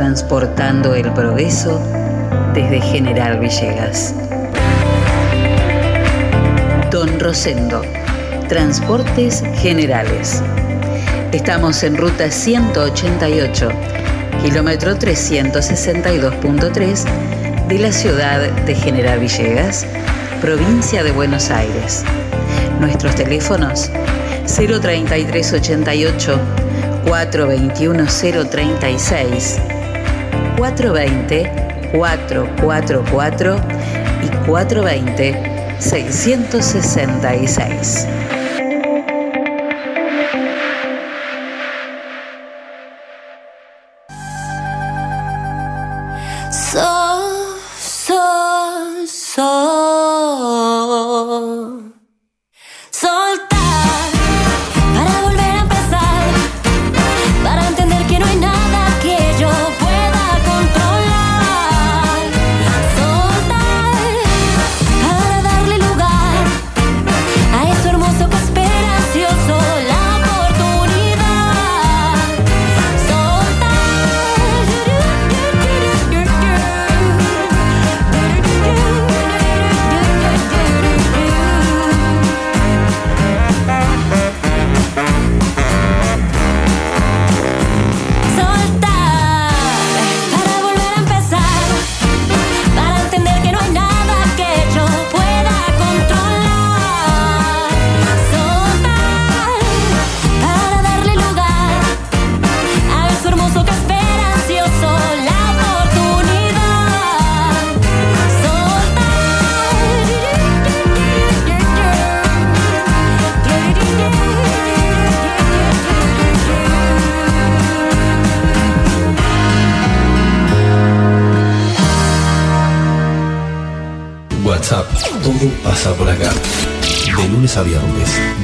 transportando 0.00 0.94
el 0.94 1.12
progreso 1.12 1.78
desde 2.54 2.80
General 2.80 3.38
Villegas. 3.38 4.14
Don 6.90 7.20
Rosendo, 7.20 7.82
Transportes 8.48 9.44
Generales. 9.56 10.42
Estamos 11.32 11.82
en 11.82 11.98
ruta 11.98 12.30
188, 12.30 13.68
kilómetro 14.42 14.98
362.3 14.98 17.04
de 17.68 17.78
la 17.78 17.92
ciudad 17.92 18.50
de 18.50 18.74
General 18.74 19.18
Villegas, 19.18 19.84
provincia 20.40 21.02
de 21.02 21.12
Buenos 21.12 21.50
Aires. 21.50 22.04
Nuestros 22.80 23.14
teléfonos 23.16 23.90
03388 24.46 26.40
421 27.04 28.06
036 28.50 29.60
420 30.60 31.90
444 31.92 33.56
y 34.22 34.28
420 34.46 35.80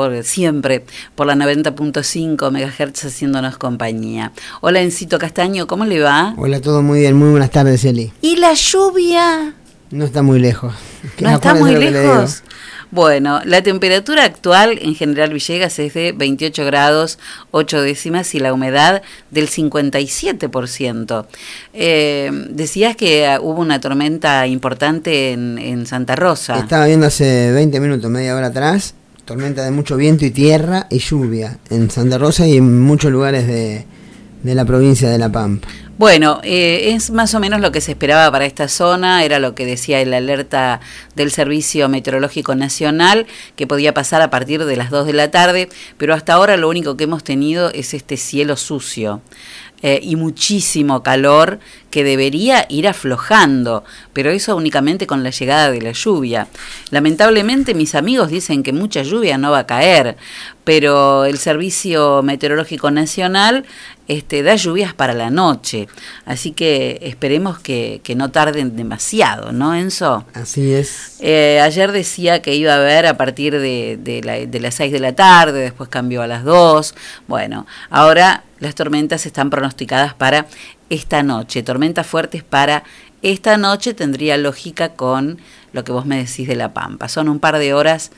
por 0.00 0.24
siempre, 0.24 0.86
por 1.14 1.26
la 1.26 1.34
90.5 1.34 2.50
MHz 2.50 3.04
haciéndonos 3.04 3.58
compañía. 3.58 4.32
Hola 4.62 4.80
Encito 4.80 5.18
Castaño, 5.18 5.66
¿cómo 5.66 5.84
le 5.84 6.00
va? 6.00 6.32
Hola, 6.38 6.62
todo 6.62 6.80
muy 6.80 7.00
bien, 7.00 7.16
muy 7.16 7.28
buenas 7.28 7.50
tardes, 7.50 7.84
Eli. 7.84 8.10
¿Y 8.22 8.36
la 8.36 8.54
lluvia? 8.54 9.52
No 9.90 10.06
está 10.06 10.22
muy 10.22 10.40
lejos. 10.40 10.72
¿No 11.20 11.28
está 11.28 11.54
muy 11.54 11.76
lejos? 11.76 12.42
Bueno, 12.90 13.40
la 13.44 13.62
temperatura 13.62 14.24
actual 14.24 14.78
en 14.80 14.94
General 14.94 15.34
Villegas 15.34 15.78
es 15.78 15.92
de 15.92 16.12
28 16.12 16.64
grados 16.64 17.18
8 17.50 17.82
décimas 17.82 18.34
y 18.34 18.40
la 18.40 18.54
humedad 18.54 19.02
del 19.30 19.50
57%. 19.50 21.26
Eh, 21.74 22.30
decías 22.48 22.96
que 22.96 23.26
ah, 23.26 23.38
hubo 23.40 23.60
una 23.60 23.80
tormenta 23.80 24.46
importante 24.46 25.32
en, 25.32 25.58
en 25.58 25.84
Santa 25.84 26.16
Rosa. 26.16 26.58
Estaba 26.58 26.86
viendo 26.86 27.06
hace 27.06 27.52
20 27.52 27.78
minutos, 27.80 28.10
media 28.10 28.34
hora 28.34 28.46
atrás, 28.46 28.94
tormenta 29.30 29.62
de 29.62 29.70
mucho 29.70 29.96
viento 29.96 30.24
y 30.24 30.32
tierra 30.32 30.88
y 30.90 30.98
lluvia 30.98 31.60
en 31.70 31.88
Santa 31.88 32.18
Rosa 32.18 32.48
y 32.48 32.56
en 32.56 32.80
muchos 32.80 33.12
lugares 33.12 33.46
de, 33.46 33.86
de 34.42 34.54
la 34.56 34.64
provincia 34.64 35.08
de 35.08 35.18
La 35.18 35.30
Pampa. 35.30 35.68
Bueno, 35.98 36.40
eh, 36.42 36.94
es 36.94 37.12
más 37.12 37.32
o 37.34 37.38
menos 37.40 37.60
lo 37.60 37.70
que 37.70 37.80
se 37.80 37.92
esperaba 37.92 38.32
para 38.32 38.44
esta 38.46 38.66
zona, 38.66 39.22
era 39.22 39.38
lo 39.38 39.54
que 39.54 39.66
decía 39.66 40.00
el 40.00 40.12
alerta 40.14 40.80
del 41.14 41.30
Servicio 41.30 41.88
Meteorológico 41.88 42.56
Nacional, 42.56 43.26
que 43.54 43.68
podía 43.68 43.94
pasar 43.94 44.20
a 44.20 44.30
partir 44.30 44.64
de 44.64 44.76
las 44.76 44.90
2 44.90 45.06
de 45.06 45.12
la 45.12 45.30
tarde, 45.30 45.68
pero 45.96 46.14
hasta 46.14 46.32
ahora 46.32 46.56
lo 46.56 46.68
único 46.68 46.96
que 46.96 47.04
hemos 47.04 47.22
tenido 47.22 47.70
es 47.72 47.94
este 47.94 48.16
cielo 48.16 48.56
sucio. 48.56 49.20
Eh, 49.82 49.98
y 50.02 50.16
muchísimo 50.16 51.02
calor 51.02 51.58
que 51.90 52.04
debería 52.04 52.66
ir 52.68 52.86
aflojando, 52.86 53.82
pero 54.12 54.30
eso 54.30 54.54
únicamente 54.54 55.06
con 55.06 55.22
la 55.22 55.30
llegada 55.30 55.70
de 55.70 55.80
la 55.80 55.92
lluvia. 55.92 56.48
Lamentablemente 56.90 57.72
mis 57.72 57.94
amigos 57.94 58.28
dicen 58.28 58.62
que 58.62 58.74
mucha 58.74 59.02
lluvia 59.02 59.38
no 59.38 59.52
va 59.52 59.60
a 59.60 59.66
caer, 59.66 60.18
pero 60.70 61.24
el 61.24 61.38
Servicio 61.38 62.22
Meteorológico 62.22 62.92
Nacional 62.92 63.64
este, 64.06 64.44
da 64.44 64.54
lluvias 64.54 64.94
para 64.94 65.14
la 65.14 65.28
noche, 65.28 65.88
así 66.26 66.52
que 66.52 67.00
esperemos 67.02 67.58
que, 67.58 68.00
no 68.14 68.30
tarden 68.30 68.76
demasiado, 68.76 69.50
¿no, 69.50 69.74
Enzo? 69.74 70.24
Así 70.32 70.72
es. 70.72 71.16
Eh, 71.18 71.60
ayer 71.60 71.90
decía 71.90 72.40
que 72.40 72.54
iba 72.54 72.74
a 72.74 72.76
haber 72.76 73.06
a 73.06 73.16
partir 73.16 73.58
de, 73.58 73.98
de 74.00 74.60
las 74.60 74.74
6 74.76 74.92
de 74.92 75.00
la 75.00 75.12
tarde, 75.12 75.58
después 75.58 75.88
cambió 75.88 76.22
a 76.22 76.28
las 76.28 76.44
2, 76.44 76.94
bueno, 77.26 77.66
ahora 77.90 78.44
las 78.60 78.76
tormentas 78.76 79.26
están 79.26 79.50
pronosticadas 79.50 80.14
para 80.14 80.46
esta 80.88 81.24
noche. 81.24 81.64
Tormentas 81.64 82.06
fuertes 82.06 82.44
para 82.44 82.84
esta 83.22 83.56
noche 83.56 83.92
tendría 83.92 84.36
lógica 84.36 84.90
con 84.90 85.40
lo 85.72 85.82
que 85.82 85.90
vos 85.90 86.06
me 86.06 86.18
decís 86.18 86.46
de 86.46 86.54
La 86.54 86.72
Pampa. 86.72 87.08
Son 87.08 87.28
un 87.28 87.40
par 87.40 87.58
de 87.58 87.74
horas. 87.74 88.12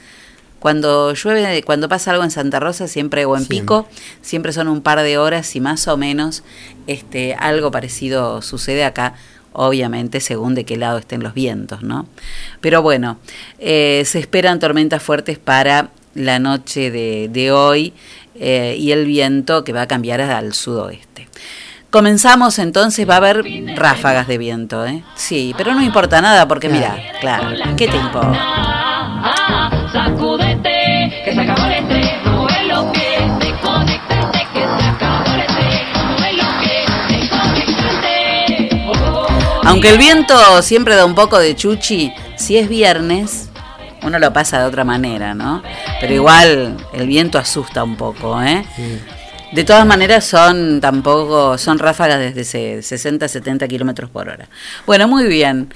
Cuando 0.63 1.13
llueve, 1.13 1.65
cuando 1.65 1.89
pasa 1.89 2.13
algo 2.13 2.23
en 2.23 2.31
Santa 2.31 2.61
Rosa, 2.61 2.87
siempre 2.87 3.25
o 3.25 3.37
en 3.37 3.47
Pico, 3.47 3.89
siempre 4.21 4.53
son 4.53 4.69
un 4.69 4.81
par 4.81 5.03
de 5.03 5.19
horas 5.19 5.57
y 5.57 5.61
más 5.61 5.89
o 5.89 5.97
menos 5.97 6.45
este, 6.87 7.35
algo 7.35 7.73
parecido 7.73 8.43
sucede 8.43 8.85
acá 8.85 9.15
obviamente 9.55 10.21
según 10.21 10.55
de 10.55 10.65
qué 10.65 10.77
lado 10.77 10.99
estén 10.99 11.21
los 11.21 11.35
vientos, 11.35 11.83
¿no? 11.83 12.07
Pero 12.61 12.81
bueno, 12.81 13.19
eh, 13.59 14.05
se 14.07 14.21
esperan 14.21 14.61
tormentas 14.61 15.03
fuertes 15.03 15.37
para 15.37 15.91
la 16.15 16.39
noche 16.39 16.93
de, 16.93 17.29
de 17.29 17.51
hoy 17.51 17.93
eh, 18.37 18.77
y 18.79 18.93
el 18.93 19.05
viento 19.05 19.65
que 19.65 19.73
va 19.73 19.83
a 19.83 19.89
cambiar 19.89 20.21
al 20.21 20.53
sudoeste. 20.53 21.27
Comenzamos 21.91 22.61
entonces, 22.61 23.07
va 23.07 23.15
a 23.15 23.17
haber 23.17 23.45
ráfagas 23.75 24.29
de 24.29 24.39
viento, 24.39 24.87
¿eh? 24.87 25.03
Sí, 25.17 25.55
pero 25.59 25.75
no 25.75 25.83
importa 25.83 26.23
nada 26.23 26.47
porque 26.47 26.69
mira, 26.69 26.97
claro, 27.21 27.49
¿qué 27.77 27.89
te 27.89 27.97
importa? 27.97 29.82
Aunque 39.65 39.89
el 39.89 39.99
viento 39.99 40.61
siempre 40.63 40.97
da 40.97 41.05
un 41.05 41.15
poco 41.15 41.39
de 41.39 41.55
chuchi, 41.57 42.13
si 42.37 42.57
es 42.59 42.69
viernes, 42.69 43.49
uno 44.03 44.19
lo 44.19 44.33
pasa 44.33 44.61
de 44.61 44.67
otra 44.67 44.85
manera, 44.85 45.35
¿no? 45.35 45.63
Pero 46.01 46.13
igual 46.13 46.77
el 46.93 47.07
viento 47.07 47.39
asusta 47.39 47.83
un 47.85 47.97
poco, 47.97 48.43
¿eh? 48.43 48.65
De 49.53 49.65
todas 49.65 49.87
maneras 49.87 50.25
son 50.25 50.81
tampoco, 50.81 51.57
son 51.59 51.79
ráfagas 51.79 52.19
desde 52.19 52.83
60 52.83 53.29
70 53.29 53.69
kilómetros 53.69 54.11
por 54.11 54.29
hora. 54.29 54.49
Bueno, 54.87 55.09
muy 55.09 55.27
bien. 55.27 55.73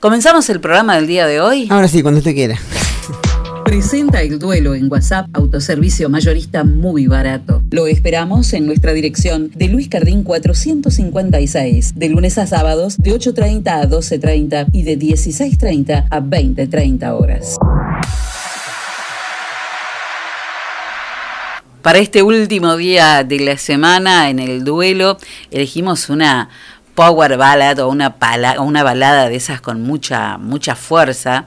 ¿Comenzamos 0.00 0.48
el 0.50 0.60
programa 0.60 0.96
del 0.96 1.06
día 1.06 1.26
de 1.26 1.40
hoy? 1.40 1.68
Ahora 1.70 1.88
sí, 1.88 2.02
cuando 2.02 2.18
usted 2.18 2.34
quiera. 2.34 2.58
Presenta 3.72 4.20
el 4.20 4.38
duelo 4.38 4.74
en 4.74 4.92
WhatsApp, 4.92 5.28
autoservicio 5.32 6.10
mayorista 6.10 6.62
muy 6.62 7.06
barato. 7.06 7.62
Lo 7.70 7.86
esperamos 7.86 8.52
en 8.52 8.66
nuestra 8.66 8.92
dirección 8.92 9.50
de 9.54 9.68
Luis 9.68 9.88
Cardín 9.88 10.24
456, 10.24 11.94
de 11.94 12.08
lunes 12.10 12.36
a 12.36 12.46
sábados 12.46 12.98
de 12.98 13.12
8.30 13.12 13.68
a 13.68 13.88
12.30 13.88 14.66
y 14.72 14.82
de 14.82 14.98
16.30 14.98 16.06
a 16.10 16.20
20.30 16.20 17.18
horas. 17.18 17.56
Para 21.80 21.98
este 21.98 22.22
último 22.22 22.76
día 22.76 23.24
de 23.24 23.40
la 23.40 23.56
semana 23.56 24.28
en 24.28 24.38
el 24.38 24.64
duelo 24.64 25.16
elegimos 25.50 26.10
una 26.10 26.50
power 26.94 27.36
ballad 27.36 27.78
o 27.78 27.88
una, 27.88 28.14
una 28.60 28.82
balada 28.82 29.28
de 29.28 29.36
esas 29.36 29.60
con 29.60 29.82
mucha, 29.82 30.36
mucha 30.38 30.76
fuerza, 30.76 31.46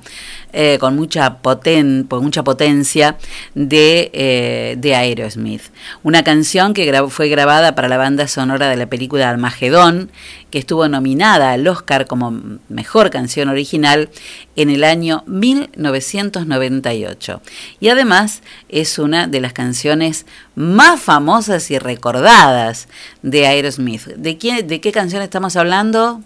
eh, 0.57 0.78
con 0.80 0.96
mucha, 0.96 1.40
poten, 1.40 2.07
mucha 2.10 2.46
potencia 2.46 3.18
de, 3.56 4.10
eh, 4.13 4.75
de 4.78 4.96
Aerosmith. 4.96 5.63
Una 6.02 6.24
canción 6.24 6.74
que 6.74 7.04
fue 7.10 7.28
grabada 7.28 7.75
para 7.75 7.90
la 7.90 7.98
banda 7.98 8.30
sonora 8.30 8.69
de 8.69 8.78
la 8.78 8.86
película 8.86 9.30
Almagedón, 9.30 10.10
que 10.52 10.60
estuvo 10.60 10.88
nominada 10.88 11.52
al 11.52 11.68
Oscar 11.68 12.07
como 12.07 12.40
Mejor 12.69 13.10
Canción 13.10 13.50
Original 13.50 14.07
en 14.56 14.69
el 14.69 14.86
año 14.86 15.25
1998. 15.28 17.42
Y 17.81 17.90
además 17.90 18.42
es 18.69 18.98
una 18.98 19.28
de 19.28 19.42
las 19.42 19.51
canciones 19.51 20.25
más 20.56 21.01
famosas 21.01 21.69
y 21.69 21.80
recordadas 21.80 22.88
de 23.22 23.46
Aerosmith. 23.46 24.06
¿De, 24.06 24.63
de 24.66 24.80
qué 24.80 24.92
canción 24.94 25.22
estamos 25.22 25.58
hablando? 25.58 26.22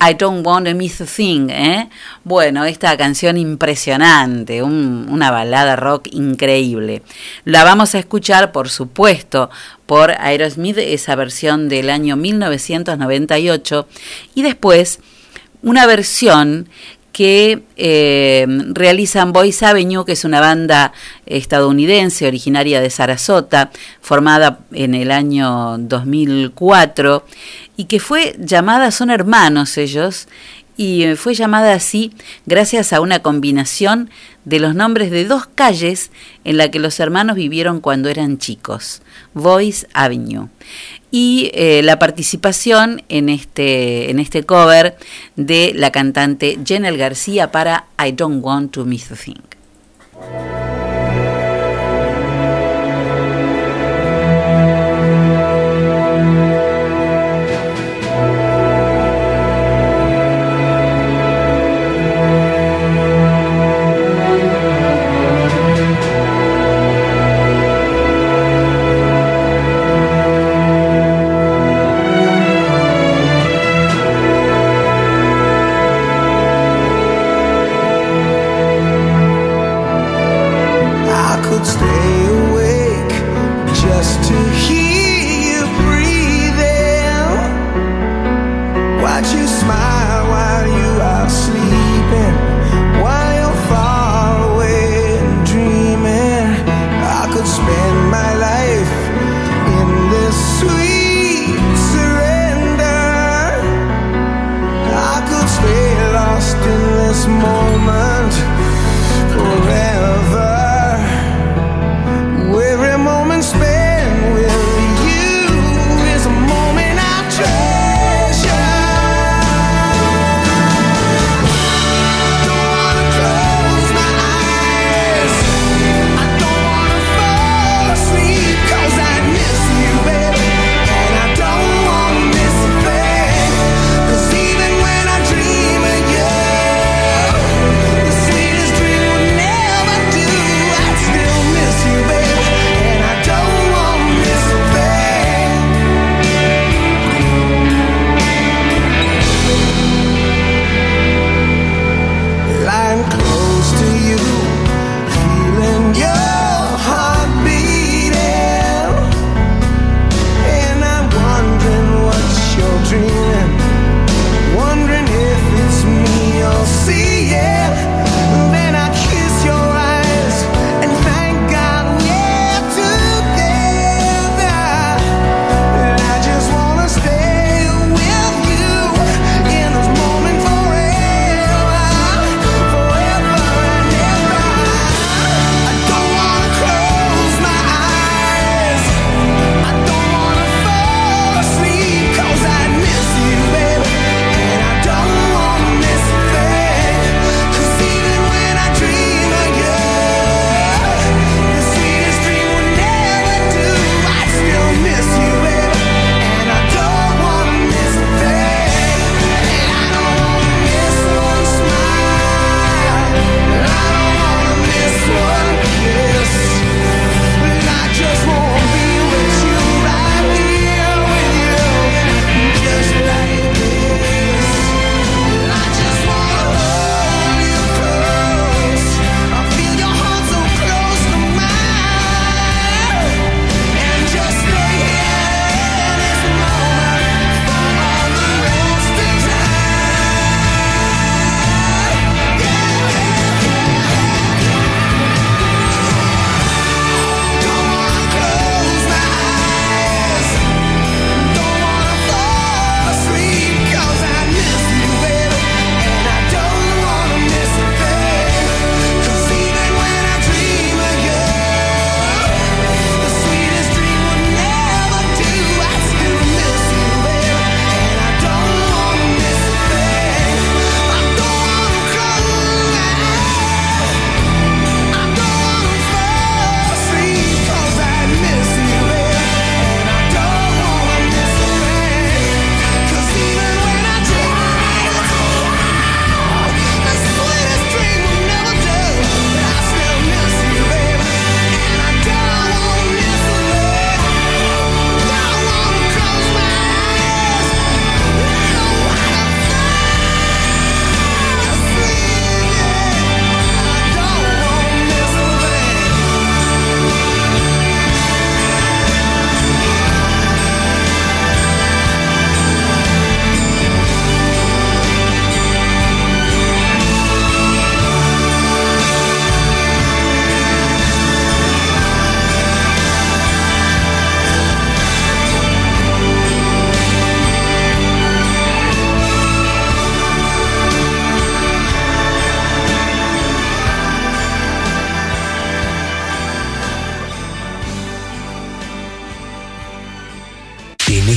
I 0.00 0.14
Don't 0.14 0.46
Want 0.46 0.66
to 0.66 0.74
Miss 0.74 1.00
a 1.00 1.06
Thing. 1.06 1.48
¿eh? 1.50 1.88
Bueno, 2.24 2.64
esta 2.64 2.96
canción 2.96 3.36
impresionante, 3.36 4.62
una 4.62 5.30
balada 5.30 5.76
rock 5.76 6.08
increíble. 6.12 7.02
La 7.44 7.64
vamos 7.64 7.94
a 7.94 7.98
escuchar, 7.98 8.52
por 8.52 8.68
supuesto, 8.68 9.50
por 9.86 10.10
Aerosmith, 10.10 10.78
esa 10.78 11.14
versión 11.14 11.68
del 11.68 11.90
año 11.90 12.16
1998, 12.16 13.88
y 14.34 14.42
después 14.42 15.00
una 15.62 15.86
versión 15.86 16.68
que 17.16 17.62
eh, 17.78 18.44
realizan 18.74 19.32
Boys 19.32 19.62
Avenue, 19.62 20.04
que 20.04 20.12
es 20.12 20.26
una 20.26 20.38
banda 20.38 20.92
estadounidense 21.24 22.26
originaria 22.26 22.82
de 22.82 22.90
Sarasota, 22.90 23.70
formada 24.02 24.58
en 24.72 24.94
el 24.94 25.10
año 25.10 25.78
2004 25.78 27.24
y 27.78 27.84
que 27.84 28.00
fue 28.00 28.36
llamada, 28.38 28.90
son 28.90 29.08
hermanos 29.08 29.78
ellos, 29.78 30.28
y 30.76 31.14
fue 31.16 31.32
llamada 31.32 31.72
así 31.72 32.12
gracias 32.44 32.92
a 32.92 33.00
una 33.00 33.20
combinación 33.20 34.10
de 34.46 34.60
los 34.60 34.74
nombres 34.74 35.10
de 35.10 35.26
dos 35.26 35.46
calles 35.46 36.10
en 36.44 36.56
la 36.56 36.70
que 36.70 36.78
los 36.78 36.98
hermanos 37.00 37.36
vivieron 37.36 37.80
cuando 37.80 38.08
eran 38.08 38.38
chicos, 38.38 39.02
Voice 39.34 39.86
Avenue. 39.92 40.48
Y 41.10 41.50
eh, 41.52 41.82
la 41.82 41.98
participación 41.98 43.02
en 43.08 43.28
este, 43.28 44.10
en 44.10 44.18
este 44.18 44.44
cover 44.44 44.96
de 45.34 45.72
la 45.74 45.90
cantante 45.90 46.58
Jenel 46.64 46.96
García 46.96 47.50
para 47.50 47.86
I 48.02 48.12
Don't 48.12 48.42
Want 48.42 48.72
to 48.72 48.84
Miss 48.84 49.10
a 49.10 49.16
Thing. 49.16 50.55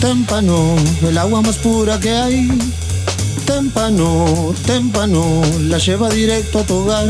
Témpano, 0.00 0.76
el 1.02 1.18
agua 1.18 1.42
más 1.42 1.56
pura 1.56 2.00
que 2.00 2.10
hay. 2.10 2.48
Témpano, 3.44 4.54
témpano, 4.64 5.42
la 5.60 5.76
lleva 5.76 6.08
directo 6.08 6.60
a 6.60 6.62
tu 6.64 6.76
hogar. 6.76 7.06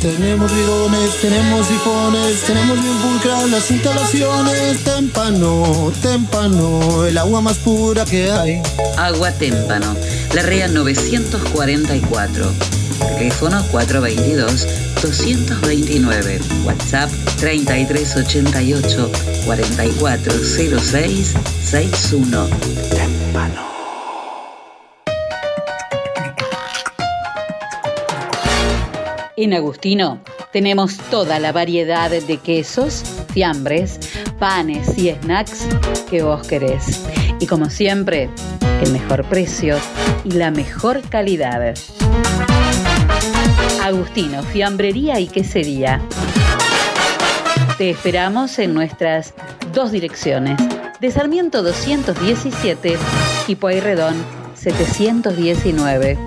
Tenemos 0.00 0.52
ridones, 0.52 1.20
tenemos 1.20 1.66
sifones, 1.66 2.42
tenemos 2.42 2.80
bien 2.80 2.96
pulcras 2.98 3.50
las 3.50 3.70
instalaciones. 3.72 4.84
Témpano, 4.84 5.92
témpano, 6.00 7.06
el 7.06 7.18
agua 7.18 7.40
más 7.40 7.56
pura 7.58 8.04
que 8.04 8.30
hay. 8.30 8.62
Agua 8.96 9.32
témpano, 9.32 9.96
la 10.32 10.42
REA 10.42 10.68
944. 10.68 12.52
Teléfono 13.16 13.64
422-229. 13.72 16.64
WhatsApp 16.64 17.10
3388 17.38 19.10
4406 19.46 21.34
61. 21.62 22.48
En 29.38 29.52
Agustino 29.54 30.20
tenemos 30.52 30.98
toda 31.10 31.38
la 31.38 31.52
variedad 31.52 32.10
de 32.10 32.38
quesos, 32.38 33.02
fiambres, 33.32 33.98
panes 34.38 34.98
y 34.98 35.10
snacks 35.10 35.66
que 36.10 36.22
vos 36.22 36.46
querés. 36.46 37.00
Y 37.40 37.46
como 37.46 37.70
siempre, 37.70 38.28
el 38.82 38.92
mejor 38.92 39.26
precio 39.28 39.78
y 40.24 40.32
la 40.32 40.50
mejor 40.50 41.00
calidad. 41.08 41.74
Agustino, 43.86 44.42
fiambrería 44.42 45.20
y 45.20 45.28
quesería. 45.28 46.00
Te 47.78 47.88
esperamos 47.90 48.58
en 48.58 48.74
nuestras 48.74 49.32
dos 49.72 49.92
direcciones, 49.92 50.58
de 51.00 51.10
Sarmiento 51.12 51.62
217 51.62 52.98
y 53.46 53.54
Pueyrredón 53.54 54.16
719. 54.56 56.18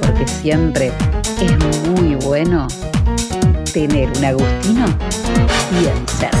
Porque 0.00 0.26
siempre 0.26 0.90
es 1.40 1.88
muy 1.90 2.16
bueno 2.16 2.66
tener 3.72 4.10
un 4.18 4.24
Agustino 4.24 4.86
bien 5.70 6.08
cerca. 6.08 6.40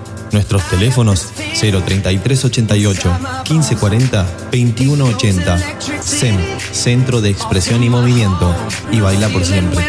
Nuestros 0.31 0.63
teléfonos 0.69 1.27
03388 1.35 3.09
1540 3.49 4.23
2180. 4.51 5.57
SEM, 6.01 6.37
Centro 6.71 7.21
de 7.21 7.29
Expresión 7.29 7.83
y 7.83 7.89
Movimiento. 7.89 8.55
Y 8.91 8.99
baila 8.99 9.29
por 9.29 9.45
siempre. 9.45 9.85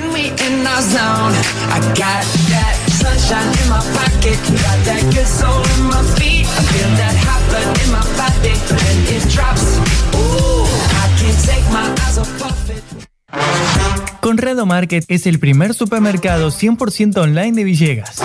Conrado 14.22 14.66
Market 14.66 15.04
es 15.08 15.26
el 15.26 15.40
primer 15.40 15.74
supermercado 15.74 16.52
100% 16.52 17.16
online 17.16 17.50
de 17.56 17.64
Villegas. 17.64 18.22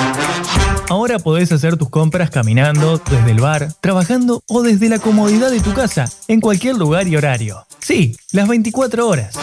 Ahora 0.90 1.18
podés 1.18 1.52
hacer 1.52 1.76
tus 1.76 1.90
compras 1.90 2.30
caminando, 2.30 3.02
desde 3.10 3.32
el 3.32 3.40
bar, 3.40 3.74
trabajando 3.82 4.44
o 4.48 4.62
desde 4.62 4.90
la 4.90 5.00
comodidad 5.00 5.50
de 5.50 5.60
tu 5.60 5.74
casa, 5.74 6.08
en 6.28 6.40
cualquier 6.40 6.76
lugar 6.76 7.08
y 7.08 7.16
horario. 7.16 7.66
Sí, 7.80 8.16
las 8.32 8.48
24 8.48 9.08
horas. 9.08 9.34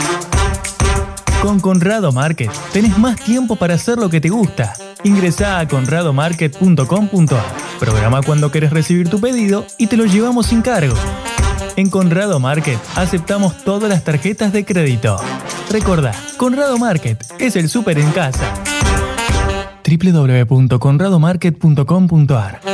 Con 1.42 1.58
Conrado 1.58 2.12
Market 2.12 2.52
tenés 2.72 2.96
más 2.98 3.20
tiempo 3.20 3.56
para 3.56 3.74
hacer 3.74 3.98
lo 3.98 4.08
que 4.08 4.20
te 4.20 4.28
gusta. 4.28 4.74
Ingresá 5.02 5.58
a 5.58 5.66
conradomarket.com.ar. 5.66 7.44
Programa 7.80 8.22
cuando 8.22 8.52
querés 8.52 8.70
recibir 8.70 9.08
tu 9.10 9.20
pedido 9.20 9.66
y 9.76 9.88
te 9.88 9.96
lo 9.96 10.04
llevamos 10.04 10.46
sin 10.46 10.62
cargo. 10.62 10.94
En 11.76 11.90
Conrado 11.90 12.38
Market 12.38 12.78
aceptamos 12.94 13.64
todas 13.64 13.88
las 13.88 14.04
tarjetas 14.04 14.52
de 14.52 14.64
crédito. 14.64 15.16
Recordá, 15.70 16.12
Conrado 16.36 16.78
Market 16.78 17.26
es 17.40 17.56
el 17.56 17.68
súper 17.68 17.98
en 17.98 18.12
casa. 18.12 18.54
www.conradomarket.com.ar 19.84 22.73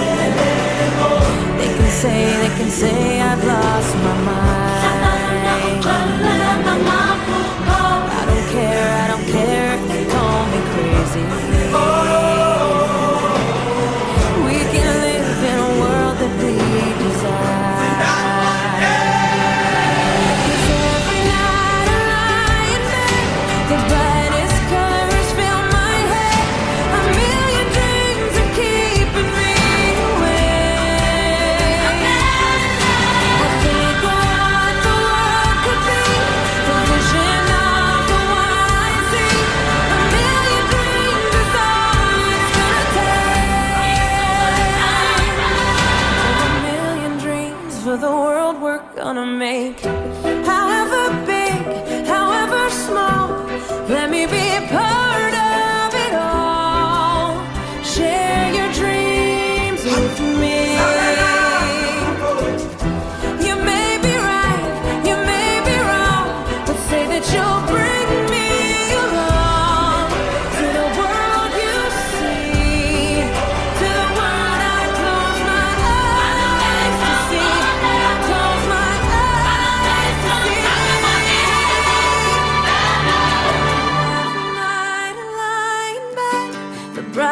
They 2.01 2.07
can 2.07 2.13
say, 2.15 2.47
they 2.47 2.57
can 2.57 2.71
say 2.71 3.21
I've 3.21 3.43
lost 3.45 3.95
my 3.97 4.17
mind. 4.25 4.81
I 8.09 8.25
don't 8.25 8.47
care, 8.49 8.89
I 8.89 9.07
don't 9.07 9.27
care 9.27 9.75
if 9.75 9.87
they 9.87 10.05
call 10.11 10.47
me 10.47 10.59
crazy. 10.73 11.50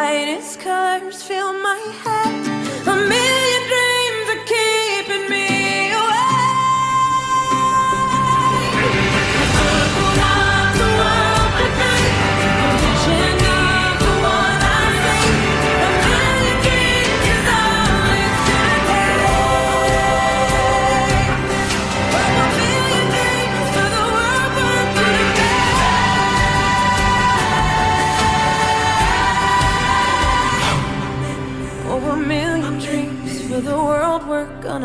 The 0.09 0.15
brightest 0.15 0.59
colors 0.59 1.21
fill 1.21 1.53
my 1.53 1.77
head. 2.03 3.28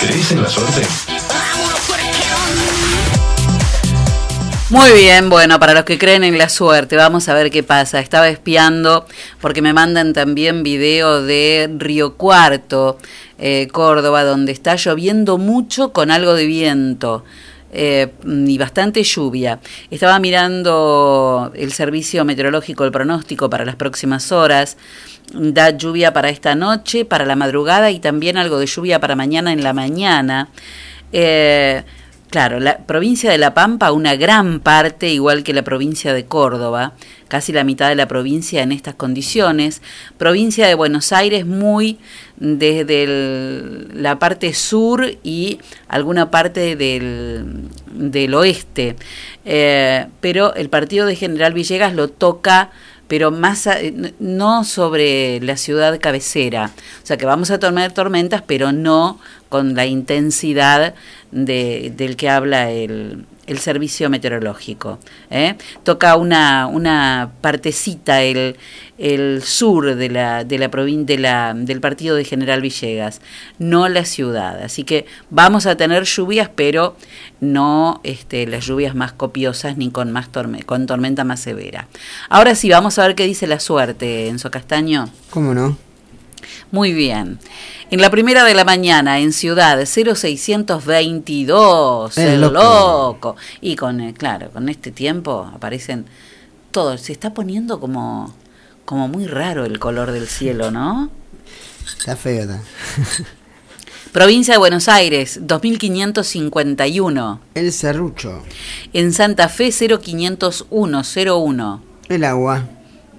¿Crees 0.00 0.32
en 0.32 0.42
la 0.42 0.48
suerte? 0.48 0.80
Muy 4.70 4.92
bien, 4.92 5.28
bueno, 5.28 5.60
para 5.60 5.74
los 5.74 5.84
que 5.84 5.98
creen 5.98 6.24
en 6.24 6.38
la 6.38 6.48
suerte, 6.48 6.96
vamos 6.96 7.28
a 7.28 7.34
ver 7.34 7.50
qué 7.50 7.62
pasa. 7.62 8.00
Estaba 8.00 8.28
espiando 8.28 9.04
porque 9.40 9.60
me 9.60 9.72
mandan 9.72 10.12
también 10.12 10.62
video 10.62 11.22
de 11.22 11.68
Río 11.76 12.14
Cuarto, 12.14 12.96
eh, 13.38 13.68
Córdoba, 13.72 14.24
donde 14.24 14.52
está 14.52 14.76
lloviendo 14.76 15.38
mucho 15.38 15.92
con 15.92 16.10
algo 16.10 16.34
de 16.34 16.46
viento. 16.46 17.24
Eh, 17.72 18.12
y 18.24 18.58
bastante 18.58 19.02
lluvia. 19.02 19.60
Estaba 19.90 20.18
mirando 20.18 21.52
el 21.54 21.72
servicio 21.72 22.24
meteorológico, 22.24 22.84
el 22.84 22.92
pronóstico 22.92 23.48
para 23.48 23.64
las 23.64 23.76
próximas 23.76 24.32
horas. 24.32 24.76
Da 25.32 25.70
lluvia 25.70 26.12
para 26.12 26.28
esta 26.28 26.54
noche, 26.54 27.04
para 27.04 27.24
la 27.24 27.36
madrugada 27.36 27.90
y 27.90 28.00
también 28.00 28.36
algo 28.36 28.58
de 28.58 28.66
lluvia 28.66 28.98
para 28.98 29.14
mañana 29.14 29.52
en 29.52 29.62
la 29.62 29.72
mañana. 29.72 30.48
Eh, 31.12 31.84
Claro, 32.30 32.60
la 32.60 32.78
provincia 32.78 33.28
de 33.32 33.38
La 33.38 33.54
Pampa, 33.54 33.90
una 33.90 34.14
gran 34.14 34.60
parte, 34.60 35.08
igual 35.08 35.42
que 35.42 35.52
la 35.52 35.62
provincia 35.62 36.14
de 36.14 36.26
Córdoba, 36.26 36.92
casi 37.26 37.52
la 37.52 37.64
mitad 37.64 37.88
de 37.88 37.96
la 37.96 38.06
provincia 38.06 38.62
en 38.62 38.70
estas 38.70 38.94
condiciones. 38.94 39.82
Provincia 40.16 40.68
de 40.68 40.76
Buenos 40.76 41.12
Aires 41.12 41.44
muy 41.44 41.98
desde 42.36 43.08
la 43.94 44.20
parte 44.20 44.54
sur 44.54 45.10
y 45.24 45.58
alguna 45.88 46.30
parte 46.30 46.76
del, 46.76 47.68
del 47.92 48.34
oeste. 48.34 48.94
Eh, 49.44 50.06
pero 50.20 50.54
el 50.54 50.68
partido 50.68 51.06
de 51.06 51.16
General 51.16 51.52
Villegas 51.52 51.94
lo 51.94 52.06
toca 52.06 52.70
pero 53.10 53.32
más 53.32 53.66
a- 53.66 53.80
n- 53.80 54.14
no 54.20 54.62
sobre 54.62 55.40
la 55.40 55.56
ciudad 55.56 55.98
cabecera. 56.00 56.70
O 57.02 57.06
sea 57.06 57.16
que 57.16 57.26
vamos 57.26 57.50
a 57.50 57.58
tener 57.58 57.90
tormentas, 57.90 58.42
pero 58.46 58.70
no 58.70 59.18
con 59.48 59.74
la 59.74 59.84
intensidad 59.84 60.94
de, 61.32 61.92
del 61.96 62.14
que 62.14 62.28
habla 62.30 62.70
el, 62.70 63.26
el 63.50 63.58
servicio 63.58 64.08
meteorológico. 64.08 64.98
¿eh? 65.30 65.56
Toca 65.82 66.16
una, 66.16 66.66
una 66.66 67.32
partecita 67.40 68.22
el, 68.22 68.56
el 68.96 69.42
sur 69.42 69.96
de 69.96 70.08
la, 70.08 70.44
de 70.44 70.58
la 70.58 70.70
provin- 70.70 71.04
de 71.04 71.18
la, 71.18 71.52
del 71.54 71.80
partido 71.80 72.16
de 72.16 72.24
General 72.24 72.60
Villegas, 72.60 73.20
no 73.58 73.88
la 73.88 74.04
ciudad. 74.04 74.62
Así 74.62 74.84
que 74.84 75.06
vamos 75.30 75.66
a 75.66 75.76
tener 75.76 76.04
lluvias, 76.04 76.48
pero 76.54 76.96
no 77.40 78.00
este, 78.04 78.46
las 78.46 78.64
lluvias 78.66 78.94
más 78.94 79.12
copiosas 79.12 79.76
ni 79.76 79.90
con, 79.90 80.12
más 80.12 80.30
torme- 80.30 80.64
con 80.64 80.86
tormenta 80.86 81.24
más 81.24 81.40
severa. 81.40 81.88
Ahora 82.28 82.54
sí, 82.54 82.70
vamos 82.70 82.98
a 82.98 83.06
ver 83.06 83.14
qué 83.14 83.26
dice 83.26 83.46
la 83.46 83.60
suerte, 83.60 84.28
Enzo 84.28 84.50
Castaño. 84.50 85.08
¿Cómo 85.30 85.54
no? 85.54 85.76
Muy 86.70 86.92
bien. 86.92 87.38
En 87.90 88.00
la 88.00 88.10
primera 88.10 88.44
de 88.44 88.54
la 88.54 88.64
mañana, 88.64 89.18
en 89.18 89.32
Ciudad 89.32 89.78
0622, 89.84 92.16
El 92.18 92.28
el 92.28 92.40
loco. 92.40 92.54
loco. 92.54 93.36
Y 93.60 93.76
con, 93.76 94.00
eh, 94.00 94.14
claro, 94.14 94.50
con 94.50 94.68
este 94.68 94.90
tiempo 94.92 95.50
aparecen 95.52 96.06
todos. 96.70 97.00
Se 97.00 97.12
está 97.12 97.34
poniendo 97.34 97.80
como, 97.80 98.32
como 98.84 99.08
muy 99.08 99.26
raro 99.26 99.64
el 99.64 99.78
color 99.78 100.12
del 100.12 100.28
cielo, 100.28 100.70
¿no? 100.70 101.10
Está 101.98 102.16
feo, 102.16 102.42
está. 102.42 102.60
Provincia 104.12 104.54
de 104.54 104.58
Buenos 104.58 104.88
Aires, 104.88 105.38
2551. 105.42 107.40
El 107.54 107.72
serrucho. 107.72 108.42
En 108.92 109.12
Santa 109.12 109.48
Fe, 109.48 109.70
0501, 109.72 111.02
01. 111.26 111.82
El 112.08 112.24
agua. 112.24 112.64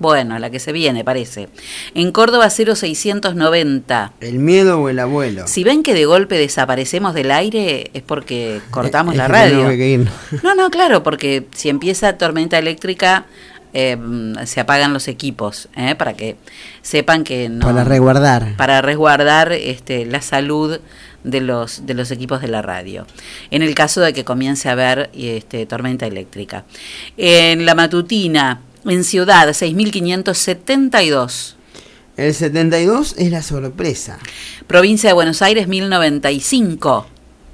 Bueno, 0.02 0.40
la 0.40 0.50
que 0.50 0.60
se 0.60 0.72
viene, 0.72 1.04
parece. 1.04 1.48
En 1.94 2.12
Córdoba, 2.12 2.50
0690. 2.50 4.14
El 4.20 4.40
miedo 4.40 4.82
o 4.82 4.90
el 4.90 4.98
abuelo. 4.98 5.44
Si 5.46 5.64
ven 5.64 5.84
que 5.84 5.94
de 5.94 6.06
golpe 6.06 6.40
desaparecemos 6.40 7.14
del 7.14 7.30
aire, 7.30 7.92
es 7.94 8.02
porque 8.02 8.62
cortamos 8.72 9.14
Es 9.14 9.20
la 9.20 9.28
que 9.28 9.32
radio. 9.32 9.70
que. 9.70 10.08
No, 10.42 10.56
no, 10.56 10.72
claro, 10.72 11.04
porque 11.04 11.46
si 11.56 11.70
empieza 11.70 12.18
tormenta 12.18 12.58
eléctrica, 12.58 13.28
eh, 13.74 13.96
se 14.46 14.60
apagan 14.60 14.92
los 14.92 15.08
equipos, 15.08 15.70
¿eh? 15.78 15.94
para 15.94 16.14
que 16.14 16.36
sepan 16.82 17.24
que 17.24 17.48
no... 17.48 17.68
Para 17.68 17.84
resguardar. 17.84 18.56
Para 18.58 18.82
resguardar 18.82 19.52
este, 19.52 20.08
la 20.08 20.22
salud 20.22 20.80
de 21.24 21.42
los, 21.42 21.86
de 21.86 21.94
los 21.94 22.10
equipos 22.10 22.42
de 22.42 22.48
la 22.48 22.64
radio. 22.64 23.06
En 23.52 23.62
el 23.62 23.76
caso 23.76 24.02
de 24.02 24.14
que 24.14 24.24
comience 24.26 24.68
a 24.68 24.72
haber 24.72 25.12
este, 25.14 25.68
tormenta 25.68 26.08
eléctrica. 26.08 26.66
En 27.18 27.68
la 27.68 27.76
matutina, 27.76 28.62
en 28.86 29.04
Ciudad, 29.04 29.50
6.572. 29.50 31.56
El 32.18 32.34
72 32.34 33.16
es 33.18 33.32
la 33.32 33.42
sorpresa. 33.42 34.20
Provincia 34.68 35.10
de 35.10 35.14
Buenos 35.14 35.42
Aires, 35.42 35.68
1095. 35.68 37.08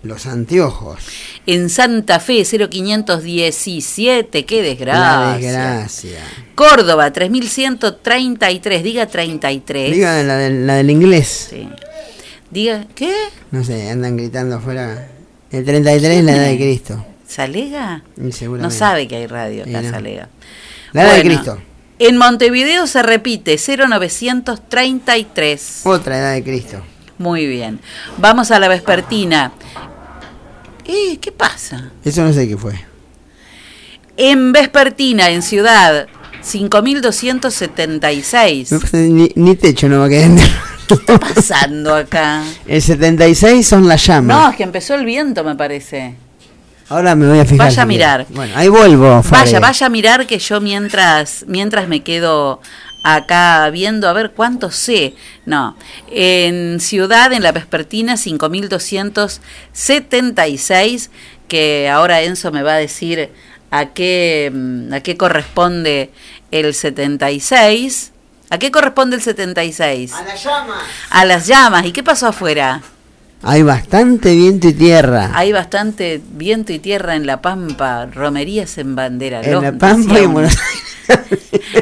Los 0.04 0.26
anteojos. 0.26 1.00
En 1.46 1.70
Santa 1.70 2.20
Fe, 2.20 2.44
0517. 2.46 4.46
¡Qué 4.46 4.62
desgracia! 4.62 5.02
La 5.02 5.38
desgracia. 5.38 6.20
Córdoba, 6.56 7.12
3133. 7.12 8.84
Diga 8.84 9.08
33. 9.08 9.92
Diga 9.92 10.24
la 10.24 10.38
del, 10.38 10.68
la 10.68 10.76
del 10.76 10.90
inglés. 10.90 11.48
Sí. 11.50 11.68
Diga, 12.52 12.86
¿qué? 12.96 13.14
No 13.52 13.64
sé, 13.64 13.90
andan 13.90 14.18
gritando 14.18 14.58
afuera. 14.58 15.08
El 15.52 15.66
33 15.66 16.20
es 16.20 16.24
la 16.24 16.32
edad 16.32 16.48
de 16.48 16.58
Cristo. 16.58 17.06
¿Salega? 17.28 18.04
No 18.16 18.72
sabe 18.72 19.08
que 19.08 19.18
hay 19.18 19.28
radio 19.28 19.64
acá, 19.64 19.82
no. 19.82 19.90
Salega. 19.90 20.30
La 20.98 21.04
edad 21.04 21.16
de 21.16 21.22
Cristo. 21.22 21.58
En 22.00 22.18
Montevideo 22.18 22.88
se 22.88 23.04
repite, 23.04 23.58
0933. 23.58 25.82
Otra 25.84 26.18
edad 26.18 26.34
de 26.34 26.44
Cristo. 26.44 26.82
Muy 27.20 27.46
bien. 27.46 27.80
Vamos 28.18 28.50
a 28.50 28.60
la 28.60 28.68
vespertina. 28.68 29.52
Eh, 30.86 31.20
¿Qué 31.22 31.32
pasa? 31.32 31.92
Eso 32.04 32.24
no 32.24 32.34
sé 32.34 32.48
qué 32.48 32.58
fue. 32.58 32.74
En 34.16 34.52
vespertina, 34.52 35.30
en 35.30 35.44
Ciudad, 35.44 36.08
5276. 36.42 38.72
Me 38.72 38.80
parece 38.80 38.98
Ni, 39.10 39.32
ni 39.36 39.56
techo 39.56 39.88
no 39.88 40.00
va 40.00 40.06
a 40.06 40.10
quedar. 40.10 40.32
¿Qué 40.88 40.96
está 40.96 41.20
pasando 41.20 41.94
acá? 41.94 42.44
El 42.66 42.82
76 42.82 43.68
son 43.68 43.88
las 43.88 44.04
llamas. 44.04 44.36
No, 44.36 44.50
es 44.50 44.56
que 44.56 44.64
empezó 44.64 44.96
el 44.96 45.06
viento, 45.06 45.44
me 45.44 45.56
parece. 45.56 46.16
Ahora 46.90 47.16
me 47.16 47.28
voy 47.28 47.40
a 47.40 47.46
fijar. 47.46 47.68
Vaya 47.68 47.84
a 47.84 47.86
mirar. 47.86 48.26
Bueno, 48.30 48.54
ahí 48.56 48.70
vuelvo. 48.70 49.22
Fare. 49.24 49.44
Vaya, 49.44 49.60
vaya 49.60 49.88
a 49.88 49.90
mirar 49.90 50.26
que 50.26 50.40
yo 50.40 50.62
mientras, 50.62 51.44
mientras 51.48 51.88
me 51.88 52.02
quedo 52.02 52.62
acá 53.04 53.70
viendo 53.70 54.10
a 54.10 54.14
ver 54.14 54.32
cuánto 54.32 54.72
sé. 54.72 55.14
No, 55.46 55.76
en 56.12 56.80
Ciudad, 56.80 57.32
en 57.34 57.44
la 57.44 57.52
Vespertina, 57.52 58.18
5276, 58.18 61.12
que 61.48 61.90
ahora 61.90 62.22
Enzo 62.22 62.52
me 62.52 62.64
va 62.64 62.74
a 62.74 62.78
decir 62.78 63.30
a 63.72 63.88
qué, 63.88 64.52
mm, 64.54 64.94
a 64.94 65.00
qué 65.02 65.18
corresponde 65.18 66.12
el 66.52 66.74
76. 66.74 68.14
¿A 68.50 68.60
qué 68.60 68.72
corresponde 68.72 69.18
el 69.18 69.22
76? 69.22 70.14
A 70.14 70.24
las 70.24 70.42
llamas. 70.44 70.84
A 71.10 71.26
las 71.26 71.48
llamas. 71.48 71.86
¿Y 71.86 71.92
qué 71.92 72.02
pasó 72.02 72.28
afuera? 72.28 72.82
Hay 73.44 73.62
bastante 73.64 74.36
viento 74.36 74.68
y 74.68 74.74
tierra. 74.74 75.32
Hay 75.34 75.52
bastante 75.52 76.22
viento 76.32 76.74
y 76.74 76.80
tierra 76.80 77.16
en 77.16 77.26
La 77.26 77.42
Pampa, 77.42 78.06
romerías 78.08 78.78
en 78.78 78.96
bandera. 78.96 79.42
en 79.42 79.62
La 79.62 79.72
Pampa 79.72 80.20
y 80.20 80.24
en 80.24 80.34
Buenos 80.34 80.58
Aires. 80.60 80.88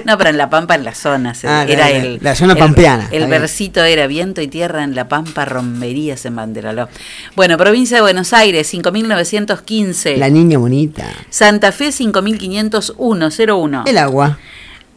No, 0.05 0.17
pero 0.17 0.29
en 0.29 0.37
La 0.37 0.49
Pampa, 0.49 0.75
en 0.75 0.83
las 0.83 0.97
zonas. 0.97 1.43
Ah, 1.45 1.65
era 1.67 1.87
claro, 1.87 2.05
el, 2.05 2.19
la 2.21 2.35
zona 2.35 2.55
pampeana, 2.55 3.07
El, 3.11 3.27
versito 3.27 3.83
era 3.83 4.05
viento 4.07 4.41
y 4.41 4.47
tierra 4.47 4.83
en 4.83 4.93
La 4.93 5.07
Pampa, 5.07 5.45
romerías 5.45 6.25
en 6.25 6.35
Banderaló. 6.35 6.89
Bueno, 7.35 7.57
provincia 7.57 7.97
de 7.97 8.01
Buenos 8.01 8.33
Aires, 8.33 8.67
5915. 8.67 10.17
La 10.17 10.29
niña 10.29 10.57
bonita. 10.59 11.05
Santa 11.29 11.71
Fe, 11.71 11.91
5501. 11.91 13.83
El 13.87 13.97
agua. 13.97 14.37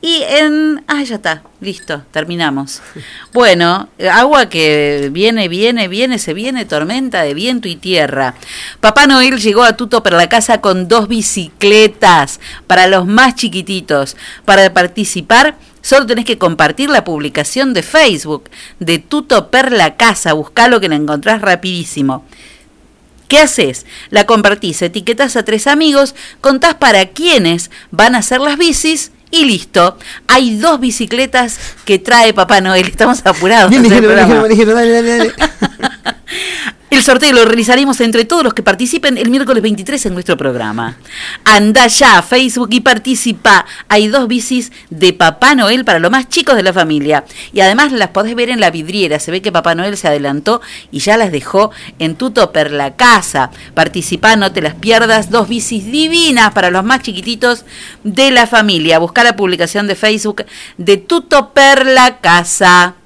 Y 0.00 0.22
en... 0.22 0.84
Ah, 0.86 1.02
ya 1.02 1.16
está, 1.16 1.42
listo, 1.60 2.04
terminamos. 2.12 2.80
Bueno, 3.32 3.88
agua 4.12 4.48
que 4.48 5.08
viene, 5.10 5.48
viene, 5.48 5.88
viene, 5.88 6.20
se 6.20 6.34
viene, 6.34 6.64
tormenta 6.64 7.22
de 7.22 7.34
viento 7.34 7.66
y 7.66 7.74
tierra. 7.74 8.34
Papá 8.80 9.08
Noel 9.08 9.40
llegó 9.40 9.64
a 9.64 9.76
Tuto 9.76 10.04
per 10.04 10.12
la 10.12 10.28
casa 10.28 10.60
con 10.60 10.86
dos 10.86 11.08
bicicletas 11.08 12.38
para 12.68 12.86
los 12.86 13.06
más 13.06 13.34
chiquititos. 13.34 14.16
Para 14.44 14.72
participar, 14.72 15.56
solo 15.82 16.06
tenés 16.06 16.24
que 16.24 16.38
compartir 16.38 16.90
la 16.90 17.02
publicación 17.02 17.74
de 17.74 17.82
Facebook 17.82 18.50
de 18.78 19.00
Tuto 19.00 19.50
per 19.50 19.72
la 19.72 19.96
casa. 19.96 20.32
Buscalo 20.32 20.78
que 20.78 20.88
la 20.88 20.94
encontrás 20.94 21.42
rapidísimo. 21.42 22.24
¿Qué 23.26 23.38
haces? 23.40 23.84
La 24.10 24.26
compartís, 24.26 24.80
etiquetás 24.80 25.36
a 25.36 25.44
tres 25.44 25.66
amigos, 25.66 26.14
contás 26.40 26.76
para 26.76 27.06
quiénes 27.06 27.70
van 27.90 28.14
a 28.14 28.18
hacer 28.18 28.40
las 28.40 28.56
bicis 28.56 29.10
y 29.30 29.44
listo. 29.44 29.96
Hay 30.26 30.56
dos 30.56 30.80
bicicletas 30.80 31.58
que 31.84 31.98
trae 31.98 32.32
Papá 32.32 32.60
Noel. 32.60 32.88
Estamos 32.88 33.24
apurados. 33.24 33.70
Bien, 33.70 33.82
programa. 33.82 34.48
dijeron, 34.48 34.48
dijeron, 34.48 34.74
dale, 34.74 34.92
dale, 34.92 35.18
dale. 35.18 35.34
El 36.98 37.04
sorteo 37.04 37.32
lo 37.32 37.44
realizaremos 37.44 38.00
entre 38.00 38.24
todos 38.24 38.42
los 38.42 38.54
que 38.54 38.64
participen 38.64 39.18
el 39.18 39.30
miércoles 39.30 39.62
23 39.62 40.06
en 40.06 40.14
nuestro 40.14 40.36
programa. 40.36 40.96
Anda 41.44 41.86
ya 41.86 42.20
Facebook 42.22 42.70
y 42.72 42.80
participa. 42.80 43.66
Hay 43.86 44.08
dos 44.08 44.26
bicis 44.26 44.72
de 44.90 45.12
Papá 45.12 45.54
Noel 45.54 45.84
para 45.84 46.00
los 46.00 46.10
más 46.10 46.28
chicos 46.28 46.56
de 46.56 46.64
la 46.64 46.72
familia. 46.72 47.24
Y 47.52 47.60
además 47.60 47.92
las 47.92 48.08
podés 48.08 48.34
ver 48.34 48.50
en 48.50 48.58
la 48.58 48.72
vidriera. 48.72 49.20
Se 49.20 49.30
ve 49.30 49.40
que 49.40 49.52
Papá 49.52 49.76
Noel 49.76 49.96
se 49.96 50.08
adelantó 50.08 50.60
y 50.90 50.98
ya 50.98 51.16
las 51.16 51.30
dejó 51.30 51.70
en 52.00 52.16
Tuto 52.16 52.50
per 52.50 52.72
la 52.72 52.96
casa. 52.96 53.52
Participa, 53.74 54.34
no 54.34 54.50
te 54.50 54.60
las 54.60 54.74
pierdas. 54.74 55.30
Dos 55.30 55.48
bicis 55.48 55.84
divinas 55.84 56.52
para 56.52 56.72
los 56.72 56.82
más 56.82 57.02
chiquititos 57.02 57.64
de 58.02 58.32
la 58.32 58.48
familia. 58.48 58.98
Busca 58.98 59.22
la 59.22 59.36
publicación 59.36 59.86
de 59.86 59.94
Facebook 59.94 60.46
de 60.78 60.96
Tuto 60.96 61.52
per 61.52 61.86
la 61.86 62.18
casa. 62.18 62.96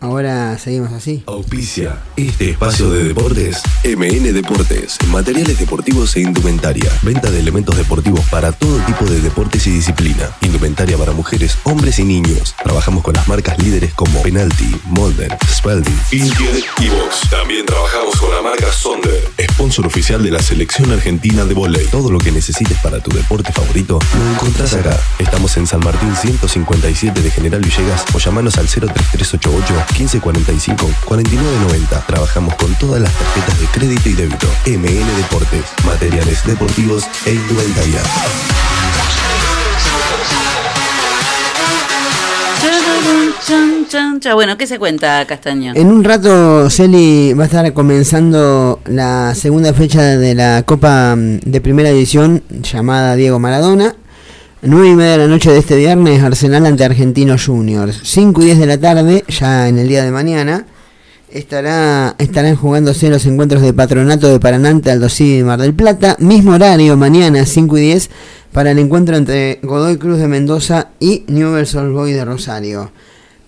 Ahora 0.00 0.58
seguimos 0.58 0.92
así. 0.92 1.22
Auspicia 1.26 1.98
este 2.16 2.50
espacio 2.50 2.90
de 2.90 3.04
deportes. 3.04 3.62
MN 3.84 4.32
Deportes, 4.34 4.98
materiales 5.08 5.58
deportivos 5.58 6.14
e 6.16 6.20
indumentaria. 6.20 6.90
Venta 7.02 7.30
de 7.30 7.40
elementos 7.40 7.76
deportivos 7.76 8.20
para 8.30 8.52
todo 8.52 8.78
tipo 8.84 9.04
de 9.06 9.20
deportes 9.20 9.66
y 9.66 9.70
disciplina. 9.70 10.30
Indumentaria 10.42 10.98
para 10.98 11.12
mujeres, 11.12 11.56
hombres 11.64 11.98
y 11.98 12.04
niños. 12.04 12.54
Trabajamos 12.62 13.02
con 13.02 13.14
las 13.14 13.26
marcas 13.28 13.58
líderes 13.62 13.94
como 13.94 14.22
Penalty, 14.22 14.76
Molden, 14.84 15.30
Spalding, 15.48 15.98
Intier 16.12 16.64
y 16.80 16.88
Box. 16.88 17.30
También 17.30 17.64
trabajamos 17.64 18.16
con 18.16 18.30
la 18.30 18.42
marca 18.42 18.70
Sonder, 18.72 19.30
sponsor 19.52 19.86
oficial 19.86 20.22
de 20.22 20.30
la 20.30 20.42
selección 20.42 20.92
argentina 20.92 21.44
de 21.44 21.54
volei. 21.54 21.86
Todo 21.86 22.10
lo 22.10 22.18
que 22.18 22.30
necesites 22.30 22.78
para 22.78 23.00
tu 23.00 23.10
deporte 23.10 23.52
favorito 23.52 23.98
lo 24.18 24.34
encontrás 24.34 24.74
acá. 24.74 24.98
Estamos 25.18 25.56
en 25.56 25.66
San 25.66 25.80
Martín 25.80 26.14
157 26.14 27.22
de 27.22 27.30
General 27.30 27.60
Villegas 27.60 28.04
o 28.12 28.18
llamanos 28.18 28.58
al 28.58 28.66
03388 28.66 29.83
1545 29.92 30.90
4990. 31.04 32.06
Trabajamos 32.06 32.54
con 32.56 32.74
todas 32.74 33.00
las 33.02 33.12
tarjetas 33.12 33.60
de 33.60 33.66
crédito 33.66 34.08
y 34.08 34.12
débito. 34.12 34.46
MN 34.66 35.16
Deportes, 35.16 35.64
materiales 35.84 36.44
deportivos 36.46 37.04
e 37.26 37.34
indumentaria. 37.34 38.00
Chan, 43.46 43.86
chan, 43.88 44.20
chan. 44.20 44.34
Bueno, 44.34 44.56
¿qué 44.56 44.66
se 44.66 44.78
cuenta, 44.78 45.26
Castaño? 45.26 45.72
En 45.74 45.88
un 45.88 46.02
rato, 46.02 46.70
Celi 46.70 47.34
va 47.34 47.42
a 47.42 47.46
estar 47.46 47.72
comenzando 47.74 48.80
la 48.86 49.34
segunda 49.34 49.74
fecha 49.74 50.02
de 50.16 50.34
la 50.34 50.62
Copa 50.62 51.14
mm, 51.14 51.40
de 51.44 51.60
Primera 51.60 51.90
División 51.90 52.42
llamada 52.62 53.16
Diego 53.16 53.38
Maradona. 53.38 53.94
9 54.66 54.88
y 54.88 54.94
media 54.94 55.12
de 55.12 55.18
la 55.18 55.26
noche 55.26 55.50
de 55.50 55.58
este 55.58 55.76
viernes, 55.76 56.22
Arsenal 56.22 56.64
ante 56.64 56.84
Argentinos 56.84 57.44
Juniors. 57.44 58.00
5 58.02 58.40
y 58.40 58.44
10 58.46 58.58
de 58.60 58.66
la 58.66 58.78
tarde, 58.78 59.22
ya 59.28 59.68
en 59.68 59.78
el 59.78 59.88
día 59.88 60.02
de 60.02 60.10
mañana, 60.10 60.64
estará, 61.28 62.14
estarán 62.16 62.56
jugándose 62.56 63.10
los 63.10 63.26
encuentros 63.26 63.60
de 63.60 63.74
Patronato 63.74 64.26
de 64.26 64.40
Paranante, 64.40 64.90
Aldo 64.90 65.08
y 65.18 65.42
Mar 65.42 65.60
del 65.60 65.74
Plata. 65.74 66.16
Mismo 66.18 66.52
horario, 66.52 66.96
mañana, 66.96 67.44
5 67.44 67.76
y 67.76 67.80
10, 67.82 68.10
para 68.52 68.70
el 68.70 68.78
encuentro 68.78 69.16
entre 69.18 69.60
Godoy 69.62 69.98
Cruz 69.98 70.18
de 70.18 70.28
Mendoza 70.28 70.88
y 70.98 71.24
Newell's 71.26 71.74
Old 71.74 72.06
de 72.06 72.24
Rosario. 72.24 72.90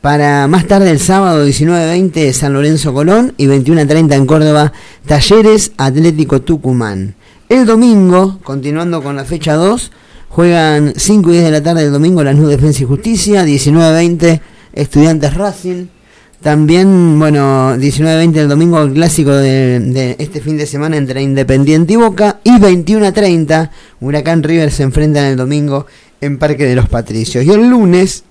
Para 0.03 0.47
más 0.49 0.67
tarde 0.67 0.91
el 0.91 1.01
sábado 1.01 1.49
19.20 1.49 2.31
San 2.33 2.53
Lorenzo 2.53 2.93
Colón 2.93 3.33
y 3.39 3.47
21.30 3.47 4.15
en 4.15 4.27
Córdoba 4.27 4.75
Talleres 5.07 5.73
Atlético 5.79 6.43
Tucumán. 6.43 7.15
El 7.49 7.65
domingo, 7.65 8.39
continuando 8.45 9.03
con 9.03 9.17
la 9.17 9.25
fecha 9.25 9.55
2, 9.55 9.93
juegan 10.37 10.93
5 10.95 11.31
y 11.31 11.33
10 11.33 11.45
de 11.47 11.51
la 11.51 11.63
tarde 11.63 11.85
el 11.85 11.93
domingo 11.93 12.23
Lanús 12.23 12.51
Defensa 12.51 12.83
y 12.83 12.87
Justicia, 12.87 13.47
19.20 13.47 14.39
Estudiantes 14.75 15.33
Racing. 15.33 15.87
También, 16.43 17.19
bueno, 17.19 17.75
19.20 17.79 18.37
el 18.37 18.49
domingo 18.51 18.83
el 18.83 18.93
clásico 18.93 19.31
de, 19.31 19.81
de 19.81 20.17
este 20.19 20.43
fin 20.43 20.59
de 20.59 20.67
semana 20.67 20.99
entre 20.99 21.23
Independiente 21.23 21.95
y 21.95 21.97
Boca. 21.97 22.39
Y 22.45 22.51
21.30 22.51 23.71
Huracán 24.03 24.43
River 24.43 24.71
se 24.71 24.83
enfrentan 24.83 25.25
el 25.25 25.39
domingo 25.39 25.87
en 26.21 26.37
Parque 26.37 26.67
de 26.67 26.77
los 26.77 26.87
Patricios. 26.87 27.43
Y 27.43 27.51
el 27.53 27.71
lunes, 27.71 28.25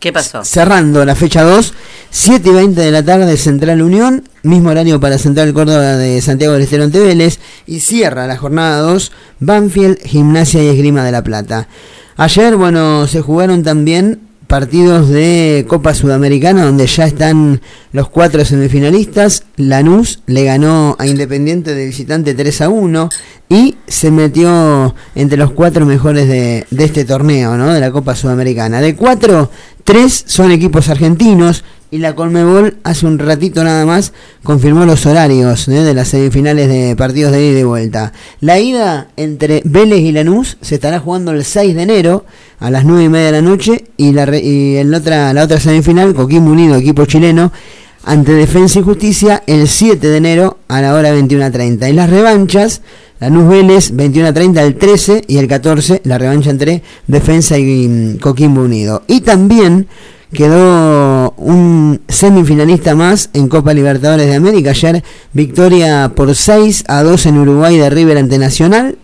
¿Qué 0.00 0.12
pasó? 0.12 0.44
cerrando 0.44 1.04
la 1.04 1.14
fecha 1.14 1.42
2, 1.42 1.74
7 2.10 2.48
y 2.48 2.52
20 2.52 2.80
de 2.80 2.90
la 2.90 3.02
tarde 3.02 3.36
Central 3.36 3.82
Unión, 3.82 4.22
mismo 4.42 4.70
horario 4.70 5.00
para 5.00 5.18
Central 5.18 5.52
Córdoba 5.52 5.96
de 5.96 6.20
Santiago 6.20 6.54
del 6.54 6.62
Estero 6.62 6.84
ante 6.84 7.00
Vélez, 7.00 7.40
y 7.66 7.80
cierra 7.80 8.26
la 8.26 8.36
jornada 8.36 8.78
2 8.80 9.12
Banfield, 9.40 9.98
Gimnasia 10.04 10.62
y 10.62 10.68
Esgrima 10.68 11.04
de 11.04 11.12
la 11.12 11.24
Plata. 11.24 11.68
Ayer, 12.16 12.56
bueno, 12.56 13.06
se 13.06 13.20
jugaron 13.20 13.62
también 13.62 14.20
partidos 14.48 15.10
de 15.10 15.66
Copa 15.68 15.94
Sudamericana 15.94 16.64
donde 16.64 16.86
ya 16.86 17.04
están 17.04 17.60
los 17.92 18.08
cuatro 18.08 18.44
semifinalistas. 18.44 19.44
Lanús 19.56 20.20
le 20.26 20.42
ganó 20.44 20.96
a 20.98 21.06
Independiente 21.06 21.74
de 21.74 21.86
visitante 21.86 22.34
3 22.34 22.62
a 22.62 22.68
1 22.70 23.08
y 23.50 23.76
se 23.86 24.10
metió 24.10 24.94
entre 25.14 25.38
los 25.38 25.52
cuatro 25.52 25.84
mejores 25.86 26.26
de, 26.28 26.66
de 26.70 26.84
este 26.84 27.04
torneo, 27.04 27.56
¿no? 27.56 27.72
De 27.72 27.80
la 27.80 27.92
Copa 27.92 28.16
Sudamericana. 28.16 28.80
De 28.80 28.96
cuatro, 28.96 29.50
tres 29.88 30.24
son 30.26 30.52
equipos 30.52 30.90
argentinos 30.90 31.64
y 31.90 31.96
la 31.96 32.14
Colmebol 32.14 32.76
hace 32.84 33.06
un 33.06 33.18
ratito 33.18 33.64
nada 33.64 33.86
más 33.86 34.12
confirmó 34.42 34.84
los 34.84 35.06
horarios 35.06 35.66
¿eh? 35.66 35.80
de 35.80 35.94
las 35.94 36.08
semifinales 36.08 36.68
de 36.68 36.94
partidos 36.94 37.32
de 37.32 37.40
ida 37.40 37.52
y 37.52 37.54
de 37.54 37.64
vuelta. 37.64 38.12
La 38.42 38.58
ida 38.58 39.08
entre 39.16 39.62
Vélez 39.64 40.00
y 40.00 40.12
Lanús 40.12 40.58
se 40.60 40.74
estará 40.74 41.00
jugando 41.00 41.32
el 41.32 41.42
6 41.42 41.74
de 41.74 41.82
enero 41.84 42.26
a 42.60 42.70
las 42.70 42.84
9 42.84 43.04
y 43.04 43.08
media 43.08 43.26
de 43.28 43.32
la 43.32 43.40
noche 43.40 43.86
y 43.96 44.12
la, 44.12 44.26
la 44.26 44.98
otra, 44.98 45.32
la 45.32 45.44
otra 45.44 45.58
semifinal, 45.58 46.12
Coquimbo 46.12 46.50
Unido, 46.50 46.76
equipo 46.76 47.06
chileno, 47.06 47.50
ante 48.04 48.32
Defensa 48.32 48.78
y 48.78 48.82
Justicia 48.82 49.42
el 49.46 49.68
7 49.68 50.06
de 50.06 50.16
enero 50.16 50.58
a 50.68 50.80
la 50.80 50.94
hora 50.94 51.14
21.30. 51.14 51.90
Y 51.90 51.92
las 51.92 52.10
revanchas, 52.10 52.82
Lanús 53.20 53.48
Vélez 53.48 53.92
21.30 53.92 54.58
el 54.60 54.76
13 54.76 55.24
y 55.26 55.38
el 55.38 55.48
14, 55.48 56.02
la 56.04 56.18
revancha 56.18 56.50
entre 56.50 56.82
Defensa 57.06 57.58
y 57.58 57.88
mm, 57.88 58.18
Coquimbo 58.18 58.62
Unido. 58.62 59.02
Y 59.06 59.20
también 59.22 59.88
quedó 60.32 61.32
un 61.36 62.00
semifinalista 62.08 62.94
más 62.94 63.30
en 63.32 63.48
Copa 63.48 63.74
Libertadores 63.74 64.26
de 64.26 64.34
América. 64.34 64.70
Ayer 64.70 65.02
victoria 65.32 66.12
por 66.14 66.34
6 66.34 66.84
a 66.86 67.02
2 67.02 67.26
en 67.26 67.38
Uruguay 67.38 67.76
de 67.76 67.90
River 67.90 68.18
ante 68.18 68.38
Nacional. 68.38 68.98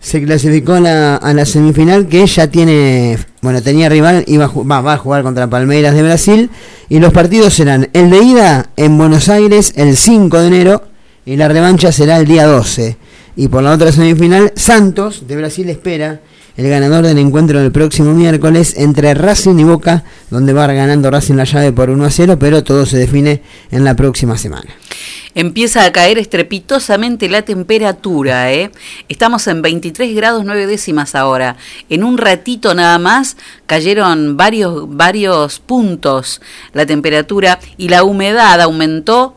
Se 0.00 0.22
clasificó 0.24 0.74
a 0.74 0.80
la, 0.80 1.16
a 1.16 1.34
la 1.34 1.44
semifinal 1.44 2.08
que 2.08 2.26
ya 2.26 2.46
tiene, 2.46 3.18
bueno, 3.42 3.62
tenía 3.62 3.88
rival, 3.88 4.24
iba 4.26 4.46
a, 4.46 4.48
va, 4.48 4.80
va 4.80 4.94
a 4.94 4.98
jugar 4.98 5.22
contra 5.22 5.48
Palmeiras 5.48 5.94
de 5.94 6.02
Brasil. 6.02 6.50
Y 6.88 6.98
los 6.98 7.12
partidos 7.12 7.54
serán 7.54 7.90
el 7.92 8.10
de 8.10 8.18
ida 8.18 8.70
en 8.76 8.96
Buenos 8.96 9.28
Aires 9.28 9.74
el 9.76 9.96
5 9.96 10.40
de 10.40 10.46
enero 10.46 10.82
y 11.26 11.36
la 11.36 11.48
revancha 11.48 11.92
será 11.92 12.16
el 12.16 12.26
día 12.26 12.46
12. 12.46 12.96
Y 13.36 13.48
por 13.48 13.62
la 13.62 13.72
otra 13.72 13.92
semifinal, 13.92 14.52
Santos 14.56 15.26
de 15.28 15.36
Brasil 15.36 15.68
espera 15.68 16.20
el 16.56 16.68
ganador 16.68 17.06
del 17.06 17.18
encuentro 17.18 17.60
del 17.60 17.72
próximo 17.72 18.12
miércoles 18.12 18.74
entre 18.76 19.14
Racing 19.14 19.58
y 19.58 19.64
Boca, 19.64 20.04
donde 20.30 20.52
va 20.52 20.66
ganando 20.66 21.10
Racing 21.10 21.34
la 21.34 21.44
llave 21.44 21.72
por 21.72 21.90
1 21.90 22.04
a 22.04 22.10
0, 22.10 22.38
pero 22.38 22.62
todo 22.64 22.86
se 22.86 22.98
define 22.98 23.42
en 23.70 23.84
la 23.84 23.94
próxima 23.94 24.36
semana. 24.36 24.70
Empieza 25.34 25.84
a 25.84 25.92
caer 25.92 26.18
estrepitosamente 26.18 27.28
la 27.28 27.42
temperatura, 27.42 28.52
¿eh? 28.52 28.72
Estamos 29.08 29.46
en 29.46 29.62
23 29.62 30.14
grados 30.16 30.44
9 30.44 30.66
décimas 30.66 31.14
ahora. 31.14 31.56
En 31.88 32.02
un 32.02 32.18
ratito 32.18 32.74
nada 32.74 32.98
más 32.98 33.36
cayeron 33.66 34.36
varios, 34.36 34.84
varios 34.88 35.60
puntos 35.60 36.40
la 36.72 36.84
temperatura 36.84 37.60
y 37.76 37.88
la 37.88 38.02
humedad 38.02 38.60
aumentó 38.60 39.36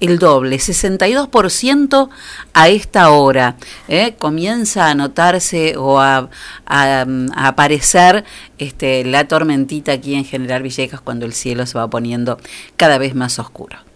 el 0.00 0.18
doble, 0.18 0.56
62% 0.56 2.08
a 2.52 2.68
esta 2.68 3.10
hora. 3.10 3.56
¿eh? 3.88 4.14
Comienza 4.18 4.88
a 4.88 4.94
notarse 4.94 5.76
o 5.76 6.00
a, 6.00 6.28
a, 6.66 7.06
aparecer 7.34 8.24
este, 8.58 9.04
la 9.04 9.26
tormentita 9.26 9.92
aquí 9.92 10.14
en 10.14 10.24
General 10.24 10.62
Villegas 10.62 11.00
cuando 11.00 11.26
el 11.26 11.32
cielo 11.32 11.66
se 11.66 11.78
va 11.78 11.88
poniendo 11.88 12.38
cada 12.76 12.98
vez 12.98 13.14
más 13.14 13.38
oscuro. 13.38 13.87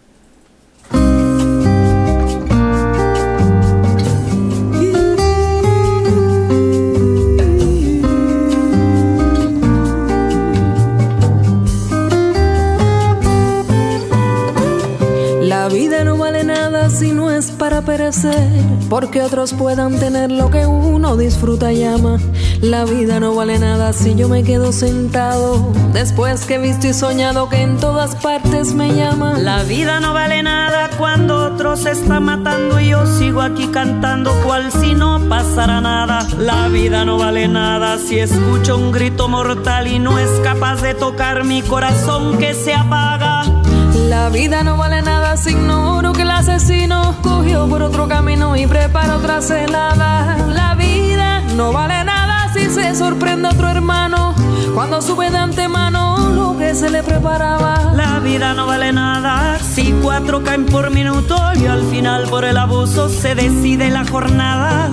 Si 16.91 17.13
no 17.13 17.31
es 17.31 17.51
para 17.51 17.83
perecer, 17.83 18.49
porque 18.89 19.23
otros 19.23 19.53
puedan 19.53 19.99
tener 19.99 20.31
lo 20.31 20.51
que 20.51 20.67
uno 20.67 21.17
disfruta 21.17 21.73
y 21.73 21.85
ama. 21.85 22.19
La 22.61 22.85
vida 22.85 23.21
no 23.21 23.35
vale 23.35 23.59
nada 23.59 23.93
si 23.93 24.15
yo 24.15 24.29
me 24.29 24.43
quedo 24.43 24.73
sentado, 24.73 25.73
después 25.93 26.45
que 26.45 26.55
he 26.55 26.59
visto 26.59 26.87
y 26.87 26.95
soñado 26.95 27.49
que 27.49 27.63
en 27.63 27.79
todas 27.79 28.17
partes 28.17 28.75
me 28.75 28.95
llaman. 28.95 29.45
La 29.45 29.63
vida 29.63 30.01
no 30.01 30.13
vale 30.13 30.43
nada 30.43 30.91
cuando 30.99 31.53
otros 31.53 31.81
se 31.81 31.93
están 31.93 32.25
matando 32.25 32.81
y 32.81 32.89
yo 32.89 33.07
sigo 33.07 33.43
aquí 33.43 33.69
cantando 33.69 34.33
cual 34.45 34.71
si 34.73 34.95
no 34.95 35.21
pasara 35.29 35.81
nada. 35.81 36.27
La 36.39 36.69
vida 36.69 37.05
no 37.05 37.19
vale 37.19 37.49
nada 37.49 37.99
si 37.99 38.19
escucho 38.19 38.77
un 38.77 38.93
grito 38.93 39.29
mortal 39.29 39.87
y 39.87 39.99
no 39.99 40.19
es 40.19 40.31
capaz 40.43 40.83
de 40.83 40.95
tocar 40.95 41.45
mi 41.45 41.63
corazón 41.63 42.39
que 42.39 42.55
se 42.55 42.75
apaga. 42.75 43.62
La 43.95 44.29
vida 44.31 44.63
no 44.63 44.77
vale 44.77 45.03
nada 45.03 45.37
si 45.37 45.51
ignoro 45.51 46.13
que 46.13 46.23
el 46.23 46.31
asesino 46.31 47.15
cogió 47.23 47.67
por 47.69 47.83
otro 47.83 48.09
camino 48.09 48.57
y 48.57 48.67
prepara 48.67 49.17
otra 49.17 49.43
celada. 49.43 50.37
La 50.49 50.75
vida 50.75 51.41
no 51.57 51.73
vale 51.73 52.05
nada 52.05 52.53
si 52.53 52.71
se 52.71 52.95
sorprende 52.95 53.49
otro 53.49 53.69
hermano 53.69 54.35
cuando 54.75 55.03
sube 55.03 55.31
de 55.31 55.37
antemano 55.37 56.31
lo 56.35 56.57
que 56.57 56.75
se 56.75 56.91
le 56.91 57.03
preparaba. 57.03 57.93
La 57.95 58.19
vida 58.21 58.55
no 58.55 58.67
vale 58.67 58.93
nada 58.93 59.59
si 59.59 59.93
cuatro 60.03 60.43
caen 60.43 60.67
por 60.67 60.91
minuto 60.91 61.37
y 61.55 61.67
al 61.67 61.83
final 61.85 62.29
por 62.29 62.45
el 62.45 62.57
abuso 62.57 63.09
se 63.09 63.35
decide 63.35 63.91
la 63.91 64.05
jornada. 64.07 64.91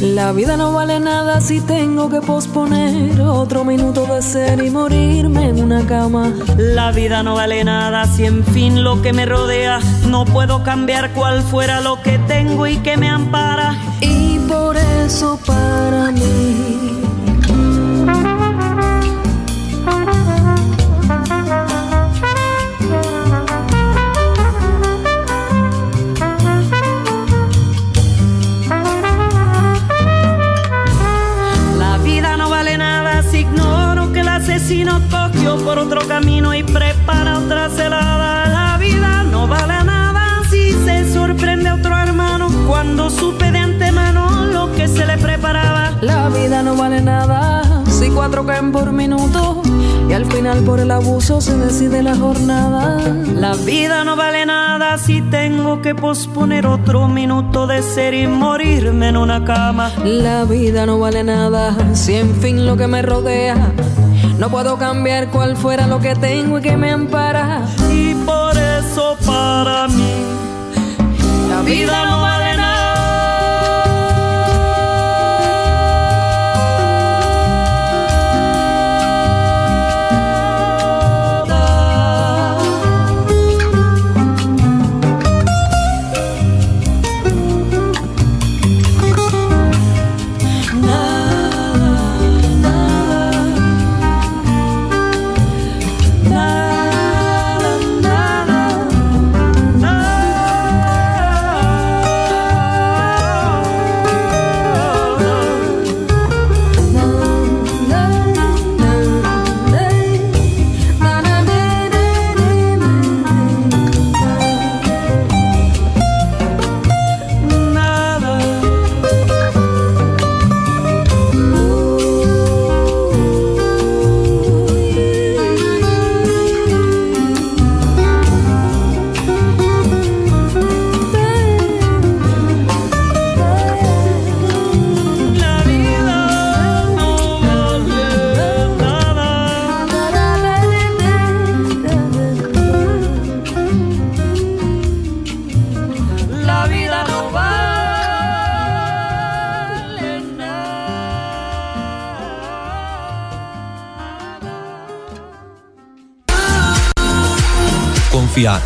La 0.00 0.30
vida 0.30 0.56
no 0.56 0.72
vale 0.72 1.00
nada 1.00 1.40
si 1.40 1.60
tengo 1.60 2.08
que 2.08 2.20
posponer 2.20 3.20
otro 3.20 3.64
minuto 3.64 4.06
de 4.06 4.22
ser 4.22 4.62
y 4.62 4.70
morirme 4.70 5.48
en 5.48 5.60
una 5.60 5.84
cama. 5.86 6.32
La 6.56 6.92
vida 6.92 7.24
no 7.24 7.34
vale 7.34 7.64
nada 7.64 8.06
si 8.06 8.24
en 8.24 8.44
fin 8.44 8.84
lo 8.84 9.02
que 9.02 9.12
me 9.12 9.26
rodea 9.26 9.80
no 10.06 10.24
puedo 10.24 10.62
cambiar 10.62 11.12
cual 11.14 11.42
fuera 11.42 11.80
lo 11.80 12.00
que 12.00 12.18
tengo 12.20 12.68
y 12.68 12.76
que 12.76 12.96
me 12.96 13.08
ampara. 13.08 13.76
Y 14.00 14.38
por 14.48 14.76
eso 14.76 15.36
para 15.44 16.12
mí 16.12 16.77
por 48.72 48.92
minuto 48.92 49.62
y 50.08 50.12
al 50.12 50.26
final 50.26 50.62
por 50.64 50.80
el 50.80 50.90
abuso 50.90 51.40
se 51.40 51.56
decide 51.56 52.02
la 52.02 52.16
jornada. 52.16 52.98
La 53.34 53.54
vida 53.54 54.04
no 54.04 54.16
vale 54.16 54.46
nada 54.46 54.98
si 54.98 55.20
tengo 55.22 55.82
que 55.82 55.94
posponer 55.94 56.66
otro 56.66 57.08
minuto 57.08 57.66
de 57.66 57.82
ser 57.82 58.14
y 58.14 58.26
morirme 58.26 59.08
en 59.08 59.16
una 59.16 59.44
cama. 59.44 59.92
La 60.04 60.44
vida 60.44 60.86
no 60.86 60.98
vale 60.98 61.24
nada 61.24 61.76
si 61.94 62.14
en 62.14 62.34
fin 62.36 62.66
lo 62.66 62.76
que 62.76 62.86
me 62.86 63.02
rodea 63.02 63.72
no 64.38 64.50
puedo 64.50 64.78
cambiar 64.78 65.28
cual 65.30 65.56
fuera 65.56 65.86
lo 65.86 65.98
que 65.98 66.14
tengo 66.14 66.58
y 66.58 66.62
que 66.62 66.76
me 66.76 66.90
ampara. 66.90 67.62
Y 67.90 68.14
por 68.14 68.56
eso 68.56 69.16
para 69.26 69.88
mí 69.88 70.12
La 71.50 71.62
vida 71.62 72.04
no 72.04 72.20
vale 72.20 72.27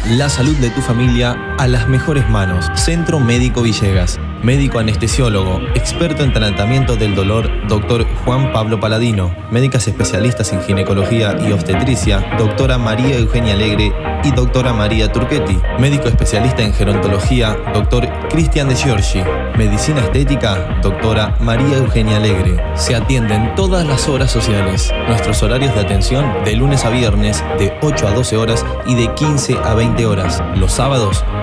la 0.07 0.28
salud 0.28 0.57
de 0.57 0.70
tu 0.70 0.80
familia 0.80 1.55
a 1.59 1.68
las 1.68 1.88
mejores 1.88 2.28
manos. 2.28 2.66
Centro 2.74 3.20
Médico 3.20 3.62
Villegas. 3.62 4.18
Médico 4.42 4.80
anestesiólogo, 4.80 5.61
experto 5.74 6.24
en 6.24 6.32
tratamiento 6.32 6.96
del 6.96 7.14
dolor, 7.14 7.48
doctor 7.68 8.05
Juan 8.24 8.53
Pablo 8.53 8.80
Paladino. 8.80 9.34
Médicas 9.53 9.86
especialistas 9.86 10.53
en 10.53 10.62
ginecología 10.62 11.36
y 11.46 11.53
obstetricia, 11.53 12.24
doctora 12.36 12.78
María 12.78 13.18
Eugenia 13.18 13.55
Alegre 13.55 13.92
y 14.25 14.31
doctora 14.31 14.73
María 14.73 15.11
Turquetti. 15.11 15.59
Médico 15.79 16.09
especialista 16.09 16.62
en 16.62 16.73
gerontología, 16.73 17.57
doctor 17.75 18.09
Cristian 18.29 18.68
de 18.68 18.77
Giorgi. 18.77 19.23
Medicina 19.57 20.01
estética, 20.01 20.79
doctora 20.83 21.37
María 21.41 21.79
Eugenia 21.79 22.16
Alegre. 22.16 22.62
Se 22.75 22.95
atienden 22.95 23.55
todas 23.55 23.87
las 23.87 24.09
horas 24.09 24.31
sociales. 24.31 24.93
Nuestros 25.09 25.43
horarios 25.43 25.75
de 25.75 25.81
atención 25.81 26.25
de 26.45 26.57
lunes 26.57 26.85
a 26.85 26.91
viernes 26.91 27.45
de 27.59 27.77
8 27.83 28.09
a 28.09 28.12
12 28.12 28.37
horas 28.37 28.64
y 28.87 28.95
de 28.95 29.12
15 29.14 29.59
a 29.59 29.75
20 29.75 30.07
horas. 30.07 30.43
Los 30.57 30.73
sábados 30.73 31.25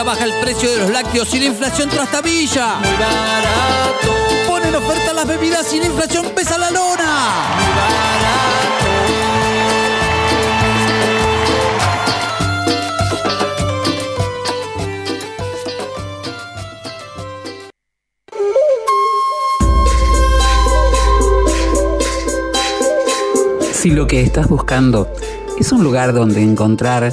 Ahora 0.00 0.14
baja 0.14 0.24
el 0.24 0.32
precio 0.40 0.70
de 0.70 0.78
los 0.78 0.88
lácteos 0.88 1.34
y 1.34 1.40
la 1.40 1.44
inflación 1.44 1.90
trastabilla. 1.90 2.76
Muy 2.76 2.88
barato. 2.92 4.14
Ponen 4.48 4.74
oferta 4.74 5.12
las 5.12 5.26
bebidas 5.26 5.70
y 5.74 5.78
la 5.78 5.86
inflación 5.86 6.24
pesa 6.34 6.56
la 6.56 6.70
lona. 6.70 7.28
Si 23.74 23.90
lo 23.90 24.06
que 24.06 24.22
estás 24.22 24.48
buscando 24.48 25.12
es 25.58 25.72
un 25.72 25.84
lugar 25.84 26.14
donde 26.14 26.42
encontrar 26.42 27.12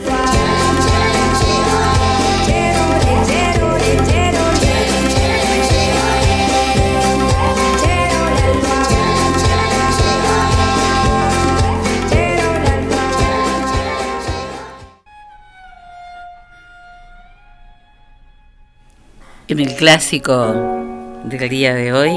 El 19.61 19.75
clásico 19.75 20.81
del 21.23 21.47
día 21.47 21.75
de 21.75 21.93
hoy, 21.93 22.11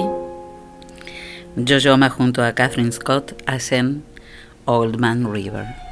Jojo 1.57 1.99
Ma 1.99 2.09
junto 2.09 2.43
a 2.43 2.55
Catherine 2.55 2.91
Scott 2.91 3.35
hacen 3.45 4.03
Old 4.65 4.99
Man 4.99 5.31
River. 5.31 5.84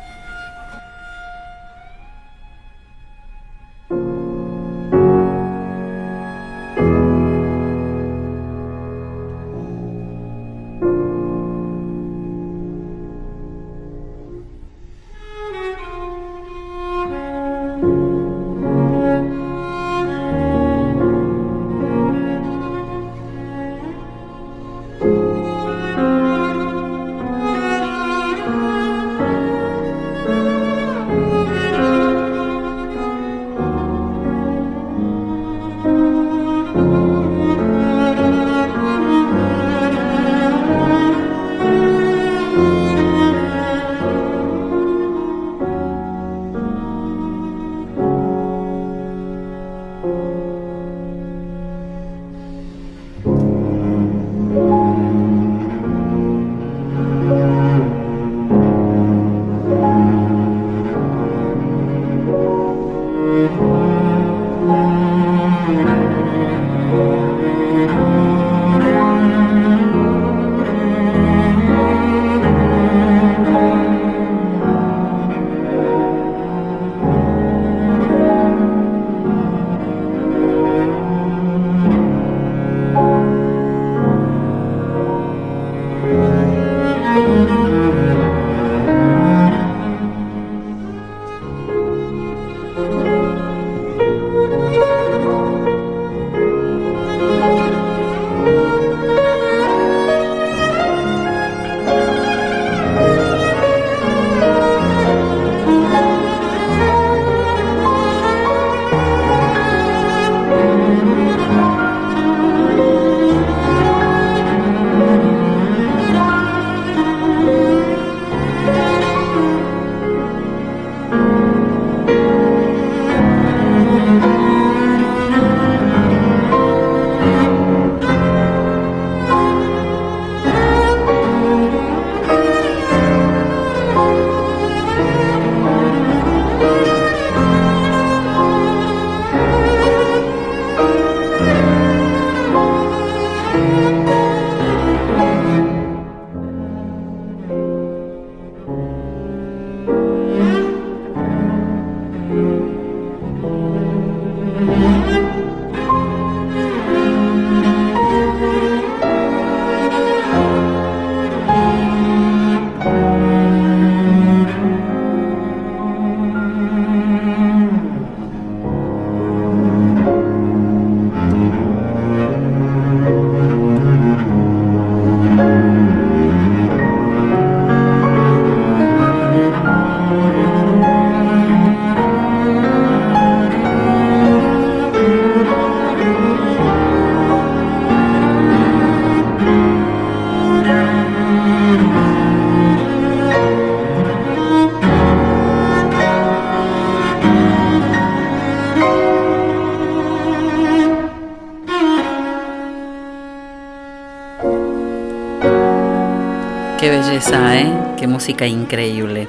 Belleza, 207.03 207.61
¿eh? 207.61 207.73
Qué 207.99 208.07
música 208.07 208.47
increíble. 208.47 209.29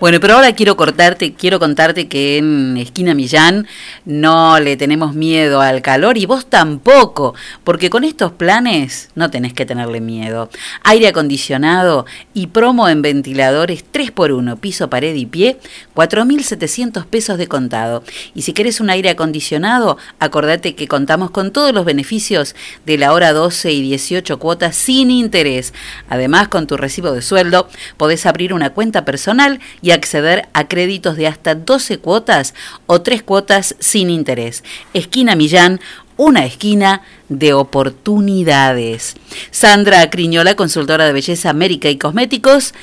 Bueno, 0.00 0.18
pero 0.20 0.34
ahora 0.34 0.52
quiero 0.52 0.76
cortarte, 0.76 1.34
quiero 1.34 1.58
contarte 1.58 2.08
que 2.08 2.38
en 2.38 2.76
Esquina 2.76 3.14
Millán 3.14 3.66
no 4.04 4.58
le 4.60 4.76
tenemos 4.76 5.14
miedo 5.14 5.60
al 5.60 5.82
calor 5.82 6.18
y 6.18 6.26
vos 6.26 6.46
tampoco, 6.46 7.34
porque 7.64 7.90
con 7.90 8.04
estos 8.04 8.32
planes 8.32 9.10
no 9.14 9.30
tenés 9.30 9.52
que 9.52 9.66
tenerle 9.66 10.00
miedo. 10.00 10.50
Aire 10.84 11.08
acondicionado 11.08 12.06
y 12.34 12.48
promo 12.48 12.88
en 12.88 13.02
ventiladores 13.02 13.84
3x1, 13.92 14.58
piso, 14.58 14.90
pared 14.90 15.14
y 15.14 15.26
pie, 15.26 15.58
4.700 15.94 17.06
pesos 17.06 17.38
de 17.38 17.46
contado. 17.46 18.02
Y 18.34 18.42
si 18.42 18.52
querés 18.52 18.80
un 18.80 18.90
aire 18.90 19.10
acondicionado, 19.10 19.98
acordate 20.18 20.74
que 20.74 20.88
contamos 20.88 21.30
con 21.30 21.52
todos 21.52 21.72
los 21.72 21.84
beneficios 21.84 22.54
de 22.86 22.98
la 22.98 23.12
hora 23.12 23.32
12 23.32 23.72
y 23.72 23.82
18 23.82 24.38
cuotas 24.38 24.76
sin 24.76 25.10
interés. 25.10 25.72
Además, 26.08 26.48
con 26.48 26.66
tu 26.66 26.76
recibo 26.76 27.12
de 27.12 27.22
sueldo, 27.22 27.68
podés 27.96 28.26
abrir 28.26 28.52
una 28.52 28.70
cuenta 28.70 29.04
personal 29.04 29.60
y 29.80 29.90
acceder 29.90 30.48
a 30.52 30.68
créditos 30.68 31.16
de 31.16 31.26
hasta 31.26 31.54
12 31.54 31.98
cuotas 31.98 32.54
o 32.86 33.02
3 33.02 33.22
cuotas 33.22 33.74
sin 33.78 34.10
interés. 34.10 34.64
Esquina 34.94 35.36
Millán, 35.36 35.80
una 36.16 36.44
esquina 36.44 37.02
de 37.28 37.52
oportunidades. 37.52 39.14
Sandra 39.50 40.08
Criñola, 40.10 40.54
consultora 40.54 41.06
de 41.06 41.12
belleza 41.12 41.50
América 41.50 41.88
y 41.88 41.96
Cosméticos, 41.96 42.74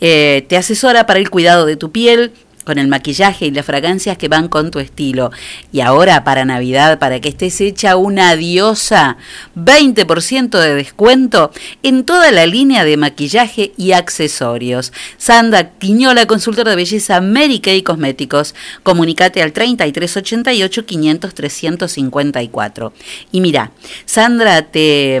eh, 0.00 0.44
te 0.48 0.56
asesora 0.56 1.06
para 1.06 1.20
el 1.20 1.30
cuidado 1.30 1.64
de 1.64 1.76
tu 1.76 1.92
piel 1.92 2.32
con 2.64 2.78
el 2.78 2.88
maquillaje 2.88 3.46
y 3.46 3.50
las 3.50 3.66
fragancias 3.66 4.18
que 4.18 4.28
van 4.28 4.48
con 4.48 4.70
tu 4.70 4.78
estilo. 4.78 5.30
Y 5.72 5.80
ahora 5.80 6.24
para 6.24 6.44
Navidad, 6.44 6.98
para 6.98 7.20
que 7.20 7.28
estés 7.28 7.60
hecha 7.60 7.96
una 7.96 8.36
diosa, 8.36 9.16
20% 9.56 10.58
de 10.58 10.74
descuento 10.74 11.50
en 11.82 12.04
toda 12.04 12.30
la 12.30 12.46
línea 12.46 12.84
de 12.84 12.96
maquillaje 12.96 13.72
y 13.76 13.92
accesorios. 13.92 14.92
Sandra 15.16 15.70
Quiñola, 15.70 16.26
consultora 16.26 16.70
de 16.70 16.76
belleza 16.76 17.16
América 17.16 17.72
y 17.72 17.82
Cosméticos. 17.82 18.54
Comunicate 18.82 19.42
al 19.42 19.52
3388 19.52 20.86
500 20.86 21.34
354. 21.34 22.92
Y 23.32 23.40
mira, 23.40 23.72
Sandra 24.04 24.62
te 24.62 25.20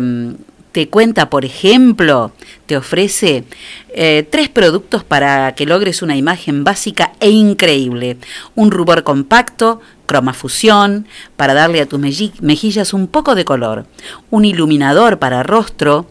te 0.72 0.88
cuenta, 0.88 1.28
por 1.30 1.44
ejemplo, 1.44 2.32
te 2.66 2.76
ofrece 2.76 3.44
eh, 3.90 4.26
tres 4.28 4.48
productos 4.48 5.04
para 5.04 5.54
que 5.54 5.66
logres 5.66 6.02
una 6.02 6.16
imagen 6.16 6.64
básica 6.64 7.12
e 7.20 7.30
increíble. 7.30 8.16
Un 8.54 8.70
rubor 8.70 9.04
compacto, 9.04 9.80
cromafusión, 10.06 11.06
para 11.36 11.54
darle 11.54 11.82
a 11.82 11.86
tus 11.86 12.00
mejillas 12.40 12.94
un 12.94 13.06
poco 13.06 13.34
de 13.34 13.44
color. 13.44 13.86
Un 14.30 14.46
iluminador 14.46 15.18
para 15.18 15.42
rostro, 15.42 16.06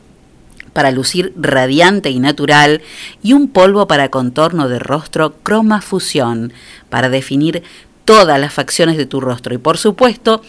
para 0.73 0.91
lucir 0.91 1.33
radiante 1.35 2.11
y 2.11 2.19
natural, 2.19 2.81
y 3.23 3.33
un 3.33 3.47
polvo 3.47 3.87
para 3.87 4.09
contorno 4.09 4.69
de 4.69 4.79
rostro 4.79 5.35
cromafusión, 5.43 6.53
para 6.89 7.09
definir 7.09 7.63
todas 8.05 8.39
las 8.39 8.53
facciones 8.53 8.97
de 8.97 9.05
tu 9.05 9.21
rostro. 9.21 9.53
Y 9.53 9.57
por 9.57 9.77
supuesto, 9.77 10.41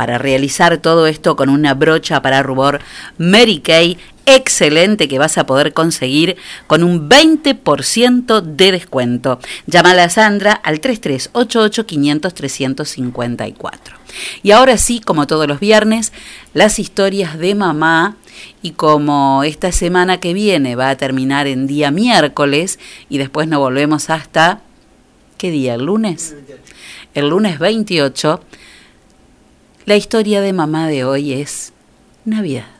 para 0.00 0.16
realizar 0.16 0.78
todo 0.78 1.06
esto 1.06 1.36
con 1.36 1.50
una 1.50 1.74
brocha 1.74 2.22
para 2.22 2.42
rubor 2.42 2.80
Mary 3.18 3.58
Kay 3.58 3.98
excelente 4.24 5.08
que 5.08 5.18
vas 5.18 5.36
a 5.36 5.44
poder 5.44 5.74
conseguir 5.74 6.38
con 6.66 6.82
un 6.82 7.10
20% 7.10 8.40
de 8.40 8.72
descuento. 8.72 9.40
Llámala 9.66 10.04
a 10.04 10.08
Sandra 10.08 10.52
al 10.52 10.80
3388 10.80 11.84
500 11.84 12.32
354. 12.32 13.96
Y 14.42 14.52
ahora 14.52 14.78
sí, 14.78 15.00
como 15.00 15.26
todos 15.26 15.46
los 15.46 15.60
viernes, 15.60 16.14
las 16.54 16.78
historias 16.78 17.38
de 17.38 17.54
mamá 17.54 18.16
y 18.62 18.70
como 18.70 19.44
esta 19.44 19.70
semana 19.70 20.18
que 20.18 20.32
viene 20.32 20.76
va 20.76 20.88
a 20.88 20.96
terminar 20.96 21.46
en 21.46 21.66
día 21.66 21.90
miércoles 21.90 22.78
y 23.10 23.18
después 23.18 23.48
no 23.48 23.60
volvemos 23.60 24.08
hasta 24.08 24.62
¿qué 25.36 25.50
día? 25.50 25.74
¿El 25.74 25.84
lunes? 25.84 26.34
El 27.12 27.28
lunes 27.28 27.58
28 27.58 28.40
la 29.86 29.96
historia 29.96 30.40
de 30.40 30.52
mamá 30.52 30.88
de 30.88 31.04
hoy 31.04 31.32
es 31.32 31.72
Navidad. 32.24 32.79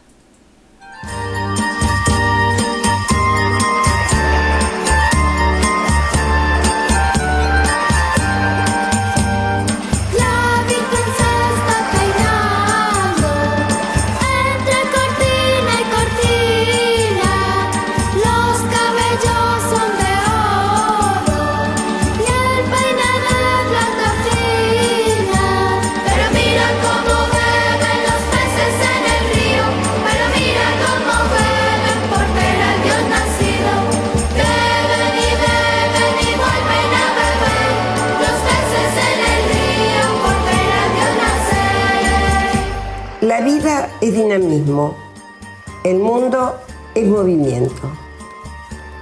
El 45.84 45.98
mundo 45.98 46.56
es 46.94 47.06
movimiento. 47.06 47.90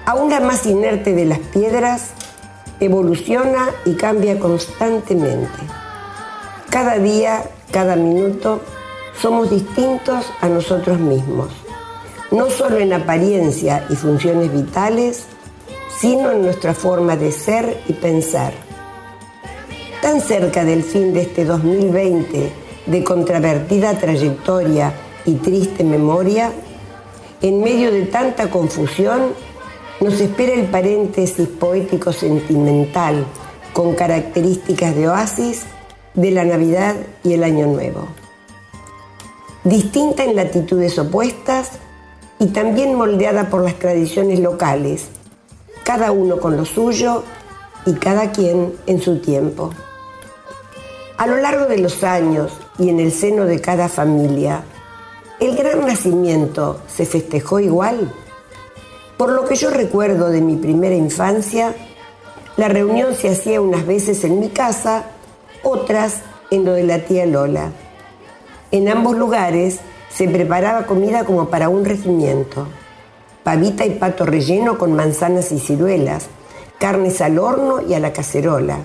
Aún 0.07 0.31
la 0.31 0.41
más 0.41 0.65
inerte 0.67 1.13
de 1.13 1.25
las 1.25 1.39
piedras 1.39 2.11
evoluciona 2.81 3.71
y 3.85 3.95
cambia 3.95 4.39
constantemente. 4.39 5.59
Cada 6.71 6.99
día, 6.99 7.43
cada 7.73 7.97
minuto, 7.97 8.61
somos 9.21 9.51
distintos 9.51 10.27
a 10.41 10.49
nosotros 10.49 10.99
mismos, 11.01 11.49
no 12.31 12.49
solo 12.51 12.79
en 12.79 12.93
apariencia 12.93 13.85
y 13.91 13.97
funciones 13.97 14.53
vitales, 14.53 15.25
sino 15.99 16.31
en 16.31 16.43
nuestra 16.43 16.75
forma 16.75 17.17
de 17.17 17.33
ser 17.33 17.81
y 17.89 17.95
pensar. 17.95 18.53
Tan 20.01 20.21
cerca 20.21 20.65
del 20.65 20.85
fin 20.85 21.13
de 21.13 21.23
este 21.23 21.45
2020 21.45 22.53
de 22.87 23.05
contravertida 23.05 23.99
trayectoria 23.99 24.95
y 25.29 25.35
triste 25.35 25.85
memoria, 25.85 26.51
en 27.43 27.63
medio 27.63 27.93
de 27.93 28.07
tanta 28.07 28.49
confusión, 28.49 29.35
nos 30.01 30.19
espera 30.21 30.55
el 30.55 30.67
paréntesis 30.67 31.47
poético 31.49 32.15
sentimental 32.15 33.27
con 33.75 33.95
características 33.95 34.97
de 34.97 35.07
oasis 35.07 35.65
de 36.15 36.31
la 36.31 36.45
Navidad 36.45 36.97
y 37.23 37.35
el 37.35 37.45
Año 37.45 37.67
Nuevo. 37.67 38.09
Distinta 39.65 40.25
en 40.25 40.35
latitudes 40.35 40.99
opuestas 40.99 41.73
y 42.39 42.47
también 42.47 42.95
moldeada 42.95 43.51
por 43.51 43.63
las 43.63 43.79
tradiciones 43.79 44.41
locales, 44.41 45.09
cada 45.85 46.11
uno 46.11 46.39
con 46.39 46.57
lo 46.57 46.65
suyo 46.65 47.23
y 47.85 47.93
cada 47.95 48.33
quien 48.33 48.73
en 48.87 49.03
su 49.03 49.19
tiempo. 49.19 49.73
A 51.19 51.27
lo 51.27 51.37
largo 51.37 51.67
de 51.67 51.79
los 51.79 52.03
años 52.03 52.51
y 52.79 52.89
en 52.89 53.01
el 53.01 53.13
seno 53.13 53.45
de 53.45 53.61
cada 53.61 53.91
familia, 53.91 54.63
¿el 55.41 55.57
gran 55.57 55.87
nacimiento 55.87 56.81
se 56.89 57.07
festejó 57.07 57.61
igual? 57.61 58.13
Por 59.17 59.33
lo 59.33 59.45
que 59.45 59.57
yo 59.57 59.71
recuerdo 59.71 60.31
de 60.31 60.41
mi 60.41 60.57
primera 60.57 60.95
infancia, 60.95 61.75
la 62.57 62.69
reunión 62.69 63.15
se 63.15 63.29
hacía 63.29 63.61
unas 63.61 63.87
veces 63.87 64.25
en 64.25 64.41
mi 64.41 64.49
casa, 64.49 65.05
otras 65.63 66.23
en 66.51 66.65
lo 66.65 66.73
de 66.73 66.85
la 66.85 67.01
tía 67.01 67.27
Lola. 67.27 67.71
En 68.71 68.89
ambos 68.89 69.17
lugares 69.17 69.81
se 70.11 70.29
preparaba 70.29 70.87
comida 70.87 71.25
como 71.25 71.49
para 71.49 71.69
un 71.69 71.85
regimiento. 71.85 72.67
Pavita 73.45 73.87
y 73.87 73.91
pato 73.91 74.27
relleno 74.27 74.77
con 74.77 74.93
manzanas 74.95 75.53
y 75.53 75.59
ciruelas, 75.59 76.27
carnes 76.79 77.21
al 77.21 77.39
horno 77.39 77.81
y 77.81 77.95
a 77.95 78.01
la 78.01 78.13
cacerola, 78.13 78.79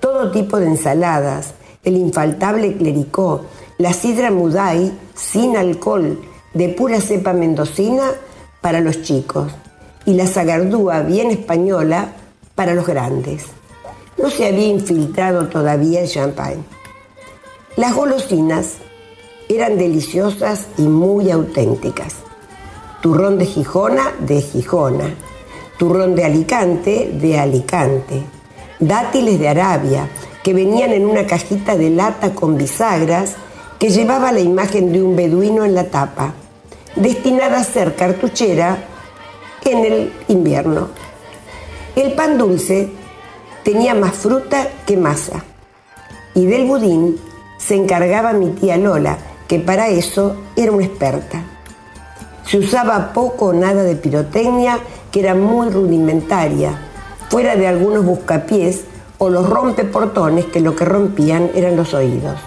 todo 0.00 0.30
tipo 0.30 0.58
de 0.58 0.66
ensaladas, 0.66 1.54
el 1.82 1.96
infaltable 1.96 2.76
clericó, 2.76 3.46
la 3.78 3.92
sidra 3.92 4.30
mudai 4.30 4.92
sin 5.14 5.56
alcohol, 5.56 6.18
de 6.52 6.68
pura 6.68 7.00
cepa 7.00 7.32
mendocina 7.32 8.12
para 8.60 8.80
los 8.80 9.02
chicos, 9.02 9.52
y 10.06 10.14
la 10.14 10.26
sagardúa 10.26 11.00
bien 11.00 11.30
española 11.30 12.12
para 12.54 12.74
los 12.74 12.86
grandes. 12.86 13.46
No 14.16 14.30
se 14.30 14.46
había 14.46 14.68
infiltrado 14.68 15.48
todavía 15.48 16.02
el 16.02 16.08
champagne. 16.08 16.62
Las 17.76 17.94
golosinas 17.94 18.74
eran 19.48 19.76
deliciosas 19.76 20.66
y 20.78 20.82
muy 20.82 21.30
auténticas. 21.30 22.14
Turrón 23.02 23.38
de 23.38 23.46
Gijona, 23.46 24.12
de 24.20 24.40
Gijona. 24.40 25.14
Turrón 25.76 26.14
de 26.14 26.24
Alicante, 26.24 27.10
de 27.12 27.38
Alicante. 27.38 28.22
Dátiles 28.78 29.40
de 29.40 29.48
Arabia, 29.48 30.08
que 30.44 30.54
venían 30.54 30.92
en 30.92 31.04
una 31.04 31.26
cajita 31.26 31.76
de 31.76 31.90
lata 31.90 32.32
con 32.34 32.56
bisagras 32.56 33.34
que 33.84 33.90
llevaba 33.90 34.32
la 34.32 34.40
imagen 34.40 34.94
de 34.94 35.02
un 35.02 35.14
beduino 35.14 35.62
en 35.62 35.74
la 35.74 35.84
tapa, 35.84 36.32
destinada 36.96 37.58
a 37.58 37.64
ser 37.64 37.94
cartuchera 37.94 38.78
en 39.62 39.84
el 39.84 40.12
invierno. 40.28 40.88
El 41.94 42.14
pan 42.14 42.38
dulce 42.38 42.88
tenía 43.62 43.94
más 43.94 44.14
fruta 44.14 44.68
que 44.86 44.96
masa 44.96 45.44
y 46.34 46.46
del 46.46 46.64
budín 46.64 47.20
se 47.58 47.74
encargaba 47.74 48.32
mi 48.32 48.52
tía 48.52 48.78
Lola, 48.78 49.18
que 49.46 49.58
para 49.60 49.88
eso 49.88 50.34
era 50.56 50.72
una 50.72 50.86
experta. 50.86 51.42
Se 52.46 52.56
usaba 52.56 53.12
poco 53.12 53.48
o 53.48 53.52
nada 53.52 53.82
de 53.82 53.96
pirotecnia, 53.96 54.78
que 55.12 55.20
era 55.20 55.34
muy 55.34 55.68
rudimentaria, 55.68 56.70
fuera 57.28 57.54
de 57.54 57.66
algunos 57.66 58.02
buscapiés 58.02 58.84
o 59.18 59.28
los 59.28 59.46
rompeportones 59.46 60.46
que 60.46 60.60
lo 60.60 60.74
que 60.74 60.86
rompían 60.86 61.50
eran 61.54 61.76
los 61.76 61.92
oídos. 61.92 62.40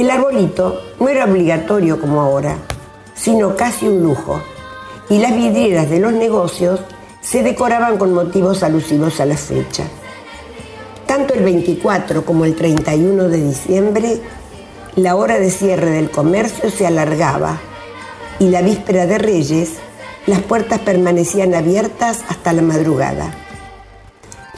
El 0.00 0.10
arbolito 0.10 0.80
no 0.98 1.10
era 1.10 1.26
obligatorio 1.26 2.00
como 2.00 2.22
ahora, 2.22 2.56
sino 3.14 3.54
casi 3.54 3.86
un 3.86 4.02
lujo, 4.02 4.40
y 5.10 5.18
las 5.18 5.36
vidrieras 5.36 5.90
de 5.90 5.98
los 5.98 6.14
negocios 6.14 6.80
se 7.20 7.42
decoraban 7.42 7.98
con 7.98 8.14
motivos 8.14 8.62
alusivos 8.62 9.20
a 9.20 9.26
la 9.26 9.36
fecha. 9.36 9.84
Tanto 11.04 11.34
el 11.34 11.44
24 11.44 12.24
como 12.24 12.46
el 12.46 12.56
31 12.56 13.28
de 13.28 13.42
diciembre, 13.44 14.22
la 14.96 15.16
hora 15.16 15.38
de 15.38 15.50
cierre 15.50 15.90
del 15.90 16.10
comercio 16.10 16.70
se 16.70 16.86
alargaba 16.86 17.58
y 18.38 18.48
la 18.48 18.62
víspera 18.62 19.04
de 19.04 19.18
Reyes, 19.18 19.72
las 20.26 20.40
puertas 20.40 20.78
permanecían 20.78 21.54
abiertas 21.54 22.20
hasta 22.26 22.54
la 22.54 22.62
madrugada. 22.62 23.34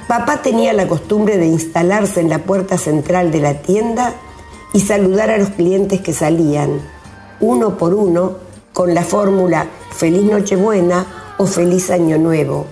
Papá 0.06 0.40
tenía 0.40 0.72
la 0.72 0.86
costumbre 0.86 1.36
de 1.36 1.46
instalarse 1.46 2.20
en 2.20 2.28
la 2.28 2.38
puerta 2.38 2.78
central 2.78 3.32
de 3.32 3.40
la 3.40 3.54
tienda 3.54 4.14
y 4.72 4.80
saludar 4.80 5.30
a 5.30 5.38
los 5.38 5.50
clientes 5.50 6.00
que 6.00 6.12
salían, 6.12 6.80
uno 7.40 7.76
por 7.76 7.94
uno, 7.94 8.36
con 8.72 8.94
la 8.94 9.02
fórmula 9.02 9.66
Feliz 9.90 10.24
Nochebuena 10.24 11.34
o 11.38 11.46
Feliz 11.46 11.90
Año 11.90 12.18
Nuevo. 12.18 12.66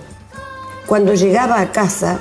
Cuando 0.87 1.13
llegaba 1.13 1.61
a 1.61 1.71
casa, 1.71 2.19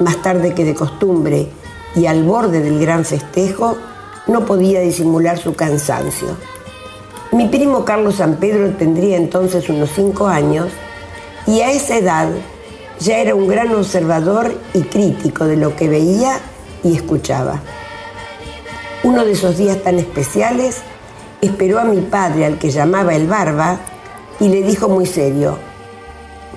más 0.00 0.20
tarde 0.22 0.54
que 0.54 0.64
de 0.64 0.74
costumbre, 0.74 1.48
y 1.94 2.06
al 2.06 2.22
borde 2.24 2.60
del 2.60 2.78
gran 2.80 3.04
festejo, 3.04 3.76
no 4.26 4.44
podía 4.44 4.80
disimular 4.80 5.38
su 5.38 5.54
cansancio. 5.54 6.28
Mi 7.32 7.48
primo 7.48 7.84
Carlos 7.84 8.16
San 8.16 8.36
Pedro 8.36 8.70
tendría 8.76 9.16
entonces 9.16 9.68
unos 9.68 9.90
cinco 9.94 10.26
años 10.26 10.68
y 11.46 11.60
a 11.60 11.72
esa 11.72 11.96
edad 11.96 12.28
ya 13.00 13.18
era 13.18 13.34
un 13.34 13.48
gran 13.48 13.74
observador 13.74 14.54
y 14.74 14.82
crítico 14.82 15.46
de 15.46 15.56
lo 15.56 15.74
que 15.74 15.88
veía 15.88 16.38
y 16.84 16.94
escuchaba. 16.94 17.62
Uno 19.04 19.24
de 19.24 19.32
esos 19.32 19.58
días 19.58 19.82
tan 19.82 19.98
especiales 19.98 20.76
esperó 21.40 21.80
a 21.80 21.84
mi 21.84 22.00
padre, 22.02 22.46
al 22.46 22.58
que 22.58 22.70
llamaba 22.70 23.16
el 23.16 23.26
barba, 23.26 23.80
y 24.38 24.48
le 24.48 24.62
dijo 24.62 24.88
muy 24.88 25.06
serio, 25.06 25.58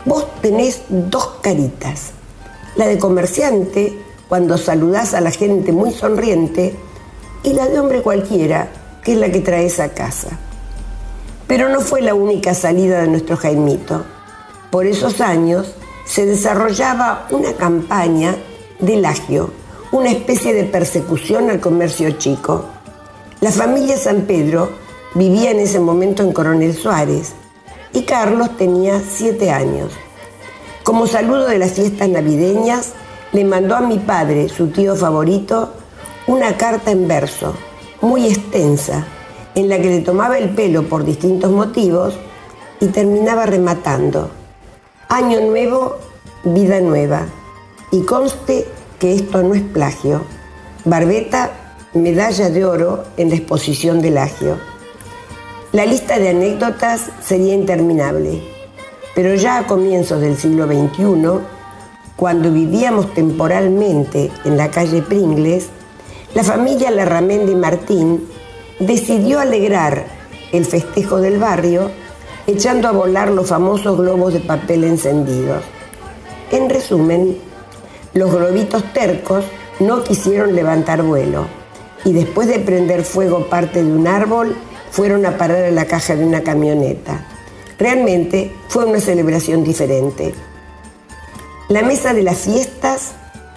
vos 0.05 0.27
tenés 0.41 0.83
dos 0.89 1.39
caritas, 1.41 2.11
la 2.75 2.85
de 2.85 2.99
comerciante, 2.99 3.97
cuando 4.29 4.59
saludás 4.59 5.15
a 5.15 5.21
la 5.21 5.31
gente 5.31 5.71
muy 5.71 5.91
sonriente, 5.91 6.75
y 7.41 7.53
la 7.53 7.67
de 7.67 7.79
hombre 7.79 8.03
cualquiera, 8.03 8.69
que 9.03 9.13
es 9.13 9.17
la 9.17 9.31
que 9.31 9.39
traes 9.39 9.79
a 9.79 9.89
casa. 9.89 10.37
Pero 11.47 11.69
no 11.69 11.81
fue 11.81 12.01
la 12.01 12.13
única 12.13 12.53
salida 12.53 13.01
de 13.01 13.07
nuestro 13.07 13.37
Jaimito. 13.37 14.05
Por 14.69 14.85
esos 14.85 15.19
años 15.19 15.73
se 16.05 16.27
desarrollaba 16.27 17.27
una 17.31 17.53
campaña 17.53 18.35
de 18.79 18.97
lagio, 18.97 19.51
una 19.91 20.11
especie 20.11 20.53
de 20.53 20.63
persecución 20.63 21.49
al 21.49 21.59
comercio 21.59 22.11
chico. 22.11 22.65
La 23.41 23.51
familia 23.51 23.97
San 23.97 24.21
Pedro 24.21 24.69
vivía 25.13 25.51
en 25.51 25.59
ese 25.59 25.79
momento 25.79 26.23
en 26.23 26.33
Coronel 26.33 26.73
Suárez 26.73 27.33
y 27.93 28.03
Carlos 28.03 28.57
tenía 28.57 28.99
siete 28.99 29.51
años. 29.51 29.91
Como 30.83 31.07
saludo 31.07 31.47
de 31.47 31.57
las 31.57 31.73
fiestas 31.73 32.09
navideñas, 32.09 32.93
le 33.31 33.43
mandó 33.43 33.75
a 33.75 33.81
mi 33.81 33.99
padre, 33.99 34.49
su 34.49 34.67
tío 34.67 34.95
favorito, 34.95 35.73
una 36.27 36.57
carta 36.57 36.91
en 36.91 37.07
verso, 37.07 37.55
muy 38.01 38.27
extensa, 38.27 39.05
en 39.55 39.69
la 39.69 39.77
que 39.77 39.89
le 39.89 40.01
tomaba 40.01 40.37
el 40.37 40.49
pelo 40.49 40.83
por 40.83 41.05
distintos 41.05 41.51
motivos 41.51 42.15
y 42.79 42.87
terminaba 42.87 43.45
rematando. 43.45 44.29
Año 45.09 45.41
nuevo, 45.41 45.97
vida 46.43 46.79
nueva. 46.81 47.25
Y 47.91 48.01
conste 48.01 48.67
que 48.99 49.15
esto 49.15 49.43
no 49.43 49.53
es 49.53 49.61
plagio. 49.61 50.23
Barbeta, 50.83 51.51
medalla 51.93 52.49
de 52.49 52.65
oro 52.65 53.03
en 53.17 53.29
la 53.29 53.35
exposición 53.35 54.01
del 54.01 54.17
agio. 54.17 54.57
La 55.71 55.85
lista 55.85 56.19
de 56.19 56.29
anécdotas 56.29 57.09
sería 57.21 57.53
interminable, 57.53 58.41
pero 59.13 59.35
ya 59.35 59.57
a 59.57 59.67
comienzos 59.67 60.21
del 60.21 60.37
siglo 60.37 60.67
XXI, 60.67 61.41
cuando 62.15 62.51
vivíamos 62.51 63.13
temporalmente 63.13 64.31
en 64.45 64.57
la 64.57 64.71
calle 64.71 65.01
Pringles, 65.01 65.67
la 66.33 66.43
familia 66.43 66.91
Larramendi 66.91 67.55
Martín 67.55 68.27
decidió 68.79 69.39
alegrar 69.39 70.05
el 70.51 70.65
festejo 70.65 71.19
del 71.19 71.39
barrio 71.39 71.91
echando 72.47 72.87
a 72.87 72.91
volar 72.91 73.31
los 73.31 73.47
famosos 73.47 73.97
globos 73.97 74.33
de 74.33 74.39
papel 74.39 74.83
encendidos. 74.83 75.63
En 76.51 76.69
resumen, 76.69 77.37
los 78.15 78.31
globitos 78.31 78.93
tercos 78.93 79.45
no 79.79 80.03
quisieron 80.03 80.55
levantar 80.55 81.03
vuelo 81.03 81.47
y 82.05 82.13
después 82.13 82.47
de 82.47 82.59
prender 82.59 83.03
fuego 83.03 83.49
parte 83.49 83.83
de 83.83 83.91
un 83.91 84.07
árbol, 84.07 84.55
fueron 84.89 85.25
a 85.25 85.37
parar 85.37 85.65
a 85.65 85.71
la 85.71 85.85
caja 85.85 86.15
de 86.15 86.23
una 86.23 86.41
camioneta. 86.41 87.27
Realmente 87.77 88.53
fue 88.69 88.85
una 88.85 89.01
celebración 89.01 89.65
diferente. 89.65 90.33
La 91.67 91.81
mesa 91.81 92.13
de 92.13 92.23
las 92.23 92.37
fiestas 92.37 93.11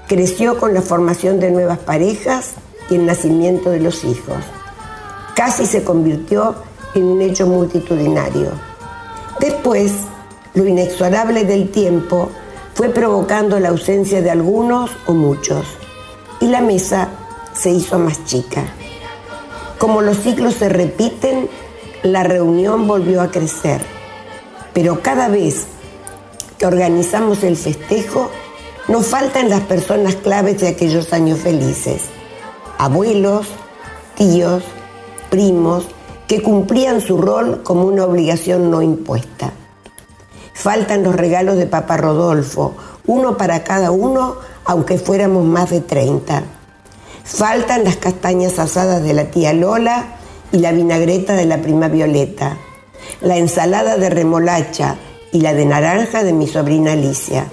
creció 0.09 0.59
con 0.59 0.75
la 0.75 0.83
formación 0.83 1.39
de 1.39 1.53
nuevas 1.53 1.79
parejas 1.79 2.55
y 2.91 2.97
el 2.97 3.07
nacimiento 3.07 3.71
de 3.71 3.79
los 3.79 4.03
hijos. 4.03 4.39
Casi 5.37 5.67
se 5.67 5.85
convirtió 5.85 6.57
en 6.95 7.05
un 7.05 7.23
hecho 7.23 7.47
multitudinario. 7.47 8.51
Después, 9.39 9.93
lo 10.55 10.67
inexorable 10.67 11.45
del 11.45 11.71
tiempo 11.71 12.31
fue 12.79 12.91
provocando 12.91 13.59
la 13.59 13.71
ausencia 13.71 14.23
de 14.23 14.31
algunos 14.31 14.93
o 15.07 15.13
muchos, 15.13 15.67
y 16.39 16.47
la 16.47 16.61
mesa 16.61 17.09
se 17.53 17.71
hizo 17.71 17.99
más 17.99 18.25
chica. 18.25 18.63
Como 19.79 20.01
los 20.01 20.19
ciclos 20.19 20.55
se 20.55 20.69
repiten, 20.69 21.49
la 22.05 22.23
reunión 22.23 22.87
volvió 22.87 23.21
a 23.21 23.33
crecer, 23.33 23.81
pero 24.75 25.03
cada 25.03 25.27
vez 25.27 25.67
que 26.57 26.67
organizamos 26.67 27.43
el 27.43 27.57
festejo, 27.57 28.31
nos 28.87 29.07
faltan 29.09 29.51
las 29.51 29.63
personas 29.63 30.15
claves 30.15 30.61
de 30.61 30.69
aquellos 30.69 31.13
años 31.13 31.41
felices, 31.41 32.03
abuelos, 32.79 33.49
tíos, 34.15 34.63
primos, 35.31 35.85
que 36.29 36.45
cumplían 36.45 37.01
su 37.01 37.19
rol 37.19 37.61
como 37.65 37.87
una 37.87 38.05
obligación 38.05 38.71
no 38.71 38.83
impuesta. 38.83 39.53
Faltan 40.59 41.05
los 41.05 41.15
regalos 41.15 41.57
de 41.57 41.67
Papá 41.67 41.97
Rodolfo, 41.99 42.75
uno 43.07 43.37
para 43.37 43.63
cada 43.63 43.93
uno, 43.93 44.39
aunque 44.65 44.99
fuéramos 44.99 45.45
más 45.45 45.71
de 45.71 45.81
30. 45.81 46.43
Faltan 47.23 47.85
las 47.85 47.97
castañas 47.97 48.59
asadas 48.59 49.05
de 49.05 49.13
la 49.13 49.27
tía 49.27 49.53
Lola 49.53 50.17
y 50.51 50.59
la 50.59 50.73
vinagreta 50.73 51.35
de 51.35 51.47
la 51.47 51.59
prima 51.59 51.87
Violeta, 51.87 52.59
la 53.21 53.37
ensalada 53.37 53.99
de 53.99 54.11
remolacha 54.11 54.97
y 55.31 55.43
la 55.43 55.55
de 55.55 55.65
naranja 55.65 56.25
de 56.25 56.33
mi 56.33 56.49
sobrina 56.49 56.95
Alicia, 56.95 57.47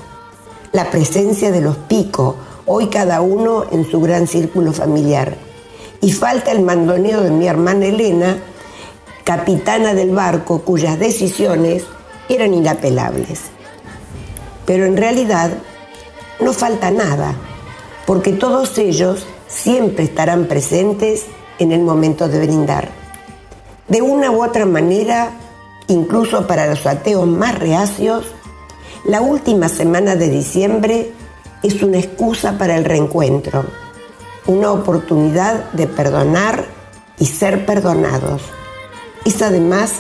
la 0.72 0.90
presencia 0.90 1.52
de 1.52 1.62
los 1.62 1.78
picos, 1.78 2.38
hoy 2.66 2.88
cada 2.88 3.22
uno 3.22 3.66
en 3.72 3.86
su 3.86 4.02
gran 4.02 4.26
círculo 4.26 4.74
familiar. 4.74 5.36
Y 6.02 6.12
falta 6.12 6.52
el 6.52 6.64
mandoneo 6.64 7.22
de 7.22 7.30
mi 7.30 7.46
hermana 7.46 7.86
Elena, 7.86 8.40
capitana 9.24 9.94
del 9.94 10.10
barco 10.10 10.64
cuyas 10.64 10.98
decisiones 10.98 11.84
eran 12.30 12.54
inapelables. 12.54 13.42
Pero 14.66 14.86
en 14.86 14.98
realidad 14.98 15.52
no 16.40 16.54
falta 16.54 16.92
nada, 16.92 17.36
porque 18.06 18.34
todos 18.34 18.78
ellos 18.78 19.26
siempre 19.48 20.04
estarán 20.04 20.46
presentes 20.46 21.26
en 21.60 21.72
el 21.72 21.82
momento 21.82 22.28
de 22.28 22.46
brindar. 22.46 22.90
De 23.88 24.02
una 24.02 24.32
u 24.32 24.44
otra 24.44 24.66
manera, 24.66 25.32
incluso 25.88 26.48
para 26.48 26.68
los 26.68 26.86
ateos 26.86 27.28
más 27.28 27.58
reacios, 27.58 28.26
la 29.06 29.22
última 29.22 29.70
semana 29.70 30.16
de 30.16 30.30
diciembre 30.30 31.12
es 31.62 31.82
una 31.84 32.00
excusa 32.00 32.58
para 32.58 32.76
el 32.76 32.86
reencuentro, 32.86 33.66
una 34.48 34.72
oportunidad 34.72 35.72
de 35.72 35.88
perdonar 35.88 36.66
y 37.20 37.26
ser 37.28 37.66
perdonados. 37.66 38.42
Es 39.26 39.42
además 39.42 39.94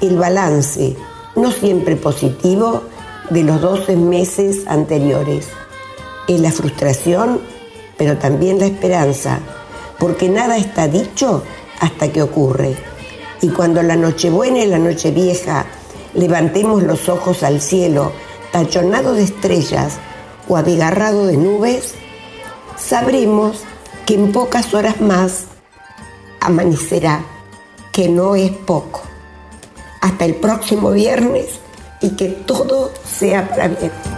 el 0.00 0.16
balance, 0.18 0.96
no 1.36 1.50
siempre 1.52 1.96
positivo, 1.96 2.82
de 3.30 3.42
los 3.42 3.60
12 3.60 3.96
meses 3.96 4.66
anteriores. 4.66 5.48
Es 6.26 6.40
la 6.40 6.50
frustración, 6.50 7.40
pero 7.96 8.16
también 8.18 8.58
la 8.58 8.66
esperanza, 8.66 9.40
porque 9.98 10.28
nada 10.28 10.56
está 10.56 10.88
dicho 10.88 11.42
hasta 11.80 12.10
que 12.10 12.22
ocurre. 12.22 12.76
Y 13.40 13.48
cuando 13.48 13.82
la 13.82 13.96
Nochebuena 13.96 14.60
y 14.60 14.66
la 14.66 14.78
Nochevieja 14.78 15.66
levantemos 16.14 16.82
los 16.82 17.08
ojos 17.08 17.42
al 17.42 17.60
cielo, 17.60 18.12
tachonado 18.52 19.14
de 19.14 19.24
estrellas 19.24 19.98
o 20.48 20.56
abigarrado 20.56 21.26
de 21.26 21.36
nubes, 21.36 21.94
sabremos 22.76 23.62
que 24.06 24.14
en 24.14 24.32
pocas 24.32 24.72
horas 24.74 25.00
más 25.00 25.44
amanecerá, 26.40 27.24
que 27.92 28.08
no 28.08 28.34
es 28.34 28.50
poco. 28.50 29.02
Hasta 30.00 30.24
el 30.24 30.34
próximo 30.36 30.90
viernes 30.90 31.60
y 32.00 32.10
que 32.10 32.28
todo 32.28 32.92
sea 33.04 33.48
para 33.48 33.68
bien. 33.68 34.17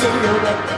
to 0.00 0.77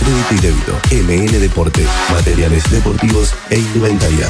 crédito 0.01 0.33
y 0.33 0.39
débito. 0.39 0.73
MN 0.91 1.39
Deporte, 1.39 1.85
materiales 2.09 2.69
deportivos 2.71 3.33
e 3.49 3.59
indumentaria. 3.59 4.29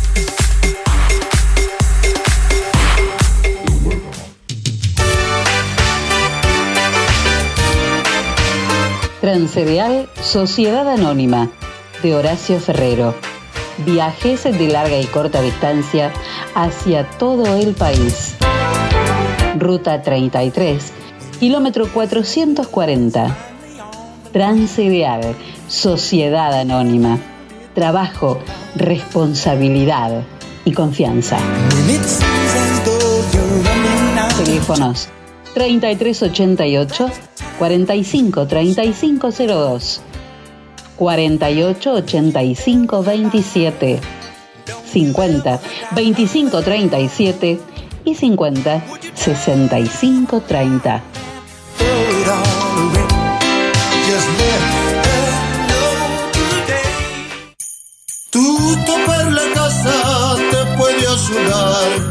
Transcereal 9.21 10.09
Sociedad 10.19 10.89
Anónima 10.89 11.51
de 12.01 12.15
Horacio 12.15 12.59
Ferrero. 12.59 13.13
Viajes 13.85 14.43
de 14.45 14.67
larga 14.67 14.99
y 14.99 15.05
corta 15.05 15.43
distancia 15.43 16.11
hacia 16.55 17.07
todo 17.07 17.45
el 17.55 17.75
país. 17.75 18.33
Ruta 19.59 20.01
33, 20.01 20.91
kilómetro 21.39 21.87
440. 21.93 23.37
Transcereal 24.33 25.35
Sociedad 25.67 26.59
Anónima. 26.59 27.19
Trabajo, 27.75 28.39
responsabilidad 28.75 30.23
y 30.65 30.71
confianza. 30.71 31.37
Teléfonos 34.43 35.09
3388 35.53 37.09
45 37.59 38.45
3502 38.47 40.01
48 40.97 41.93
85 41.93 43.03
27 43.03 43.99
50 44.91 45.59
25 45.91 46.61
37 46.61 47.59
y 48.03 48.15
50 48.15 48.83
65 49.13 50.41
30 50.41 51.03
Tutto 58.29 58.93
per 59.05 59.31
la 59.31 59.41
casa 59.53 60.35
te 60.51 60.77
puede 60.77 61.07
ayudar 61.07 62.10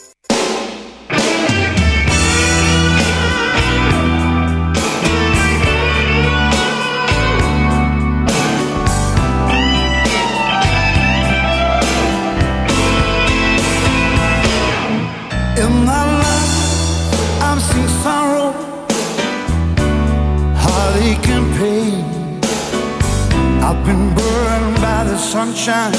sunshine, 25.61 25.91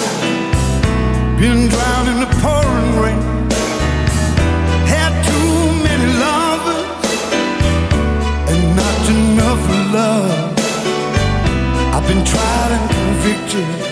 been 1.39 1.69
drowned 1.69 2.09
in 2.09 2.19
the 2.19 2.27
pouring 2.41 3.01
rain. 3.01 3.23
Had 4.87 5.13
too 5.25 5.73
many 5.85 6.07
lovers 6.19 6.87
and 8.51 8.77
not 8.77 9.09
enough 9.17 9.65
love. 9.93 10.59
I've 11.95 12.07
been 12.09 12.25
tried 12.25 12.73
and 12.73 12.91
convicted. 12.91 13.92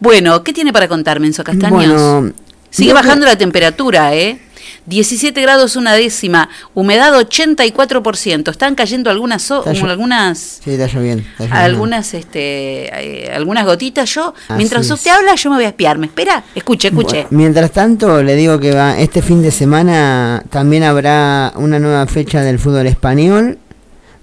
Bueno, 0.00 0.42
¿qué 0.42 0.52
tiene 0.52 0.72
para 0.72 0.88
contarme, 0.88 1.26
Enzo 1.26 1.44
Castaños? 1.44 1.70
Bueno, 1.70 2.32
Sigue 2.70 2.88
que- 2.88 2.94
bajando 2.94 3.26
la 3.26 3.36
temperatura, 3.36 4.14
¿eh? 4.14 4.40
17 4.86 5.40
grados 5.42 5.74
una 5.76 5.94
décima, 5.94 6.48
humedad 6.74 7.12
84%. 7.14 8.50
Están 8.50 8.74
cayendo 8.74 9.10
algunas 9.10 9.42
so- 9.42 9.64
Está 9.68 9.86
algunas 9.86 10.60
Sí, 10.62 10.70
está 10.72 10.86
lloviendo. 10.86 11.22
está 11.22 11.44
lloviendo. 11.44 11.56
algunas 11.64 12.14
este 12.14 12.88
eh, 13.26 13.32
algunas 13.34 13.64
gotitas 13.64 14.12
yo 14.14 14.32
Así 14.48 14.52
mientras 14.56 14.86
es. 14.86 14.92
usted 14.92 15.10
habla 15.10 15.34
yo 15.34 15.50
me 15.50 15.56
voy 15.56 15.64
a 15.64 15.68
espiar. 15.68 15.98
¿Me 15.98 16.06
espera? 16.06 16.44
Escuche, 16.54 16.88
escuche. 16.88 17.22
Bueno, 17.22 17.28
mientras 17.32 17.70
tanto, 17.72 18.22
le 18.22 18.34
digo 18.36 18.60
que 18.60 18.72
va 18.74 18.98
este 18.98 19.22
fin 19.22 19.42
de 19.42 19.50
semana 19.50 20.42
también 20.50 20.82
habrá 20.84 21.52
una 21.56 21.78
nueva 21.78 22.06
fecha 22.06 22.42
del 22.42 22.58
fútbol 22.58 22.86
español. 22.86 23.58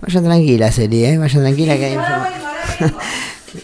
Vaya 0.02 0.22
tranquila, 0.22 0.72
serie, 0.72 1.14
¿eh? 1.14 1.18
vaya 1.18 1.40
tranquila 1.40 1.76
que 1.78 1.86
hay 1.86 1.96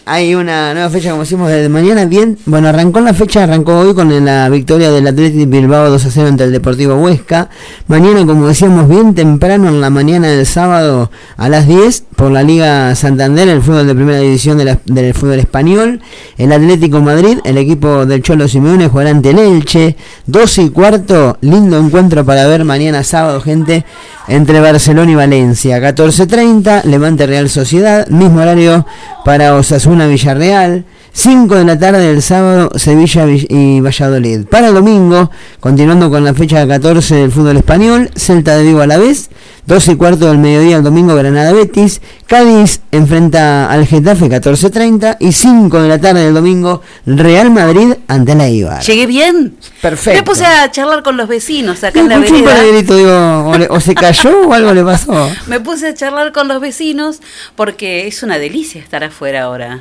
Hay 0.04 0.36
una 0.36 0.72
nueva 0.72 0.88
fecha, 0.88 1.10
como 1.10 1.22
decimos, 1.22 1.48
desde 1.48 1.68
mañana. 1.68 2.04
Bien, 2.04 2.38
bueno, 2.46 2.68
arrancó 2.68 3.00
la 3.00 3.12
fecha, 3.12 3.42
arrancó 3.42 3.78
hoy 3.78 3.94
con 3.94 4.24
la 4.24 4.48
victoria 4.48 4.90
del 4.90 5.06
Athletic 5.06 5.48
Bilbao 5.48 5.90
2 5.90 6.06
a 6.06 6.10
0 6.10 6.28
ante 6.28 6.44
el 6.44 6.52
Deportivo 6.52 6.94
Huesca. 6.94 7.48
Mañana, 7.88 8.24
como 8.24 8.46
decíamos, 8.46 8.88
bien 8.88 9.14
temprano 9.14 9.68
en 9.68 9.80
la 9.80 9.90
mañana 9.90 10.28
del 10.28 10.46
sábado 10.46 11.10
a 11.36 11.48
las 11.48 11.66
10 11.66 12.04
por 12.14 12.30
la 12.30 12.42
Liga 12.42 12.94
Santander, 12.94 13.48
el 13.48 13.62
fútbol 13.62 13.86
de 13.86 13.94
primera 13.94 14.18
división 14.18 14.58
del 14.58 15.14
fútbol 15.14 15.40
español. 15.40 16.00
El 16.38 16.52
Atlético 16.52 17.00
Madrid, 17.00 17.38
el 17.44 17.58
equipo 17.58 18.06
del 18.06 18.22
Cholo 18.22 18.46
Simeone, 18.46 18.88
jugará 18.88 19.10
ante 19.10 19.30
el 19.30 19.38
Elche. 19.40 19.96
12 20.26 20.62
y 20.62 20.70
cuarto, 20.70 21.36
lindo 21.40 21.78
encuentro 21.78 22.24
para 22.24 22.46
ver 22.46 22.64
mañana 22.64 23.02
sábado, 23.02 23.40
gente, 23.40 23.84
entre 24.30 24.60
Barcelona 24.60 25.10
y 25.10 25.16
Valencia. 25.16 25.78
14.30, 25.80 26.84
Levante 26.84 27.26
Real 27.26 27.50
Sociedad, 27.50 28.06
mismo 28.06 28.40
horario 28.40 28.86
para 29.24 29.56
Osasuna 29.56 30.06
Villarreal. 30.06 30.84
5 31.12 31.54
de 31.56 31.64
la 31.64 31.78
tarde 31.78 32.06
del 32.06 32.22
sábado, 32.22 32.70
Sevilla 32.76 33.26
Vill- 33.26 33.46
y 33.50 33.80
Valladolid. 33.80 34.46
Para 34.46 34.68
el 34.68 34.74
domingo, 34.74 35.30
continuando 35.58 36.08
con 36.10 36.24
la 36.24 36.34
fecha 36.34 36.66
14 36.66 37.14
del 37.16 37.32
fútbol 37.32 37.56
español, 37.56 38.10
Celta 38.16 38.56
de 38.56 38.64
Vigo 38.64 38.80
a 38.80 38.86
la 38.86 38.96
vez. 38.98 39.28
12 39.66 39.92
y 39.92 39.96
cuarto 39.96 40.26
del 40.28 40.38
mediodía 40.38 40.76
el 40.76 40.82
domingo, 40.82 41.14
Granada 41.14 41.52
Betis. 41.52 42.00
Cádiz 42.26 42.80
enfrenta 42.90 43.70
al 43.70 43.86
Getafe 43.86 44.26
14.30. 44.28 45.16
Y 45.20 45.32
5 45.32 45.82
de 45.82 45.88
la 45.88 46.00
tarde 46.00 46.24
del 46.24 46.34
domingo, 46.34 46.80
Real 47.06 47.50
Madrid 47.50 47.94
ante 48.08 48.34
la 48.34 48.48
Ibar. 48.48 48.82
Llegué 48.82 49.06
bien. 49.06 49.56
Perfecto. 49.82 50.18
Me 50.18 50.24
puse 50.24 50.44
a 50.46 50.70
charlar 50.70 51.02
con 51.02 51.16
los 51.16 51.28
vecinos 51.28 51.84
acá 51.84 52.00
en 52.00 52.08
la 52.08 52.18
vereda. 52.18 52.62
digo, 52.62 53.50
o, 53.50 53.58
le- 53.58 53.68
o 53.68 53.80
se 53.80 53.94
cayó 53.94 54.48
o 54.48 54.52
algo 54.54 54.72
le 54.74 54.82
pasó. 54.84 55.30
Me 55.46 55.60
puse 55.60 55.88
a 55.88 55.94
charlar 55.94 56.32
con 56.32 56.48
los 56.48 56.60
vecinos 56.60 57.20
porque 57.56 58.06
es 58.06 58.22
una 58.22 58.38
delicia 58.38 58.80
estar 58.80 59.04
afuera 59.04 59.42
ahora. 59.42 59.80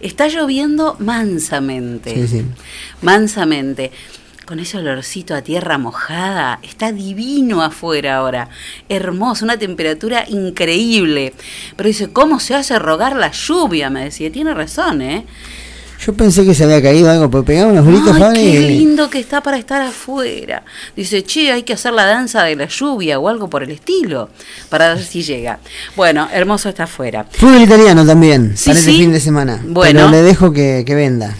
Está 0.00 0.28
lloviendo 0.28 0.96
mansamente. 0.98 2.14
Sí, 2.14 2.28
sí. 2.28 2.44
Mansamente. 3.02 3.90
Con 4.46 4.60
ese 4.60 4.78
olorcito 4.78 5.34
a 5.34 5.42
tierra 5.42 5.76
mojada. 5.76 6.58
Está 6.62 6.92
divino 6.92 7.62
afuera 7.62 8.16
ahora. 8.16 8.48
Hermoso, 8.88 9.44
una 9.44 9.58
temperatura 9.58 10.24
increíble. 10.26 11.34
Pero 11.76 11.88
dice, 11.88 12.10
¿cómo 12.10 12.40
se 12.40 12.54
hace 12.54 12.78
rogar 12.78 13.14
la 13.16 13.30
lluvia? 13.30 13.90
Me 13.90 14.04
decía. 14.04 14.32
Tiene 14.32 14.54
razón, 14.54 15.02
¿eh? 15.02 15.26
Yo 16.04 16.14
pensé 16.14 16.44
que 16.44 16.54
se 16.54 16.64
había 16.64 16.80
caído 16.80 17.10
algo, 17.10 17.28
porque 17.28 17.48
pegaba 17.48 17.72
unos 17.72 17.84
gritos, 17.84 18.16
Ay, 18.20 18.52
qué 18.52 18.60
lindo 18.60 19.10
que 19.10 19.18
está 19.18 19.42
para 19.42 19.58
estar 19.58 19.82
afuera. 19.82 20.62
Dice, 20.96 21.24
che, 21.24 21.50
hay 21.50 21.64
que 21.64 21.72
hacer 21.72 21.92
la 21.92 22.06
danza 22.06 22.44
de 22.44 22.54
la 22.54 22.66
lluvia 22.68 23.18
o 23.18 23.28
algo 23.28 23.50
por 23.50 23.62
el 23.64 23.70
estilo, 23.72 24.30
para 24.68 24.94
ver 24.94 25.02
si 25.04 25.22
llega. 25.22 25.58
Bueno, 25.96 26.28
hermoso 26.32 26.68
está 26.68 26.84
afuera. 26.84 27.26
Fútbol 27.30 27.62
italiano 27.62 28.06
también, 28.06 28.56
Sí, 28.56 28.66
para 28.70 28.78
este 28.78 28.92
sí. 28.92 28.98
fin 28.98 29.12
de 29.12 29.20
semana. 29.20 29.60
Bueno. 29.64 30.00
Pero 30.00 30.10
le 30.10 30.22
dejo 30.22 30.52
que, 30.52 30.84
que 30.86 30.94
venda. 30.94 31.34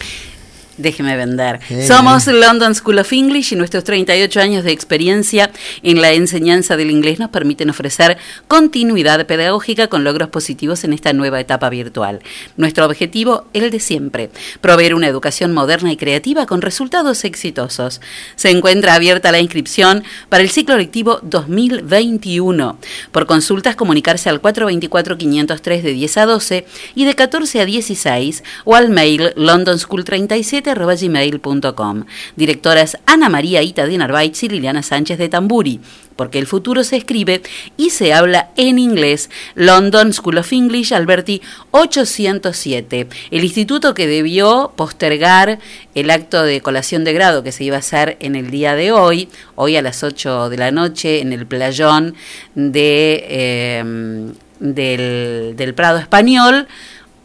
Déjeme 0.79 1.17
vender. 1.17 1.59
Somos 1.85 2.25
London 2.27 2.73
School 2.73 2.99
of 2.99 3.11
English 3.11 3.51
y 3.51 3.57
nuestros 3.57 3.83
38 3.83 4.39
años 4.39 4.63
de 4.63 4.71
experiencia 4.71 5.51
en 5.83 6.01
la 6.01 6.13
enseñanza 6.13 6.77
del 6.77 6.89
inglés 6.89 7.19
nos 7.19 7.31
permiten 7.31 7.69
ofrecer 7.69 8.17
continuidad 8.47 9.25
pedagógica 9.25 9.87
con 9.87 10.05
logros 10.05 10.29
positivos 10.29 10.85
en 10.85 10.93
esta 10.93 11.11
nueva 11.11 11.41
etapa 11.41 11.69
virtual. 11.69 12.21
Nuestro 12.55 12.85
objetivo, 12.85 13.45
el 13.51 13.71
de 13.71 13.81
siempre, 13.81 14.29
proveer 14.61 14.95
una 14.95 15.07
educación 15.07 15.53
moderna 15.53 15.91
y 15.91 15.97
creativa 15.97 16.45
con 16.45 16.61
resultados 16.61 17.25
exitosos. 17.25 17.99
Se 18.37 18.49
encuentra 18.49 18.93
abierta 18.93 19.33
la 19.33 19.41
inscripción 19.41 20.05
para 20.29 20.43
el 20.43 20.49
ciclo 20.49 20.77
lectivo 20.77 21.19
2021. 21.23 22.77
Por 23.11 23.25
consultas, 23.25 23.75
comunicarse 23.75 24.29
al 24.29 24.41
424-503 24.41 25.81
de 25.81 25.91
10 25.91 26.17
a 26.17 26.25
12 26.25 26.65
y 26.95 27.03
de 27.03 27.15
14 27.15 27.59
a 27.59 27.65
16 27.65 28.43
o 28.63 28.75
al 28.75 28.89
mail 28.89 29.33
londonschool37.gmail.com. 30.73 32.05
Directoras 32.35 32.97
Ana 33.05 33.29
María 33.29 33.61
Ita 33.61 33.85
de 33.85 33.97
Narváez 33.97 34.43
y 34.43 34.49
Liliana 34.49 34.83
Sánchez 34.83 35.17
de 35.17 35.29
Tamburi. 35.29 35.79
Porque 36.15 36.39
el 36.39 36.47
futuro 36.47 36.83
se 36.83 36.97
escribe 36.97 37.41
y 37.77 37.91
se 37.91 38.13
habla 38.13 38.49
en 38.57 38.77
inglés. 38.77 39.29
London 39.55 40.11
School 40.11 40.37
of 40.37 40.51
English, 40.51 40.93
Alberti 40.93 41.41
807. 41.71 43.07
El 43.31 43.43
instituto 43.43 43.93
que 43.93 44.05
debió 44.05 44.73
postergar 44.75 45.59
el 45.95 46.11
acto 46.11 46.43
de 46.43 46.59
colación 46.61 47.05
de 47.05 47.13
grado 47.13 47.41
que 47.41 47.53
se 47.53 47.63
iba 47.63 47.77
a 47.77 47.79
hacer 47.79 48.17
en 48.19 48.35
el 48.35 48.51
día 48.51 48.75
de 48.75 48.91
hoy, 48.91 49.29
hoy 49.55 49.77
a 49.77 49.81
las 49.81 50.03
8 50.03 50.49
de 50.49 50.57
la 50.57 50.71
noche, 50.71 51.21
en 51.21 51.31
el 51.31 51.47
playón 51.47 52.15
de, 52.53 53.25
eh, 53.29 54.33
del 54.59 55.73
Prado 55.73 55.99
Español 55.99 56.67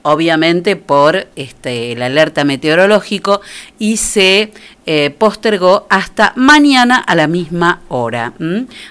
obviamente 0.04 0.76
por 0.76 1.26
este, 1.34 1.92
el 1.92 2.02
alerta 2.02 2.44
meteorológico 2.44 3.40
y 3.78 3.96
se 3.96 4.52
eh, 4.84 5.08
postergó 5.16 5.86
hasta 5.88 6.34
mañana 6.36 6.96
a 6.98 7.14
la 7.14 7.26
misma 7.26 7.80
hora. 7.88 8.34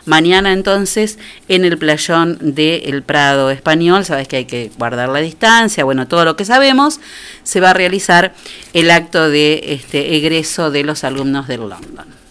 Mañana 0.06 0.54
entonces 0.54 1.20
en 1.48 1.66
el 1.66 1.78
playón 1.78 2.40
del 2.42 3.04
Prado 3.04 3.52
Español, 3.52 4.06
sabes 4.06 4.28
que 4.28 4.38
hay 4.38 4.46
que 4.46 4.72
guardar 4.80 5.10
la 5.10 5.20
distancia, 5.20 5.84
bueno, 5.84 6.08
todo 6.08 6.26
lo 6.26 6.36
que 6.36 6.46
sabemos, 6.46 7.00
se 7.44 7.62
va 7.62 7.70
a 7.70 7.74
realizar 7.74 8.34
el 8.74 8.90
acto 8.90 9.30
de 9.30 9.62
este, 9.68 10.16
egreso 10.16 10.72
de 10.72 10.84
los 10.84 11.04
alumnos 11.04 11.48
del 11.48 11.70
London. 11.70 12.23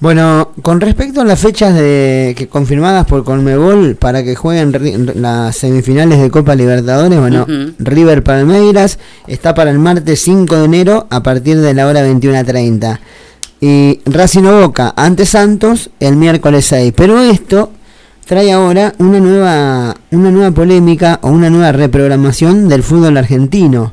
Bueno, 0.00 0.48
con 0.62 0.80
respecto 0.80 1.20
a 1.20 1.24
las 1.24 1.38
fechas 1.38 1.74
de 1.74 2.34
que 2.36 2.48
confirmadas 2.48 3.04
por 3.06 3.22
Conmebol 3.22 3.96
para 3.96 4.24
que 4.24 4.34
jueguen 4.34 4.72
ri- 4.72 5.14
las 5.14 5.56
semifinales 5.56 6.18
de 6.20 6.30
Copa 6.30 6.54
Libertadores, 6.54 7.18
bueno. 7.20 7.44
River 7.78 8.24
Palmeiras 8.24 8.98
está 9.26 9.54
para 9.54 9.70
el 9.70 9.78
martes 9.78 10.22
5 10.22 10.56
de 10.56 10.64
enero 10.64 11.06
a 11.10 11.22
partir 11.22 11.58
de 11.60 11.74
la 11.74 11.86
hora 11.86 12.02
21.30. 12.06 12.98
Y 13.60 14.00
Racing 14.06 14.44
o 14.44 14.60
Boca 14.62 14.94
ante 14.96 15.26
Santos 15.26 15.90
el 16.00 16.16
miércoles 16.16 16.64
6. 16.64 16.94
Pero 16.96 17.18
esto 17.20 17.70
trae 18.24 18.50
ahora 18.52 18.94
una 18.98 19.20
nueva, 19.20 19.96
una 20.12 20.30
nueva 20.30 20.50
polémica 20.52 21.18
o 21.20 21.28
una 21.28 21.50
nueva 21.50 21.72
reprogramación 21.72 22.70
del 22.70 22.82
fútbol 22.82 23.18
argentino. 23.18 23.92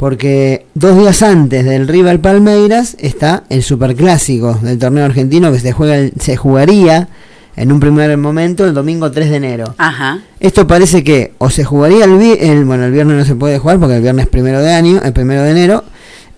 Porque 0.00 0.64
dos 0.72 0.96
días 0.98 1.22
antes 1.22 1.62
del 1.66 1.86
River 1.86 2.22
Palmeiras 2.22 2.96
está 3.00 3.44
el 3.50 3.62
superclásico 3.62 4.58
del 4.62 4.78
torneo 4.78 5.04
argentino 5.04 5.52
que 5.52 5.60
se, 5.60 5.72
juega, 5.72 6.08
se 6.18 6.36
jugaría 6.38 7.08
en 7.54 7.70
un 7.70 7.80
primer 7.80 8.16
momento 8.16 8.64
el 8.64 8.72
domingo 8.72 9.10
3 9.10 9.28
de 9.28 9.36
enero. 9.36 9.74
Ajá. 9.76 10.20
Esto 10.40 10.66
parece 10.66 11.04
que 11.04 11.34
o 11.36 11.50
se 11.50 11.64
jugaría 11.64 12.06
el, 12.06 12.16
vi- 12.16 12.38
el 12.40 12.64
bueno 12.64 12.84
el 12.86 12.92
viernes 12.92 13.18
no 13.18 13.24
se 13.26 13.34
puede 13.34 13.58
jugar 13.58 13.78
porque 13.78 13.96
el 13.96 14.00
viernes 14.00 14.26
primero 14.26 14.60
de 14.62 14.72
año, 14.72 15.02
el 15.04 15.12
primero 15.12 15.42
de 15.42 15.50
enero. 15.50 15.84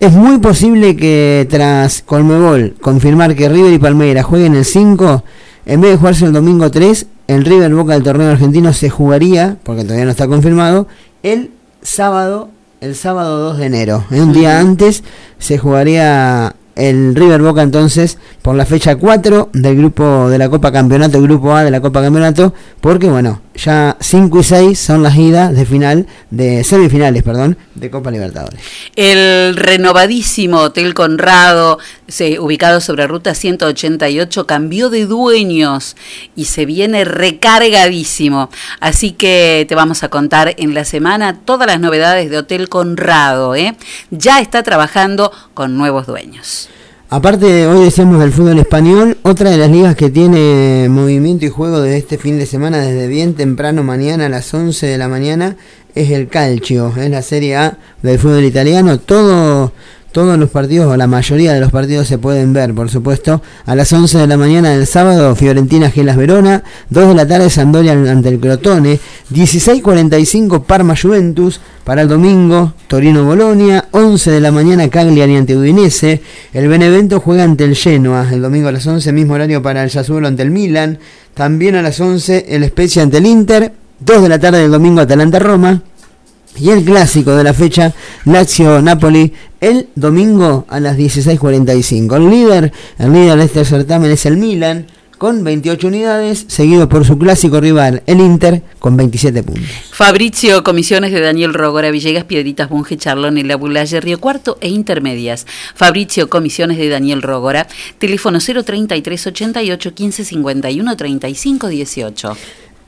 Es 0.01 0.11
muy 0.11 0.39
posible 0.39 0.97
que 0.97 1.47
tras 1.49 2.01
Colmebol 2.01 2.75
confirmar 2.81 3.33
que 3.33 3.47
River 3.47 3.71
y 3.71 3.79
Palmeiras 3.79 4.25
jueguen 4.25 4.55
el 4.55 4.65
5, 4.65 5.23
en 5.67 5.79
vez 5.79 5.91
de 5.91 5.97
jugarse 5.97 6.25
el 6.25 6.33
domingo 6.33 6.69
3, 6.69 7.05
el 7.29 7.45
River 7.45 7.73
Boca 7.73 7.93
del 7.93 8.03
torneo 8.03 8.29
argentino 8.29 8.73
se 8.73 8.89
jugaría, 8.89 9.55
porque 9.63 9.83
todavía 9.83 10.03
no 10.03 10.11
está 10.11 10.27
confirmado, 10.27 10.89
el 11.21 11.51
sábado, 11.81 12.49
el 12.83 12.95
sábado 12.95 13.39
2 13.39 13.59
de 13.59 13.65
enero. 13.65 14.03
¿eh? 14.11 14.19
Un 14.19 14.33
día 14.33 14.59
antes 14.59 15.05
se 15.39 15.57
jugaría 15.57 16.53
el 16.75 17.15
River 17.15 17.41
Boca 17.41 17.61
entonces 17.61 18.17
por 18.41 18.55
la 18.55 18.65
fecha 18.65 18.97
4 18.97 19.51
del 19.53 19.77
grupo 19.77 20.29
de 20.29 20.37
la 20.37 20.49
Copa 20.49 20.73
Campeonato, 20.73 21.17
el 21.17 21.23
grupo 21.23 21.53
A 21.55 21.63
de 21.63 21.71
la 21.71 21.79
Copa 21.79 22.01
Campeonato, 22.01 22.53
porque 22.81 23.09
bueno, 23.09 23.39
ya 23.55 23.97
5 23.99 24.39
y 24.39 24.43
6 24.43 24.79
son 24.79 25.03
las 25.03 25.15
idas 25.15 25.55
de 25.55 25.65
final, 25.65 26.07
de 26.31 26.63
semifinales, 26.63 27.23
perdón, 27.23 27.57
de 27.75 27.89
Copa 27.91 28.09
Libertadores. 28.11 28.59
El 28.95 29.55
renovadísimo 29.55 30.59
Hotel 30.59 30.93
Conrado, 30.93 31.79
se- 32.07 32.39
ubicado 32.39 32.81
sobre 32.81 33.07
ruta 33.07 33.35
188, 33.35 34.47
cambió 34.47 34.89
de 34.89 35.05
dueños 35.05 35.95
y 36.35 36.45
se 36.45 36.65
viene 36.65 37.05
recargadísimo. 37.05 38.49
Así 38.79 39.11
que 39.11 39.65
te 39.69 39.75
vamos 39.75 40.03
a 40.03 40.09
contar 40.09 40.53
en 40.57 40.73
la 40.73 40.85
semana 40.85 41.39
todas 41.45 41.67
las 41.67 41.79
novedades 41.79 42.29
de 42.29 42.37
Hotel 42.37 42.69
Conrado. 42.69 43.55
¿eh? 43.55 43.75
Ya 44.11 44.39
está 44.41 44.63
trabajando 44.63 45.31
con 45.53 45.77
nuevos 45.77 46.05
dueños. 46.07 46.69
Aparte, 47.15 47.67
hoy 47.67 47.85
decíamos 47.85 48.19
del 48.19 48.31
fútbol 48.31 48.57
español, 48.57 49.19
otra 49.21 49.51
de 49.51 49.57
las 49.59 49.69
ligas 49.69 49.95
que 49.95 50.09
tiene 50.09 50.87
movimiento 50.89 51.45
y 51.45 51.49
juego 51.49 51.79
de 51.79 51.95
este 51.95 52.17
fin 52.17 52.39
de 52.39 52.47
semana 52.47 52.79
desde 52.79 53.07
bien 53.07 53.35
temprano 53.35 53.83
mañana 53.83 54.25
a 54.25 54.29
las 54.29 54.51
11 54.51 54.87
de 54.87 54.97
la 54.97 55.07
mañana 55.07 55.55
es 55.93 56.09
el 56.09 56.27
Calcio, 56.27 56.91
es 56.97 57.11
la 57.11 57.21
Serie 57.21 57.55
A 57.55 57.77
del 58.01 58.17
fútbol 58.17 58.45
italiano. 58.45 58.99
Todo, 58.99 59.73
todos 60.13 60.37
los 60.39 60.49
partidos, 60.49 60.93
o 60.93 60.95
la 60.95 61.07
mayoría 61.07 61.53
de 61.53 61.59
los 61.59 61.71
partidos 61.71 62.07
se 62.07 62.17
pueden 62.17 62.53
ver, 62.53 62.73
por 62.73 62.89
supuesto. 62.89 63.41
A 63.65 63.75
las 63.75 63.91
11 63.91 64.19
de 64.19 64.27
la 64.27 64.37
mañana 64.37 64.69
del 64.69 64.87
sábado, 64.87 65.35
Fiorentina 65.35 65.89
Gelas 65.89 66.15
Verona, 66.15 66.63
2 66.89 67.09
de 67.09 67.15
la 67.15 67.27
tarde 67.27 67.49
Sampdoria 67.49 67.91
ante 67.91 68.29
el 68.29 68.39
Crotone, 68.39 68.99
16.45 69.33 70.63
Parma 70.63 70.95
Juventus, 70.95 71.59
para 71.83 72.03
el 72.03 72.07
domingo 72.07 72.73
Torino 72.87 73.25
Bolonia, 73.25 73.89
11 73.91 74.31
de 74.31 74.39
la 74.39 74.51
mañana 74.51 74.87
Cagliari 74.87 75.35
ante 75.35 75.57
Udinese, 75.57 76.21
el 76.53 76.67
Benevento 76.67 77.19
juega 77.19 77.43
ante 77.43 77.65
el 77.65 77.75
Genoa, 77.75 78.27
el 78.31 78.41
domingo 78.41 78.69
a 78.69 78.71
las 78.71 78.87
11, 78.87 79.11
mismo 79.11 79.33
horario 79.33 79.61
para 79.61 79.83
el 79.83 79.89
Sassuolo 79.89 80.27
ante 80.27 80.43
el 80.43 80.51
Milan, 80.51 80.99
también 81.33 81.75
a 81.75 81.81
las 81.81 81.99
11 81.99 82.45
el 82.49 82.63
Spezia 82.65 83.01
ante 83.01 83.17
el 83.17 83.25
Inter, 83.25 83.73
2 83.99 84.21
de 84.21 84.29
la 84.29 84.39
tarde 84.39 84.59
del 84.59 84.71
domingo 84.71 85.01
Atalanta 85.01 85.39
Roma, 85.39 85.81
y 86.57 86.69
el 86.69 86.83
clásico 86.83 87.35
de 87.35 87.43
la 87.43 87.53
fecha, 87.53 87.93
Lazio-Napoli, 88.25 89.33
el 89.59 89.87
domingo 89.95 90.65
a 90.69 90.79
las 90.79 90.97
16.45. 90.97 92.15
El 92.17 92.29
líder, 92.29 92.71
el 92.99 93.13
líder 93.13 93.37
de 93.37 93.45
este 93.45 93.65
certamen 93.65 94.11
es 94.11 94.25
el 94.25 94.37
Milan, 94.37 94.87
con 95.23 95.41
28 95.41 95.87
unidades, 95.87 96.43
seguido 96.49 96.89
por 96.89 97.05
su 97.05 97.17
clásico 97.17 97.61
rival, 97.61 98.03
el 98.07 98.19
Inter, 98.19 98.61
con 98.79 98.97
27 98.97 99.41
puntos. 99.43 99.63
Fabricio, 99.91 100.65
comisiones 100.65 101.13
de 101.13 101.21
Daniel 101.21 101.53
Rogora, 101.53 101.91
Villegas, 101.91 102.25
Piedritas, 102.25 102.67
Bunge, 102.67 102.97
Charlón, 102.97 103.37
El 103.37 103.49
Abulaye, 103.49 104.01
Río 104.01 104.19
Cuarto 104.19 104.57
e 104.59 104.67
Intermedias. 104.67 105.47
Fabricio, 105.75 106.29
comisiones 106.29 106.77
de 106.77 106.89
Daniel 106.89 107.21
Rogora, 107.21 107.67
teléfono 107.99 108.39
033 108.39 109.27
88 109.27 109.93
15 109.93 110.25
51 110.25 110.97
35 110.97 111.67
18. 111.69 112.37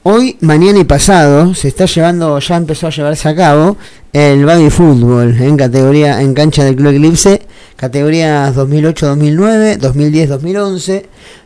Hoy, 0.07 0.37
mañana 0.41 0.77
y 0.77 0.83
pasado 0.83 1.55
se 1.55 1.67
está 1.67 1.87
llevando, 1.87 2.37
ya 2.37 2.57
empezó 2.57 2.85
a 2.85 2.91
llevarse 2.91 3.27
a 3.27 3.35
cabo 3.35 3.75
el 4.15 4.45
baby 4.45 4.69
fútbol 4.69 5.35
en 5.41 5.57
categoría, 5.57 6.21
en 6.21 6.33
cancha 6.33 6.63
del 6.63 6.77
Club 6.77 6.93
Eclipse, 6.93 7.41
categorías 7.75 8.55
2008-2009, 8.55 9.77
2010-2011. 9.77 11.03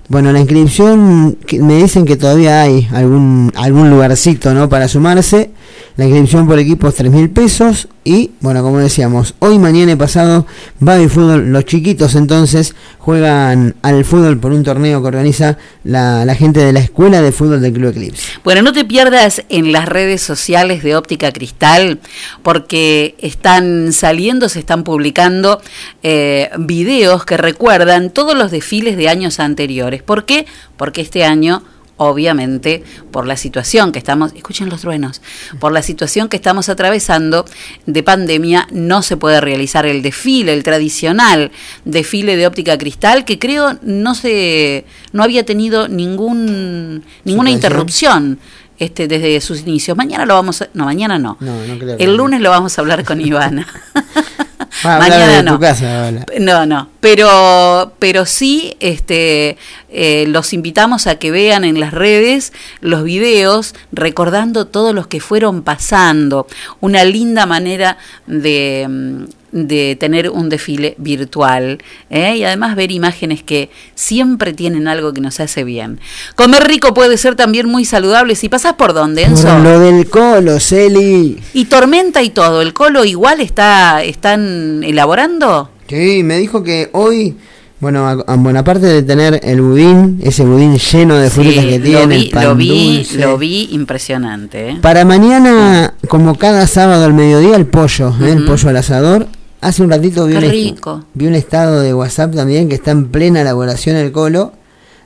Bueno, 0.08 0.32
la 0.32 0.40
inscripción, 0.40 1.38
me 1.52 1.78
dicen 1.78 2.06
que 2.06 2.16
todavía 2.16 2.62
hay 2.62 2.88
algún, 2.92 3.52
algún 3.56 3.90
lugarcito, 3.90 4.54
¿no? 4.54 4.70
Para 4.70 4.88
sumarse. 4.88 5.52
La 5.98 6.06
inscripción 6.06 6.48
por 6.48 6.58
equipo 6.58 6.88
es 6.88 6.96
3 6.96 7.12
mil 7.12 7.30
pesos. 7.30 7.88
Y, 8.04 8.32
bueno, 8.40 8.64
como 8.64 8.80
decíamos, 8.80 9.36
hoy, 9.38 9.60
mañana 9.60 9.92
y 9.92 9.96
pasado, 9.96 10.48
baby 10.80 11.10
fútbol. 11.10 11.52
Los 11.52 11.66
chiquitos 11.66 12.16
entonces 12.16 12.74
juegan 12.98 13.76
al 13.84 14.04
fútbol 14.04 14.40
por 14.40 14.52
un 14.52 14.64
torneo 14.64 15.02
que 15.02 15.08
organiza 15.10 15.58
la, 15.84 16.26
la 16.26 16.34
gente 16.34 16.62
de 16.62 16.74
la 16.74 16.80
Escuela 16.80 17.22
de 17.22 17.32
Fútbol 17.32 17.62
del 17.62 17.74
Club 17.74 17.90
Eclipse. 17.90 18.24
Bueno, 18.44 18.64
no 18.64 18.74
te 18.74 18.86
pierdas 18.86 19.44
en 19.50 19.72
las 19.72 19.88
redes 19.88 20.22
sociales 20.22 20.82
de 20.82 20.96
Óptica 20.96 21.32
Cristal, 21.32 22.00
porque 22.42 22.59
están 22.68 23.94
saliendo, 23.94 24.50
se 24.50 24.60
están 24.60 24.84
publicando 24.84 25.62
eh, 26.04 26.50
videos 26.58 27.26
que 27.26 27.38
recuerdan 27.38 28.10
todos 28.10 28.38
los 28.38 28.52
desfiles 28.52 28.98
de 28.98 29.10
años 29.10 29.40
anteriores. 29.40 30.04
¿Por 30.04 30.26
qué? 30.26 30.46
Porque 30.78 31.02
este 31.02 31.24
año 31.24 31.64
obviamente 32.00 32.82
por 33.12 33.28
la 33.28 33.36
situación 33.36 33.92
que 33.92 34.00
estamos, 34.00 34.32
escuchen 34.34 34.70
los 34.70 34.82
truenos, 34.82 35.22
por 35.60 35.74
la 35.74 35.82
situación 35.82 36.30
que 36.30 36.38
estamos 36.38 36.70
atravesando 36.70 37.46
de 37.86 38.04
pandemia 38.04 38.68
no 38.72 39.02
se 39.02 39.18
puede 39.18 39.42
realizar 39.42 39.86
el 39.86 40.02
desfile, 40.02 40.54
el 40.54 40.64
tradicional 40.64 41.52
desfile 41.84 42.38
de 42.38 42.48
óptica 42.48 42.78
cristal 42.78 43.26
que 43.26 43.38
creo 43.38 43.78
no 43.82 44.16
se 44.16 44.86
no 45.12 45.24
había 45.24 45.46
tenido 45.46 45.90
ningún 45.90 47.04
ninguna 47.26 47.52
interrupción 47.52 48.40
este 48.80 49.08
desde 49.08 49.40
sus 49.42 49.62
inicios. 49.62 49.96
Mañana 49.96 50.26
lo 50.26 50.34
vamos 50.34 50.62
a, 50.62 50.70
no, 50.74 50.86
mañana 50.86 51.20
no. 51.20 51.38
No, 51.40 51.66
no 51.66 51.78
creo 51.78 51.98
que 51.98 52.04
El 52.04 52.12
no. 52.12 52.18
lunes 52.24 52.42
lo 52.42 52.50
vamos 52.50 52.78
a 52.78 52.82
hablar 52.82 53.04
con 53.04 53.22
Ivana. 53.22 53.68
Mañana 54.84 55.42
no. 55.42 55.60
casa. 55.60 56.12
No, 56.40 56.66
no, 56.66 56.90
pero, 57.00 57.94
pero 58.00 58.26
sí 58.26 58.76
este, 58.80 59.58
eh, 59.90 60.26
los 60.28 60.54
invitamos 60.54 61.08
a 61.08 61.16
que 61.16 61.32
vean 61.32 61.64
en 61.64 61.80
las 61.80 61.94
redes 61.94 62.54
los 62.80 63.04
videos 63.04 63.76
recordando 63.92 64.68
todos 64.68 64.94
los 64.94 65.08
que 65.08 65.20
fueron 65.20 65.64
pasando. 65.64 66.48
Una 66.80 67.04
linda 67.04 67.46
manera 67.46 67.98
de, 68.28 68.86
mm, 68.90 69.39
de 69.52 69.96
tener 70.00 70.30
un 70.30 70.50
desfile 70.50 70.96
virtual 70.98 71.80
¿eh? 72.10 72.38
y 72.38 72.44
además 72.44 72.76
ver 72.76 72.92
imágenes 72.92 73.44
que 73.44 73.70
siempre 73.96 74.54
tienen 74.54 74.88
algo 74.88 75.14
que 75.14 75.22
nos 75.22 75.40
hace 75.40 75.64
bien. 75.64 76.00
Comer 76.36 76.64
rico 76.68 76.94
puede 76.94 77.18
ser 77.18 77.36
también 77.36 77.68
muy 77.68 77.86
saludable 77.86 78.36
si 78.36 78.50
pasas 78.50 78.74
por 78.74 78.94
dónde, 78.94 79.24
Enzo. 79.24 79.48
Por 79.48 79.60
lo 79.62 79.80
del 79.80 80.10
colo, 80.10 80.60
Celi. 80.60 81.38
Y 81.54 81.66
tormenta 81.66 82.22
y 82.22 82.30
todo, 82.30 82.62
¿el 82.62 82.74
colo 82.74 83.06
igual 83.06 83.42
está 83.42 84.04
están 84.04 84.84
elaborando? 84.84 85.70
Sí, 85.88 86.22
me 86.24 86.38
dijo 86.38 86.62
que 86.64 86.90
hoy, 86.94 87.36
bueno, 87.80 88.06
a, 88.08 88.12
a- 88.12 88.36
bueno, 88.36 88.60
aparte 88.60 88.86
de 88.86 89.02
tener 89.02 89.40
el 89.44 89.62
budín, 89.62 90.20
ese 90.24 90.44
budín 90.44 90.78
lleno 90.78 91.16
de 91.16 91.30
frutas 91.32 91.54
Sí, 91.64 91.70
que 91.70 91.78
lo 91.80 91.84
tiene, 91.86 92.16
vi, 92.18 92.24
el 92.26 92.30
pan 92.30 92.44
lo 92.44 92.56
vi, 92.56 92.96
dulce. 92.98 93.18
lo 93.20 93.38
vi 93.38 93.70
impresionante. 93.72 94.70
¿eh? 94.70 94.78
Para 94.82 95.04
mañana, 95.06 95.96
como 96.08 96.36
cada 96.36 96.68
sábado 96.68 97.06
al 97.06 97.14
mediodía, 97.14 97.56
el 97.56 97.66
pollo, 97.66 98.10
¿eh? 98.22 98.32
el 98.34 98.46
pollo 98.46 98.70
al 98.70 98.78
asador. 98.78 99.28
Hace 99.62 99.84
un 99.84 99.90
ratito 99.90 100.26
vi 100.26 100.34
Qué 100.34 100.38
un, 100.38 100.44
est- 100.46 100.52
rico. 100.52 101.06
vi 101.14 101.28
un 101.28 101.36
estado 101.36 101.82
de 101.82 101.94
WhatsApp 101.94 102.34
también 102.34 102.70
que 102.70 102.76
está 102.76 102.92
en 102.92 103.10
plena 103.10 103.42
elaboración 103.42 103.96
el 103.98 104.12
colo. 104.12 104.54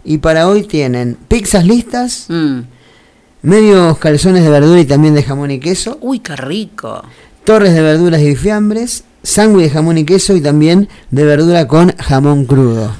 Y 0.06 0.18
para 0.20 0.48
hoy 0.48 0.64
tienen 0.64 1.18
pizzas 1.28 1.66
listas, 1.66 2.26
Mm. 2.30 2.60
medios 3.42 3.98
calzones 3.98 4.44
de 4.44 4.50
verdura 4.50 4.80
y 4.82 4.86
también 4.86 5.14
de 5.16 5.24
jamón 5.24 5.50
y 5.52 5.60
queso, 5.60 5.98
Uy, 6.02 6.20
qué 6.20 6.36
rico. 6.36 7.04
torres 7.46 7.74
de 7.74 7.82
verduras 7.82 8.22
y 8.22 8.36
fiambres, 8.36 9.06
sándwich 9.24 9.64
de 9.66 9.70
jamón 9.72 9.98
y 9.98 10.04
queso 10.06 10.36
y 10.36 10.42
también 10.42 10.88
de 11.10 11.24
verdura 11.26 11.68
con 11.68 11.96
jamón 11.98 12.46
crudo. 12.46 12.92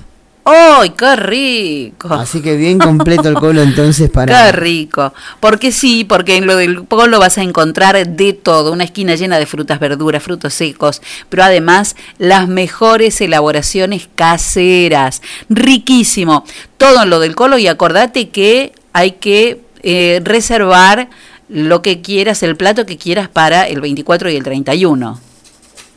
¡Ay, 0.46 0.90
qué 0.90 1.16
rico! 1.16 2.14
Así 2.14 2.42
que 2.42 2.58
bien 2.58 2.78
completo 2.78 3.30
el 3.30 3.36
colo 3.36 3.62
entonces 3.62 4.10
para... 4.14 4.46
Qué 4.46 4.52
rico. 4.52 5.14
Porque 5.40 5.72
sí, 5.72 6.04
porque 6.04 6.36
en 6.36 6.46
lo 6.46 6.58
del 6.58 6.84
polo 6.84 7.20
vas 7.20 7.38
a 7.38 7.44
encontrar 7.44 8.06
de 8.06 8.34
todo, 8.34 8.74
una 8.74 8.84
esquina 8.84 9.16
llena 9.16 9.40
de 9.40 9.46
frutas, 9.46 9.80
verduras, 9.80 10.22
frutos 10.22 10.54
secos, 10.54 11.02
pero 11.30 11.44
además 11.44 11.96
las 12.18 12.50
mejores 12.50 13.22
elaboraciones 13.22 14.10
caseras. 14.16 15.22
Riquísimo. 15.50 16.44
Todo 16.78 17.04
en 17.04 17.10
lo 17.10 17.20
del 17.20 17.36
colo 17.36 17.58
y 17.58 17.68
acordate 17.68 18.30
que 18.30 18.74
hay 18.92 19.14
que 19.14 19.62
eh, 19.82 20.22
reservar 20.24 21.10
lo 21.48 21.82
que 21.82 22.02
quieras, 22.02 22.44
el 22.44 22.58
plato 22.58 22.86
que 22.86 22.98
quieras 22.98 23.30
para 23.30 23.68
el 23.68 23.80
24 23.80 24.30
y 24.30 24.36
el 24.36 24.44
31. 24.44 25.33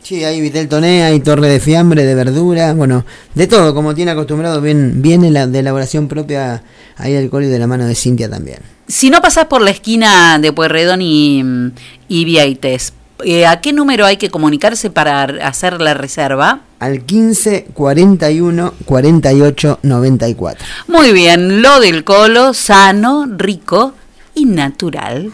Sí, 0.06 0.22
hay 0.22 0.40
vitel 0.40 0.68
toné, 0.68 1.02
hay 1.02 1.18
torre 1.18 1.48
de 1.48 1.58
fiambre, 1.58 2.04
de 2.04 2.14
verdura, 2.14 2.72
bueno, 2.74 3.04
de 3.34 3.48
todo, 3.48 3.74
como 3.74 3.92
tiene 3.92 4.12
acostumbrado, 4.12 4.60
bien, 4.60 5.02
bien 5.02 5.34
la, 5.34 5.48
de 5.48 5.58
elaboración 5.58 6.06
propia 6.06 6.62
ahí 6.96 7.12
del 7.12 7.28
colo 7.28 7.46
y 7.46 7.48
de 7.48 7.58
la 7.58 7.66
mano 7.66 7.86
de 7.86 7.96
Cintia 7.96 8.30
también. 8.30 8.60
Si 8.86 9.10
no 9.10 9.20
pasás 9.20 9.46
por 9.46 9.62
la 9.62 9.70
esquina 9.70 10.38
de 10.38 10.52
Pueyrredón 10.52 11.02
y, 11.02 11.42
y 12.06 12.24
Vieites, 12.24 12.92
eh, 13.24 13.46
¿a 13.46 13.60
qué 13.60 13.72
número 13.72 14.06
hay 14.06 14.16
que 14.16 14.30
comunicarse 14.30 14.90
para 14.90 15.24
hacer 15.24 15.80
la 15.80 15.94
reserva? 15.94 16.60
Al 16.78 17.04
15 17.04 17.66
41 17.74 18.74
48 18.84 19.80
94. 19.82 20.66
Muy 20.86 21.10
bien, 21.10 21.62
lo 21.62 21.80
del 21.80 22.04
colo, 22.04 22.54
sano, 22.54 23.26
rico 23.28 23.94
y 24.36 24.44
natural. 24.44 25.32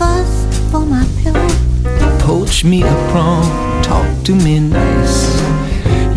Fuzz 0.00 0.32
for 0.70 0.86
my 0.86 1.04
pillow. 1.22 1.50
Poach 2.20 2.64
me 2.64 2.82
a 2.82 2.94
prawn, 3.10 3.44
talk 3.82 4.08
to 4.24 4.32
me 4.34 4.58
nice. 4.58 5.16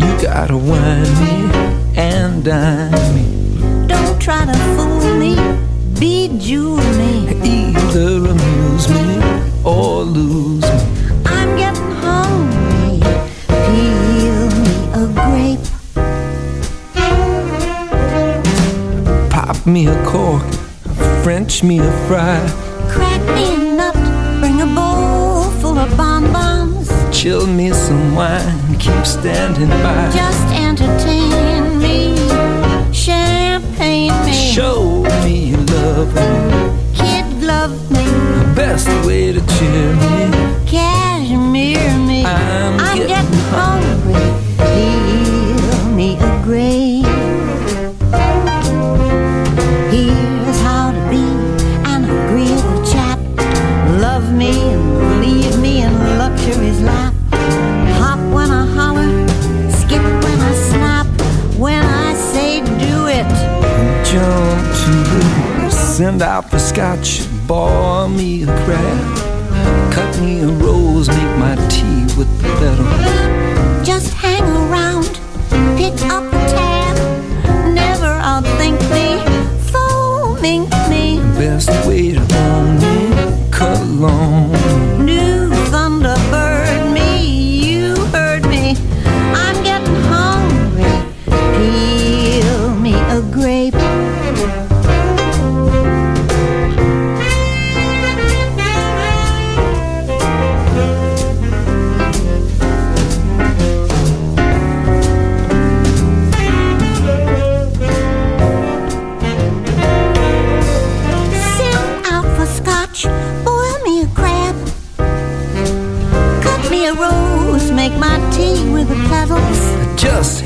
You 0.00 0.10
to 0.48 0.56
wine 0.56 1.12
me 1.22 1.34
and 1.94 2.42
dine 2.42 3.08
me. 3.14 3.26
Don't 3.86 4.18
try 4.18 4.42
to 4.50 4.56
fool 4.74 5.04
me, 5.22 5.32
bejewel 6.00 6.88
me. 7.00 7.12
Either 7.54 8.14
amuse 8.32 8.86
me 8.96 9.08
or 9.64 10.02
lose 10.02 10.66
me. 10.76 10.80
I'm 11.36 11.50
getting 11.62 11.92
hungry. 12.04 12.94
Peel 13.64 14.44
me 14.64 14.76
a 15.00 15.04
grape. 15.20 15.66
Pop 19.34 19.58
me 19.66 19.88
a 19.88 19.96
cork, 20.06 20.48
French 21.22 21.62
me 21.62 21.80
a 21.80 21.92
fry. 22.06 22.40
Crack 22.88 23.22
me 23.36 23.53
Chill 27.24 27.46
me 27.46 27.72
some 27.72 28.14
wine, 28.14 28.76
keep 28.78 29.06
standing 29.06 29.70
by. 29.70 30.10
Just 30.14 30.46
entertain 30.52 31.78
me. 31.78 32.14
Champagne 32.92 34.12
me. 34.26 34.32
Show 34.34 35.04
me 35.22 35.46
you 35.46 35.56
love 35.56 36.14
me. 36.14 36.26
Kid 36.92 37.24
glove 37.40 37.90
me. 37.90 38.04
Best 38.54 38.88
way 39.06 39.32
to 39.32 39.40
cheer 39.40 39.96
me. 40.04 40.66
Cashmere 40.66 41.96
me. 42.06 42.26
I'm 42.26 42.76
getting, 42.76 43.08
getting 43.08 43.38
hungry. 43.56 44.28
Peel 44.58 45.23
send 65.94 66.22
out 66.22 66.50
the 66.50 66.58
scotch, 66.58 67.22
boil 67.46 68.08
me 68.08 68.42
a 68.42 68.46
crab. 68.64 69.92
Cut 69.92 70.20
me 70.20 70.40
a 70.40 70.48
rose, 70.48 71.06
make 71.06 71.38
my 71.38 71.54
tea 71.68 72.02
with 72.18 72.28
the 72.42 72.48
petals. 72.58 73.86
just 73.86 74.12
hang 74.14 74.42
around, 74.42 75.04
pick 75.78 75.94
up 76.10 76.24
the 76.32 76.42
tab. 76.50 76.96
Never 77.72 78.12
outthink 78.32 78.80
me, 78.96 79.22
foaming 79.70 80.64
me. 80.90 81.20
Best 81.38 81.70
way 81.86 82.14
to 82.14 82.22
own 82.38 82.74
me, 82.82 83.50
cologne. 83.52 85.06
New 85.06 85.33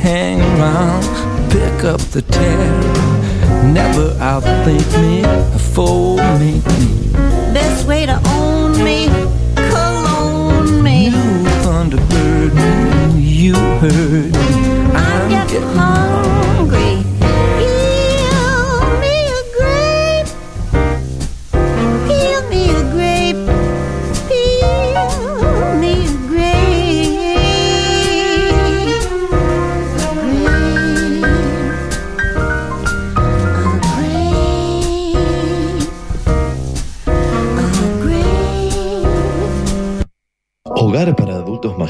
hang 0.03 0.41
around, 0.41 1.03
pick 1.51 1.85
up 1.85 2.01
the 2.13 2.23
tab. 2.23 2.85
Never 3.75 4.11
outthink 4.21 4.89
me, 5.03 5.23
foaming 5.75 6.63
me. 6.79 7.13
Best 7.53 7.87
way 7.87 8.07
to 8.07 8.21
own 8.27 8.73
me, 8.83 9.09
cologne 9.71 10.83
me. 10.83 11.11
New 11.11 11.51
Thunderbird 11.63 12.89
you 13.21 13.55
heard 13.55 14.33
me. 14.33 14.49
I'm 14.95 15.29
Getting 15.31 15.63
hungry. 15.63 17.18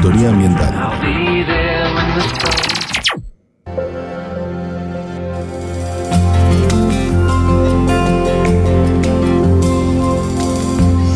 Ambiental. 0.00 0.74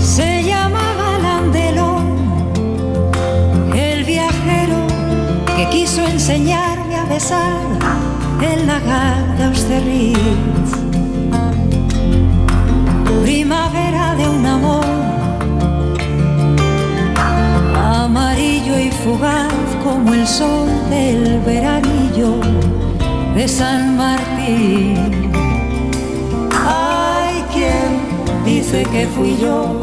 Se 0.02 0.42
llamaba 0.42 1.18
Landelón, 1.22 2.52
el 3.72 4.04
viajero 4.04 4.86
que 5.56 5.68
quiso 5.70 6.04
enseñarme 6.04 6.96
a 6.96 7.04
besar 7.04 7.52
el 8.42 8.66
lagar 8.66 9.36
de 9.36 9.44
Austerlitz. 9.44 10.72
Primavera 13.22 14.16
de 14.16 14.28
un 14.28 14.44
amor 14.44 14.91
fugaz 19.04 19.52
como 19.82 20.14
el 20.14 20.26
sol 20.26 20.68
del 20.88 21.40
veranillo 21.40 22.40
de 23.34 23.48
San 23.48 23.96
Martín. 23.96 25.32
Hay 26.52 27.42
quien 27.52 28.44
dice 28.44 28.84
que 28.84 29.06
fui 29.08 29.36
yo 29.40 29.80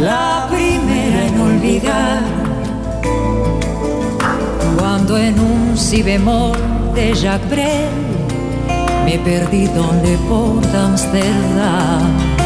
la 0.00 0.46
primera 0.50 1.26
en 1.26 1.40
olvidar 1.40 2.22
cuando 4.78 5.18
en 5.18 5.38
un 5.38 5.76
si 5.76 6.02
bemol 6.02 6.56
de 6.94 7.14
Jacques 7.14 7.90
me 9.04 9.18
perdí 9.18 9.66
donde 9.66 10.16
por 10.28 10.64
Amsterdam 10.74 12.45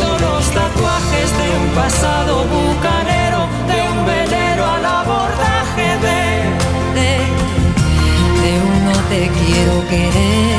Los 0.00 0.50
tatuajes 0.50 1.28
de 1.38 1.46
un 1.60 1.68
pasado 1.74 2.44
bucanero, 2.44 3.46
de 3.68 3.78
un 3.90 4.06
velero 4.06 4.64
al 4.64 4.84
abordaje 4.84 5.88
de, 6.06 6.20
de, 6.98 7.10
de 8.42 8.52
un 8.60 8.84
te 9.08 9.28
quiero 9.28 9.86
querer. 9.88 10.58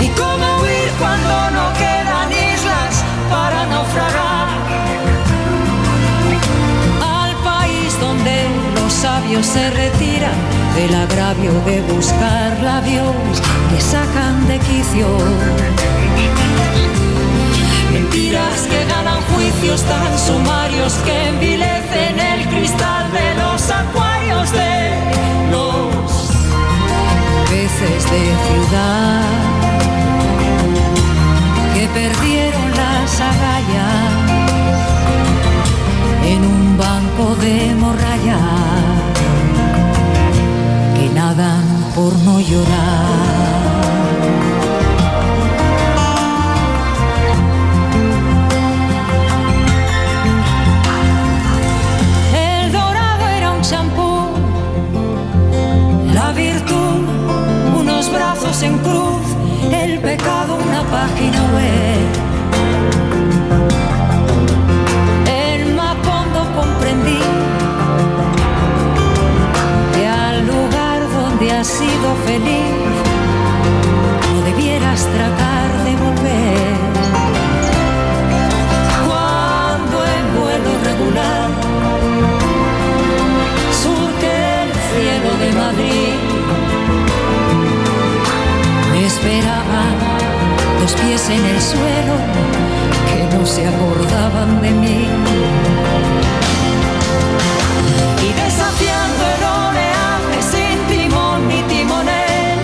¿Y 0.00 0.08
cómo 0.20 0.46
huir 0.62 0.90
cuando 0.98 1.50
no 1.50 1.72
quedan 1.74 2.30
islas 2.30 3.04
para 3.30 3.66
naufragar? 3.66 4.48
Al 7.02 7.34
país 7.42 7.98
donde 8.00 8.48
los 8.76 8.92
sabios 8.92 9.46
se 9.46 9.70
retiran 9.70 10.63
del 10.74 10.94
agravio 10.94 11.52
de 11.66 11.80
buscar 11.82 12.60
labios 12.60 13.14
que 13.70 13.80
sacan 13.80 14.46
de 14.48 14.58
quicio. 14.58 15.06
Mentiras 17.92 18.60
que 18.68 18.84
ganan 18.86 19.20
juicios 19.34 19.82
tan 19.82 20.18
sumarios 20.18 20.94
que 21.04 21.28
envilecen 21.28 22.18
el 22.18 22.48
cristal 22.48 23.12
de 23.12 23.34
los 23.42 23.70
acuarios 23.70 24.50
de 24.52 24.90
los 25.52 26.30
peces 27.50 28.04
de 28.10 28.22
ciudad 28.46 29.22
que 31.74 31.86
perdieron 31.88 32.70
las 32.70 33.20
agallas 33.20 34.24
en 36.26 36.44
un 36.44 36.76
banco 36.76 37.36
de 37.36 37.74
morralla 37.76 38.63
por 41.96 42.14
no 42.18 42.38
llorar. 42.38 43.08
El 52.32 52.70
dorado 52.70 53.26
era 53.26 53.50
un 53.50 53.62
champú, 53.62 54.28
la 56.12 56.30
virtud 56.32 57.02
unos 57.80 58.12
brazos 58.12 58.62
en 58.62 58.78
cruz, 58.78 59.26
el 59.72 59.98
pecado 59.98 60.54
una 60.54 60.82
página 60.84 61.42
web. 61.52 62.23
los 90.84 90.92
pies 90.92 91.30
en 91.30 91.42
el 91.46 91.60
suelo, 91.62 92.14
que 93.08 93.36
no 93.36 93.46
se 93.46 93.66
acordaban 93.66 94.60
de 94.60 94.70
mí. 94.70 95.08
Y 98.26 98.30
desafiando 98.42 99.22
el 99.34 99.42
oleaje 99.64 100.38
sin 100.52 100.76
timón 100.90 101.48
ni 101.48 101.62
timonel, 101.72 102.58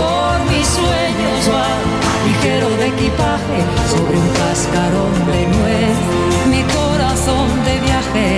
por 0.00 0.34
mis 0.50 0.66
sueños 0.78 1.40
va 1.54 1.68
ligero 2.26 2.68
de 2.80 2.86
equipaje 2.94 3.58
sobre 3.92 4.16
un 4.24 4.28
cascarón 4.40 5.14
de 5.30 5.40
nuez, 5.54 5.96
mi 6.52 6.62
corazón 6.78 7.48
de 7.66 7.74
viaje. 7.86 8.28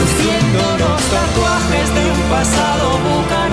Luciendo 0.00 0.64
los 0.82 1.00
tatuajes 1.14 1.86
de 1.96 2.02
un 2.14 2.20
pasado 2.34 2.86
bucal 3.06 3.43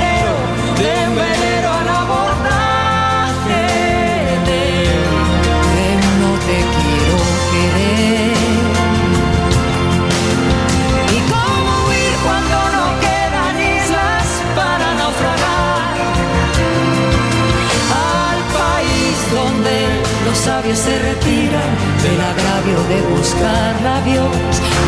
sabios 20.41 20.79
se 20.79 20.97
retiran 20.97 21.71
del 22.01 22.19
agravio 22.19 22.79
de 22.89 23.01
buscar 23.15 23.79
labios 23.83 24.35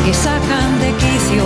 que 0.03 0.13
sacan 0.13 0.79
de 0.79 0.89
quicio. 1.01 1.43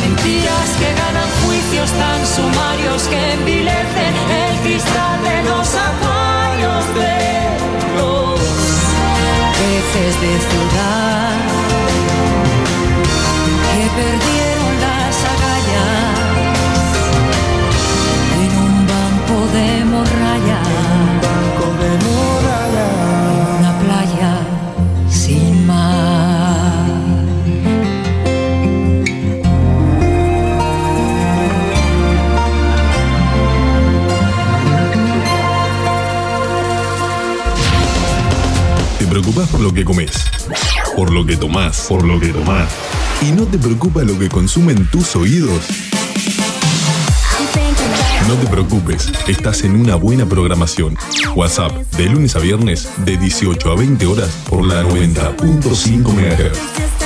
Mentiras 0.00 0.70
que 0.80 0.90
ganan 1.02 1.30
juicios 1.44 1.90
tan 1.90 2.20
sumarios 2.26 3.02
que 3.10 3.32
envilecen 3.32 4.14
el 4.44 4.54
cristal 4.64 5.22
de 5.22 5.42
los 5.50 5.68
acuarios 5.90 6.82
de 7.00 7.18
los 7.98 8.40
peces 9.58 10.20
de 10.22 10.32
ciudad 10.48 11.30
que 13.96 14.29
preocupas 39.20 39.48
por 39.50 39.60
lo 39.60 39.74
que 39.74 39.84
comes, 39.84 40.12
por 40.96 41.12
lo 41.12 41.26
que 41.26 41.36
tomás, 41.36 41.86
por 41.88 42.06
lo 42.06 42.18
que 42.18 42.28
tomás. 42.28 42.70
Y 43.20 43.32
no 43.32 43.44
te 43.44 43.58
preocupa 43.58 44.02
lo 44.02 44.18
que 44.18 44.30
consumen 44.30 44.88
tus 44.90 45.14
oídos. 45.14 45.62
No 48.28 48.34
te 48.36 48.46
preocupes, 48.46 49.12
estás 49.26 49.64
en 49.64 49.76
una 49.76 49.96
buena 49.96 50.24
programación. 50.24 50.96
WhatsApp, 51.34 51.72
de 51.98 52.06
lunes 52.06 52.34
a 52.36 52.38
viernes, 52.38 52.88
de 53.04 53.18
18 53.18 53.70
a 53.70 53.76
20 53.76 54.06
horas 54.06 54.30
por 54.48 54.66
la 54.66 54.82
90.5 54.84 56.12
MHz. 56.14 56.99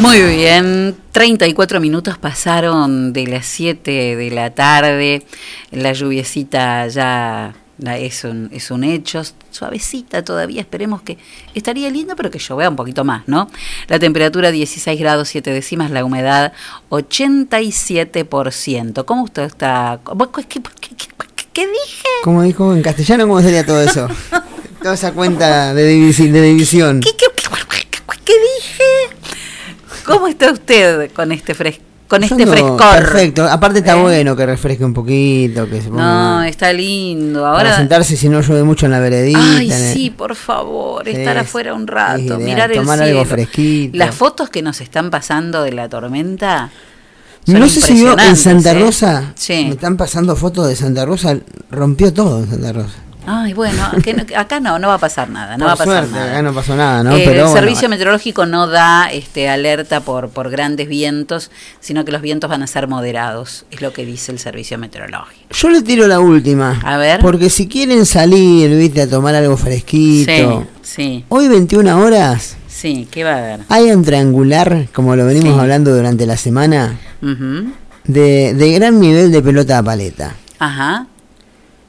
Muy 0.00 0.20
bien, 0.22 0.94
34 1.12 1.80
minutos 1.80 2.18
pasaron 2.18 3.12
de 3.14 3.26
las 3.26 3.46
7 3.46 4.16
de 4.16 4.30
la 4.30 4.50
tarde, 4.50 5.24
la 5.72 5.92
lluviecita 5.94 6.86
ya 6.88 7.54
es 7.98 8.24
un, 8.24 8.50
es 8.52 8.70
un 8.70 8.84
hecho, 8.84 9.22
suavecita 9.50 10.22
todavía, 10.22 10.60
esperemos 10.60 11.00
que 11.02 11.16
estaría 11.54 11.88
lindo, 11.90 12.14
pero 12.14 12.30
que 12.30 12.38
llovea 12.38 12.68
un 12.68 12.76
poquito 12.76 13.04
más, 13.04 13.22
¿no? 13.26 13.50
La 13.88 13.98
temperatura 13.98 14.50
16 14.50 15.00
grados 15.00 15.28
7 15.28 15.50
décimas, 15.50 15.90
la 15.90 16.04
humedad 16.04 16.52
87%. 16.90 19.04
¿Cómo 19.06 19.22
usted 19.24 19.44
está? 19.44 19.98
¿Vos 20.14 20.28
¿Qué, 20.28 20.44
qué- 20.44 20.60
qué- 20.80 20.94
qué- 21.52 21.66
dije? 21.66 22.04
¿Cómo 22.22 22.42
dijo 22.42 22.74
en 22.74 22.82
castellano? 22.82 23.26
¿Cómo 23.26 23.40
sería 23.40 23.64
todo 23.64 23.80
eso? 23.82 24.08
Toda 24.82 24.92
esa 24.94 25.12
cuenta 25.14 25.72
de, 25.74 25.94
divisi- 25.96 26.30
de 26.30 26.42
división. 26.42 27.00
¿Qué? 27.00 27.15
¿Cómo 30.06 30.26
está 30.28 30.50
usted 30.52 31.10
con 31.12 31.32
este 31.32 31.54
fres 31.54 31.80
con 32.08 32.22
este 32.22 32.46
frescor? 32.46 32.78
Perfecto. 32.94 33.44
Aparte 33.44 33.80
está 33.80 33.96
¿Eh? 33.98 34.00
bueno 34.00 34.36
que 34.36 34.46
refresque 34.46 34.84
un 34.84 34.94
poquito, 34.94 35.68
que 35.68 35.82
se 35.82 35.88
ponga 35.88 36.02
No, 36.04 36.42
está 36.44 36.72
lindo. 36.72 37.40
para 37.42 37.56
Ahora 37.56 37.76
sentarse 37.76 38.16
si 38.16 38.28
no 38.28 38.40
llueve 38.40 38.62
mucho 38.62 38.86
en 38.86 38.92
la 38.92 39.00
veredita. 39.00 39.40
Ay, 39.42 39.72
el- 39.72 39.92
sí, 39.92 40.10
por 40.10 40.36
favor, 40.36 41.08
estar 41.08 41.36
es- 41.36 41.42
afuera 41.42 41.74
un 41.74 41.86
rato, 41.88 42.20
ideal, 42.20 42.38
mirar 42.40 42.70
el 42.70 42.78
tomar 42.78 42.98
cielo. 43.00 43.18
algo 43.20 43.28
fresquito. 43.30 43.96
Las 43.98 44.14
fotos 44.14 44.50
que 44.50 44.62
nos 44.62 44.80
están 44.80 45.10
pasando 45.10 45.62
de 45.64 45.72
la 45.72 45.88
tormenta 45.88 46.70
son 47.44 47.58
No 47.60 47.68
sé 47.68 47.80
si 47.80 47.94
vio 47.94 48.16
en 48.18 48.36
Santa 48.36 48.70
¿eh? 48.72 48.80
Rosa. 48.80 49.32
Sí. 49.34 49.64
Me 49.66 49.70
están 49.74 49.96
pasando 49.96 50.36
fotos 50.36 50.68
de 50.68 50.76
Santa 50.76 51.04
Rosa. 51.04 51.36
Rompió 51.72 52.12
todo 52.12 52.38
en 52.40 52.50
Santa 52.50 52.72
Rosa. 52.72 52.94
Ay, 53.26 53.52
bueno, 53.54 53.82
acá 54.36 54.60
no, 54.60 54.78
no 54.78 54.88
va 54.88 54.94
a 54.94 54.98
pasar 54.98 55.28
nada, 55.30 55.56
no 55.56 55.64
Por 55.64 55.68
va 55.68 55.72
a 55.72 55.76
pasar 55.76 55.94
suerte, 56.04 56.12
nada. 56.18 56.30
acá 56.32 56.42
no 56.42 56.54
pasó 56.54 56.76
nada, 56.76 57.02
¿no? 57.02 57.10
Eh, 57.16 57.22
Pero 57.24 57.30
el 57.32 57.40
bueno, 57.46 57.52
servicio 57.60 57.88
meteorológico 57.88 58.46
no 58.46 58.66
da 58.66 59.10
este, 59.12 59.48
alerta 59.48 60.00
por, 60.00 60.28
por 60.30 60.50
grandes 60.50 60.88
vientos, 60.88 61.50
sino 61.80 62.04
que 62.04 62.12
los 62.12 62.22
vientos 62.22 62.48
van 62.48 62.62
a 62.62 62.66
ser 62.66 62.88
moderados, 62.88 63.66
es 63.70 63.80
lo 63.80 63.92
que 63.92 64.04
dice 64.06 64.32
el 64.32 64.38
servicio 64.38 64.78
meteorológico. 64.78 65.48
Yo 65.50 65.70
le 65.70 65.82
tiro 65.82 66.06
la 66.06 66.20
última. 66.20 66.80
A 66.84 66.96
ver. 66.98 67.20
Porque 67.20 67.50
si 67.50 67.66
quieren 67.68 68.06
salir, 68.06 68.70
viste, 68.76 69.02
a 69.02 69.08
tomar 69.10 69.34
algo 69.34 69.56
fresquito. 69.56 70.66
Sí, 70.82 71.24
Hoy 71.28 71.48
21 71.48 71.98
horas 71.98 72.56
sí, 72.68 73.08
¿qué 73.10 73.24
va 73.24 73.32
a 73.32 73.38
haber? 73.38 73.60
hay 73.70 73.90
un 73.90 74.04
triangular, 74.04 74.86
como 74.92 75.16
lo 75.16 75.24
venimos 75.26 75.54
Sí. 75.54 75.60
hablando 75.60 75.94
durante 75.96 76.26
la 76.26 76.36
semana, 76.36 76.98
de, 78.04 78.54
de 78.54 78.72
gran 78.72 79.00
nivel 79.00 79.32
de 79.32 79.42
pelota 79.42 79.78
a 79.78 79.82
paleta. 79.82 80.34
Ajá. 80.58 81.06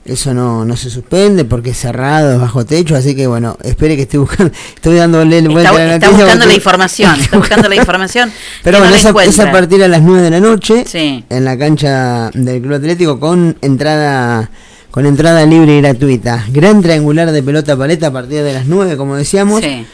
Eso 0.08 0.34
no, 0.34 0.64
no 0.64 0.78
se 0.78 0.90
suspende 0.90 1.44
porque 1.44 1.72
es 1.72 1.78
cerrado, 1.78 2.34
es 2.34 2.40
bajo 2.40 2.66
techo, 2.66 2.96
así 2.96 3.14
que 3.14 3.28
bueno, 3.28 3.58
espere 3.64 3.98
que 3.98 4.04
estoy 4.04 4.20
buscando, 4.20 4.54
estoy 4.76 4.96
dándole 4.96 5.42
vuelta 5.42 5.70
Está, 5.70 5.84
a 5.84 5.86
la 5.86 5.96
está 5.96 6.10
buscando 6.10 6.46
la 6.46 6.54
información, 6.54 7.20
está 7.20 7.38
buscando 7.38 7.70
la 7.70 7.76
información. 7.76 8.32
Pero 8.64 8.78
bueno, 8.80 8.92
no 8.92 9.20
es, 9.22 9.40
a 9.40 9.52
partir 9.52 9.80
de 9.80 9.90
las 9.90 10.02
9 10.02 10.22
de 10.22 10.30
la 10.30 10.40
noche 10.40 10.86
Sí. 10.88 11.26
en 11.30 11.46
la 11.46 11.58
cancha 11.58 12.32
del 12.34 12.62
Club 12.62 12.76
Atlético 12.76 13.20
con 13.20 13.58
entrada 13.62 14.50
con 14.92 15.06
entrada 15.06 15.46
libre 15.46 15.78
y 15.78 15.82
gratuita. 15.82 16.46
Gran 16.50 16.82
triangular 16.82 17.32
de 17.32 17.44
pelota 17.44 17.76
paleta 17.78 18.08
a 18.08 18.12
partir 18.12 18.42
de 18.44 18.54
las 18.54 18.66
9, 18.66 18.98
como 18.98 19.16
decíamos. 19.16 19.62
Sí. 19.62 19.86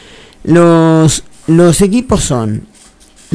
Los 0.44 1.24
los 1.46 1.80
equipos 1.82 2.22
son 2.22 2.66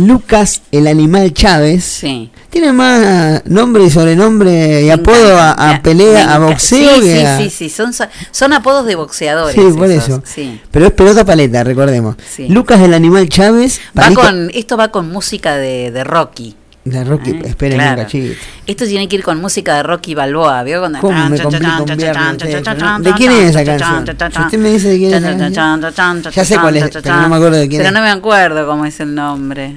Lucas 0.07 0.61
el 0.71 0.87
Animal 0.87 1.33
Chávez. 1.33 1.83
Sí. 1.83 2.29
Tiene 2.49 2.73
más 2.73 3.45
nombre 3.45 3.83
y 3.83 3.89
sobrenombre 3.91 4.81
y 4.83 4.89
apodo 4.89 5.37
a, 5.39 5.79
pelea, 5.83 6.33
a 6.33 6.39
boxeo 6.39 6.95
Sí, 6.95 7.01
que 7.01 7.37
sí, 7.37 7.43
sí, 7.43 7.49
sí, 7.49 7.69
son, 7.69 7.93
son 8.31 8.53
apodos 8.53 8.85
de 8.87 8.95
boxeadores. 8.95 9.53
Sí, 9.55 9.77
por 9.77 9.89
esos, 9.91 10.07
eso. 10.07 10.23
Sí. 10.25 10.59
Pero 10.71 10.87
es 10.87 10.91
pelota 10.93 11.23
paleta, 11.25 11.63
recordemos. 11.63 12.15
Sí. 12.27 12.47
Lucas 12.49 12.81
el 12.81 12.93
Animal 12.95 13.29
Chávez. 13.29 13.79
Va 13.97 14.03
palita- 14.05 14.21
con, 14.21 14.49
esto 14.53 14.77
va 14.77 14.87
con 14.89 15.11
música 15.11 15.55
de, 15.57 15.91
de 15.91 16.03
Rocky. 16.03 16.55
De 16.89 17.03
Rocky, 17.03 17.31
Eh, 17.31 17.41
esperen 17.45 17.77
claro. 17.77 17.97
un 17.99 18.03
cachito. 18.05 18.39
Esto 18.65 18.85
tiene 18.85 19.07
que 19.07 19.15
ir 19.17 19.23
con 19.23 19.39
música 19.39 19.75
de 19.75 19.83
Rocky 19.83 20.15
Balboa, 20.15 20.63
¿vio? 20.63 20.79
Cuando- 20.79 20.99
¿Cómo 20.99 21.29
me? 21.29 21.37
¿De 21.37 23.13
quién 23.13 23.31
es 23.31 23.49
esa 23.55 23.63
canción? 23.63 24.05
Si 24.33 24.39
usted 24.41 24.57
me 24.57 24.69
dice 24.71 24.89
de 24.89 24.97
quién 24.97 25.13
es 25.13 25.23
esa 25.23 25.37
canción, 25.37 26.31
ya 26.31 26.45
sé 26.45 26.57
cuál 26.57 26.77
es, 26.77 26.89
pero 27.01 27.15
no 27.21 27.29
me 27.29 27.35
acuerdo 27.35 27.57
de 27.57 27.67
quién 27.67 27.79
Pero 27.79 27.89
es. 27.89 27.93
no 27.93 28.01
me 28.01 28.09
acuerdo 28.09 28.67
cómo 28.67 28.85
es 28.85 28.99
el 28.99 29.13
nombre. 29.15 29.75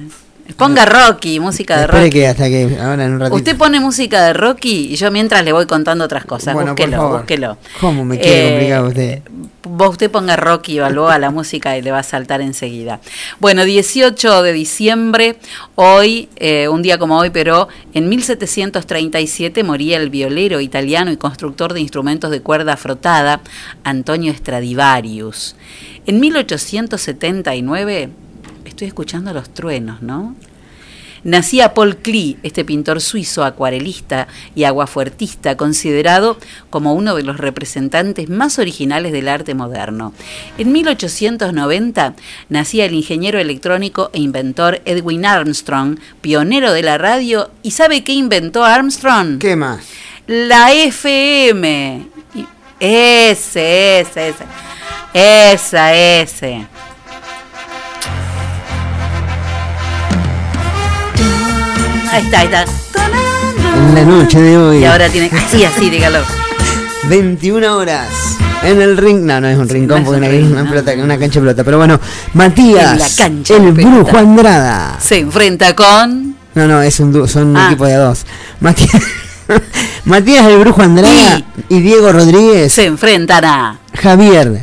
Ponga 0.57 0.85
Rocky, 0.85 1.39
música 1.39 1.77
de 1.79 1.87
Rocky. 1.87 2.09
que 2.09 2.27
hasta 2.27 2.47
que 2.49 2.77
ahora 2.79 3.05
en 3.05 3.13
un 3.13 3.19
ratito. 3.21 3.35
Usted 3.37 3.57
pone 3.57 3.79
música 3.79 4.23
de 4.25 4.33
Rocky 4.33 4.89
y 4.91 4.95
yo 4.97 5.09
mientras 5.09 5.43
le 5.43 5.51
voy 5.53 5.65
contando 5.65 6.03
otras 6.05 6.25
cosas. 6.25 6.53
Bueno, 6.53 6.75
por 6.75 6.85
búsquelo, 6.85 6.97
favor. 7.01 7.17
búsquelo. 7.19 7.57
¿Cómo 7.79 8.03
me 8.05 8.19
quiere 8.19 8.47
Eh, 8.47 8.49
complicar 8.51 8.83
usted? 8.83 9.21
Usted 9.89 10.11
ponga 10.11 10.35
Rocky 10.35 10.79
Balboa 10.79 11.17
la 11.17 11.31
música 11.31 11.77
y 11.77 11.81
le 11.81 11.91
va 11.91 11.99
a 11.99 12.03
saltar 12.03 12.41
enseguida. 12.41 12.99
Bueno, 13.39 13.63
18 13.63 14.43
de 14.43 14.51
diciembre, 14.53 15.37
hoy, 15.75 16.27
eh, 16.35 16.67
un 16.67 16.81
día 16.81 16.97
como 16.97 17.17
hoy, 17.17 17.29
pero 17.29 17.69
en 17.93 18.09
1737 18.09 19.63
moría 19.63 19.97
el 19.97 20.09
violero 20.09 20.59
italiano 20.59 21.11
y 21.11 21.17
constructor 21.17 21.73
de 21.73 21.79
instrumentos 21.79 22.29
de 22.31 22.41
cuerda 22.41 22.75
frotada, 22.77 23.39
Antonio 23.85 24.33
Stradivarius. 24.33 25.55
En 26.05 26.19
1879, 26.19 28.09
estoy 28.73 28.87
escuchando 28.87 29.33
los 29.33 29.53
truenos, 29.53 30.01
¿no? 30.01 30.35
Nacía 31.23 31.73
Paul 31.73 31.95
Klee, 31.97 32.37
este 32.43 32.65
pintor 32.65 32.99
suizo, 32.99 33.45
acuarelista 33.45 34.27
y 34.55 34.65
aguafuertista, 34.65 35.55
considerado 35.55 36.37
como 36.69 36.93
uno 36.93 37.15
de 37.15 37.23
los 37.23 37.37
representantes 37.37 38.27
más 38.29 38.59
originales 38.59 39.13
del 39.13 39.29
arte 39.29 39.53
moderno. 39.53 40.13
En 40.57 40.73
1890 40.73 42.15
nacía 42.49 42.83
el 42.85 42.93
ingeniero 42.93 43.39
electrónico 43.39 44.09
e 44.11 44.19
inventor 44.19 44.81
Edwin 44.83 45.25
Armstrong, 45.25 45.97
pionero 46.19 46.73
de 46.73 46.81
la 46.81 46.97
radio. 46.97 47.51
¿Y 47.61 47.71
sabe 47.71 48.03
qué 48.03 48.11
inventó 48.11 48.65
Armstrong? 48.65 49.37
¿Qué 49.39 49.55
más? 49.55 49.85
La 50.27 50.73
FM. 50.73 52.05
Ese, 52.81 54.01
ese, 54.01 54.29
ese. 54.29 54.45
Esa, 55.13 55.93
ese. 55.95 56.67
Ahí 62.13 62.23
está, 62.25 62.39
ahí 62.41 62.45
está. 62.45 62.65
En 63.75 63.95
la 63.95 64.03
noche 64.05 64.39
de 64.39 64.55
hoy. 64.57 64.77
Y 64.77 64.85
ahora 64.85 65.09
tiene. 65.09 65.31
Así, 65.35 65.63
así, 65.65 65.89
dígalo. 65.89 66.19
21 67.09 67.75
horas. 67.77 68.07
En 68.61 68.79
el 68.81 68.95
ring, 68.97 69.21
no, 69.25 69.41
no 69.41 69.47
es 69.47 69.57
un 69.57 69.67
rincón 69.67 69.97
es 70.01 70.05
porque 70.05 70.19
un 70.19 70.23
una, 70.23 70.31
ring, 70.31 70.51
una 70.51 70.63
no. 70.63 70.69
pelota, 70.69 70.93
una 70.93 71.17
cancha 71.17 71.39
de 71.39 71.41
pelota. 71.41 71.63
Pero 71.63 71.77
bueno, 71.79 71.99
Matías, 72.35 72.93
En 72.93 72.99
la 72.99 73.07
cancha 73.17 73.55
el 73.57 73.73
de 73.75 73.83
brujo 73.83 74.15
Andrada. 74.17 74.97
Se 75.01 75.17
enfrenta 75.17 75.75
con. 75.75 76.35
No, 76.53 76.67
no, 76.67 76.81
es 76.83 76.99
un 76.99 77.27
son 77.27 77.47
un 77.47 77.57
Ah. 77.57 77.65
equipo 77.65 77.87
de 77.87 77.95
dos. 77.95 78.25
Matías, 78.59 78.91
Matías 80.05 80.45
el 80.45 80.59
brujo 80.59 80.83
Andrada 80.83 81.41
y, 81.67 81.79
Diego 81.81 82.11
Rodríguez. 82.11 82.71
Se 82.71 82.85
enfrentan 82.85 83.43
a. 83.43 83.79
Javier, 83.99 84.61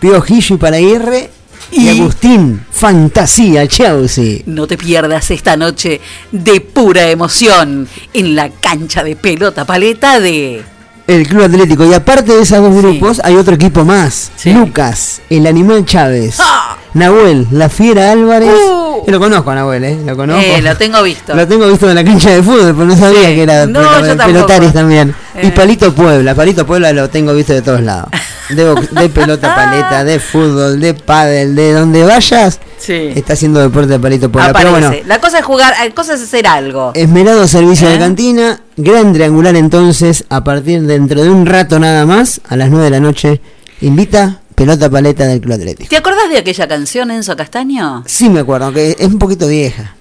Piojillo 0.00 0.56
y 0.56 0.58
Paraguirre 0.58 1.30
Y 1.70 1.88
Agustín, 1.88 2.64
Fantasía 2.70 3.66
Chelsea. 3.66 4.40
No 4.46 4.66
te 4.66 4.76
pierdas 4.76 5.30
esta 5.30 5.56
noche 5.56 6.00
de 6.32 6.60
pura 6.60 7.10
emoción 7.10 7.88
en 8.12 8.34
la 8.34 8.50
cancha 8.50 9.02
de 9.02 9.16
pelota 9.16 9.64
paleta 9.64 10.20
de... 10.20 10.62
El 11.06 11.26
Club 11.26 11.44
Atlético. 11.44 11.86
Y 11.86 11.94
aparte 11.94 12.34
de 12.34 12.42
esos 12.42 12.60
dos 12.60 12.74
grupos, 12.74 13.20
hay 13.24 13.34
otro 13.36 13.54
equipo 13.54 13.84
más. 13.84 14.30
Lucas, 14.44 15.22
el 15.30 15.46
Animal 15.46 15.86
Chávez. 15.86 16.36
¡Ah! 16.38 16.76
Nahuel, 16.94 17.46
la 17.50 17.68
Fiera 17.68 18.12
Álvarez. 18.12 18.50
Yo 18.50 19.04
lo 19.06 19.18
conozco 19.18 19.50
a 19.50 19.54
Nahuel, 19.54 19.84
¿eh? 19.84 19.98
Lo 20.04 20.16
conozco. 20.16 20.42
Uh. 20.42 20.56
Eh, 20.58 20.62
lo 20.62 20.76
tengo 20.76 21.02
visto. 21.02 21.34
Lo 21.36 21.46
tengo 21.46 21.66
visto 21.68 21.88
en 21.88 21.94
la 21.94 22.04
cancha 22.04 22.30
de 22.30 22.42
fútbol, 22.42 22.74
pero 22.74 22.84
no 22.84 22.96
sabía 22.96 23.28
que 23.28 23.42
era 23.42 23.66
No, 23.66 23.80
pelotaris 24.26 24.72
también. 24.72 25.14
Y 25.42 25.46
Eh. 25.48 25.52
Palito 25.52 25.94
Puebla. 25.94 26.34
Palito 26.34 26.66
Puebla 26.66 26.92
lo 26.92 27.08
tengo 27.08 27.32
visto 27.34 27.52
de 27.52 27.62
todos 27.62 27.80
lados. 27.80 28.10
De, 28.50 28.64
de 28.64 29.08
pelota 29.08 29.54
paleta, 29.54 30.04
de 30.04 30.18
fútbol, 30.20 30.80
de 30.80 30.94
pádel, 30.94 31.54
de 31.54 31.72
donde 31.72 32.04
vayas. 32.04 32.60
Sí. 32.78 33.12
Está 33.14 33.32
haciendo 33.34 33.60
deporte 33.60 33.88
de 33.92 33.98
Palito 33.98 34.30
Puebla. 34.30 34.50
Aparece. 34.50 34.72
Pero 34.74 34.88
bueno, 34.90 35.02
La 35.06 35.20
cosa 35.20 35.38
es 35.40 35.44
jugar, 35.44 35.74
la 35.82 35.94
cosa 35.94 36.14
es 36.14 36.22
hacer 36.22 36.46
algo. 36.46 36.92
Esmerado 36.94 37.46
servicio 37.48 37.88
¿Eh? 37.88 37.92
de 37.92 37.98
cantina, 37.98 38.60
gran 38.76 39.12
triangular 39.12 39.54
entonces, 39.56 40.24
a 40.28 40.44
partir 40.44 40.82
dentro 40.82 41.22
de 41.22 41.28
un 41.30 41.44
rato 41.46 41.78
nada 41.78 42.06
más, 42.06 42.40
a 42.48 42.56
las 42.56 42.70
9 42.70 42.84
de 42.84 42.90
la 42.90 43.00
noche, 43.00 43.40
invita 43.80 44.40
pelota 44.54 44.88
paleta 44.90 45.24
del 45.26 45.40
Club 45.40 45.54
Atlético. 45.54 45.88
¿Te 45.90 45.96
acordás 45.96 46.28
de 46.30 46.38
aquella 46.38 46.66
canción, 46.66 47.10
Enzo 47.10 47.36
Castaño? 47.36 48.02
Sí 48.06 48.28
me 48.28 48.40
acuerdo, 48.40 48.72
que 48.72 48.96
es 48.98 49.06
un 49.06 49.18
poquito 49.18 49.46
vieja. 49.46 49.94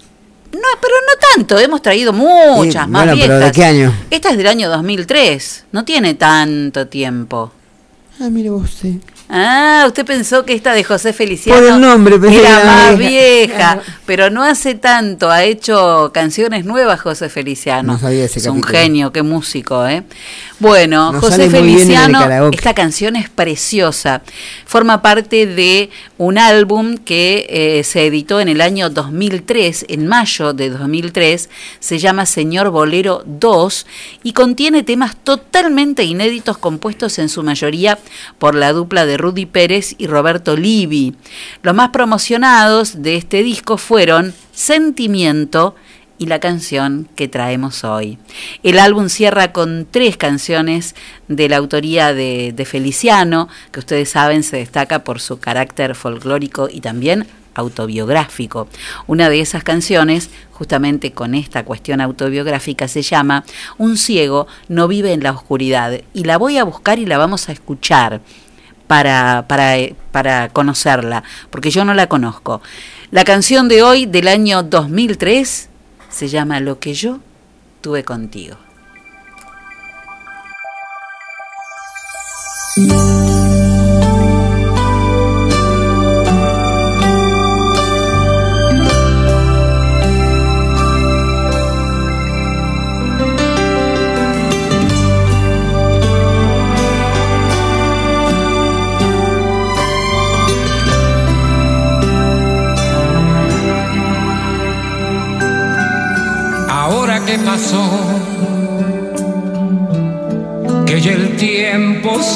No, 0.53 0.59
pero 0.81 0.93
no 1.05 1.35
tanto, 1.35 1.59
hemos 1.59 1.81
traído 1.81 2.13
muchas 2.13 2.85
Sí, 2.85 2.91
más 2.91 3.05
bueno, 3.05 3.19
pero 3.21 3.37
viejas. 3.37 3.45
¿de 3.45 3.51
qué 3.51 3.65
año? 3.65 3.93
Esta 4.09 4.29
es 4.31 4.37
del 4.37 4.47
año 4.47 4.69
2003, 4.69 5.65
no 5.71 5.85
tiene 5.85 6.13
tanto 6.13 6.87
tiempo. 6.87 7.51
Ah, 8.19 8.29
mire 8.29 8.49
vos, 8.49 8.69
sí. 8.81 8.99
Ah, 9.29 9.83
usted 9.87 10.05
pensó 10.05 10.45
que 10.45 10.53
esta 10.53 10.73
de 10.73 10.85
José 10.85 11.11
Feliciano 11.11 11.59
Por 11.59 11.69
el 11.69 11.81
nombre, 11.81 12.17
pensé 12.17 12.39
que 12.39 12.47
era 12.47 12.63
más 12.63 12.97
vieja. 12.97 13.75
vieja, 13.75 13.81
pero 14.05 14.29
no 14.29 14.43
hace 14.43 14.75
tanto, 14.75 15.29
ha 15.29 15.43
hecho 15.43 16.11
canciones 16.13 16.63
nuevas 16.63 17.01
José 17.01 17.27
Feliciano. 17.27 17.93
No 17.93 17.99
sabía 17.99 18.23
ese 18.23 18.39
es 18.39 18.47
un 18.47 18.63
genio, 18.63 19.11
qué 19.11 19.23
músico, 19.23 19.85
¿eh? 19.85 20.03
Bueno, 20.59 21.11
Nos 21.11 21.23
José 21.23 21.49
Feliciano, 21.49 22.49
esta 22.51 22.73
canción 22.73 23.15
es 23.15 23.29
preciosa. 23.29 24.21
Forma 24.65 25.01
parte 25.01 25.45
de 25.45 25.89
un 26.17 26.37
álbum 26.37 26.97
que 26.97 27.45
eh, 27.49 27.83
se 27.83 28.07
editó 28.07 28.39
en 28.39 28.47
el 28.47 28.61
año 28.61 28.89
2003, 28.89 29.85
en 29.89 30.07
mayo 30.07 30.53
de 30.53 30.69
2003, 30.69 31.49
se 31.79 31.99
llama 31.99 32.25
Señor 32.25 32.69
Bolero 32.69 33.23
2 33.25 33.85
y 34.23 34.33
contiene 34.33 34.83
temas 34.83 35.15
totalmente 35.17 36.03
inéditos 36.05 36.57
compuestos 36.57 37.19
en 37.19 37.29
su 37.29 37.43
mayoría 37.43 37.99
por 38.39 38.55
la 38.55 38.73
dupla 38.73 39.05
de 39.05 39.16
Rudy 39.18 39.45
Pérez 39.45 39.95
y 39.98 40.07
Roberto 40.07 40.56
Livi. 40.56 41.15
Los 41.64 41.76
más 41.76 41.89
promocionados 41.89 43.02
de 43.02 43.15
este 43.15 43.44
disco 43.44 43.77
fueron 43.77 44.34
Sentimiento 44.52 45.76
y 46.18 46.26
la 46.26 46.39
canción 46.39 47.07
que 47.15 47.27
traemos 47.27 47.84
hoy. 47.84 48.18
El 48.64 48.80
álbum 48.80 49.10
cierra 49.10 49.52
con 49.52 49.88
tres 49.89 50.18
canciones 50.18 50.95
de 51.27 51.49
la 51.49 51.57
autoría 51.57 52.14
de, 52.14 52.53
de 52.56 52.65
Feliciano, 52.65 53.49
que 53.72 53.80
ustedes 53.80 54.10
saben 54.10 54.44
se 54.44 54.57
destaca 54.57 55.03
por 55.03 55.19
su 55.19 55.39
carácter 55.39 55.95
folclórico 55.95 56.69
y 56.72 56.81
también 56.81 57.27
autobiográfico. 57.57 58.68
Una 59.07 59.30
de 59.30 59.41
esas 59.41 59.64
canciones, 59.64 60.30
justamente 60.52 61.11
con 61.11 61.35
esta 61.35 61.65
cuestión 61.65 62.02
autobiográfica, 62.02 62.88
se 62.88 63.02
llama 63.02 63.44
Un 63.77 63.98
ciego 63.98 64.48
no 64.69 64.88
vive 64.88 65.11
en 65.11 65.23
la 65.23 65.31
oscuridad 65.31 65.99
y 66.14 66.23
la 66.23 66.38
voy 66.38 66.57
a 66.57 66.64
buscar 66.64 66.99
y 66.99 67.06
la 67.06 67.18
vamos 67.18 67.49
a 67.49 67.52
escuchar 67.52 68.22
para, 68.88 69.45
para, 69.47 69.76
para 70.11 70.49
conocerla, 70.49 71.23
porque 71.49 71.69
yo 71.69 71.85
no 71.85 71.93
la 71.93 72.07
conozco. 72.07 72.61
La 73.11 73.23
canción 73.23 73.68
de 73.68 73.84
hoy, 73.84 74.05
del 74.05 74.27
año 74.27 74.64
2003, 74.64 75.69
se 76.09 76.27
llama 76.27 76.59
Lo 76.59 76.80
que 76.80 76.93
yo 76.93 77.19
tuve 77.81 78.03
contigo. 78.03 78.57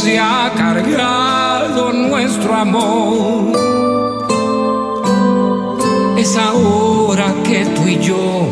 Se 0.01 0.17
ha 0.17 0.51
cargado 0.57 1.93
nuestro 1.93 2.55
amor. 2.55 3.51
Es 6.17 6.35
ahora 6.37 7.27
que 7.43 7.65
tú 7.65 7.87
y 7.87 7.99
yo 7.99 8.47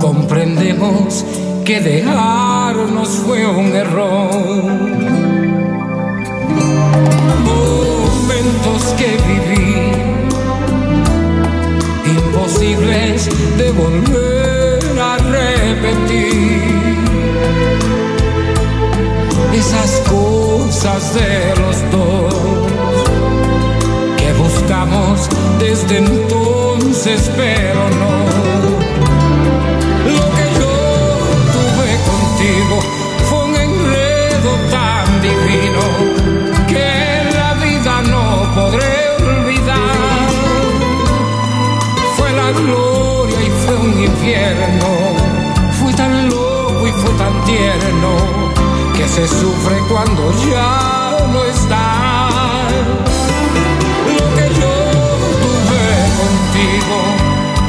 comprendemos 0.00 1.24
que 1.64 1.80
dejarnos 1.80 3.08
fue 3.24 3.46
un 3.46 3.66
error. 3.76 4.64
Momentos 7.44 8.82
que 8.98 9.10
viví 9.28 9.92
imposibles 12.16 13.28
de 13.56 13.70
volver 13.70 14.33
cosas 20.84 21.14
de 21.14 21.54
los 21.62 21.90
dos 21.90 22.34
que 24.18 24.32
buscamos 24.34 25.28
desde 25.58 25.98
entonces, 25.98 27.30
pero 27.36 27.88
no. 28.00 28.12
Lo 30.16 30.24
que 30.36 30.46
yo 30.60 30.74
tuve 31.54 31.88
contigo 32.10 32.76
fue 33.28 33.44
un 33.44 33.56
enredo 33.56 34.50
tan 34.70 35.22
divino 35.22 35.84
que 36.68 36.90
la 37.34 37.54
vida 37.54 38.02
no 38.10 38.54
podré 38.54 38.94
olvidar 39.26 40.28
fue 42.16 42.30
la 42.32 42.50
gloria 42.50 43.40
y 43.40 43.50
fue 43.64 43.76
un 43.76 44.04
infierno. 44.04 44.88
Fui 45.80 45.92
tan 45.94 46.28
loco 46.28 46.86
y 46.86 46.92
fue 46.92 47.10
tan 47.14 47.44
tierno 47.44 48.43
que 48.96 49.06
se 49.08 49.26
sufre 49.26 49.76
cuando 49.88 50.30
ya 50.50 51.16
no 51.32 51.42
está. 51.44 52.28
Lo 54.16 54.24
que 54.36 54.46
yo 54.60 54.74
tuve 55.44 55.86
contigo 56.22 56.98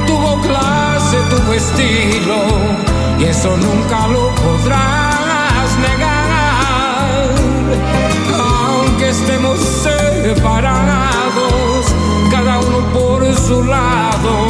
tuvo 0.06 0.32
clase, 0.42 1.18
tuvo 1.30 1.52
estilo 1.54 2.40
y 3.20 3.24
eso 3.26 3.58
nunca 3.58 4.08
lo 4.08 4.26
podrás 4.36 5.68
negar. 5.88 7.30
Aunque 8.40 9.06
estemos 9.10 9.58
separados, 9.84 11.86
cada 12.30 12.60
uno 12.60 12.80
por 12.94 13.36
su 13.36 13.64
lado, 13.64 14.48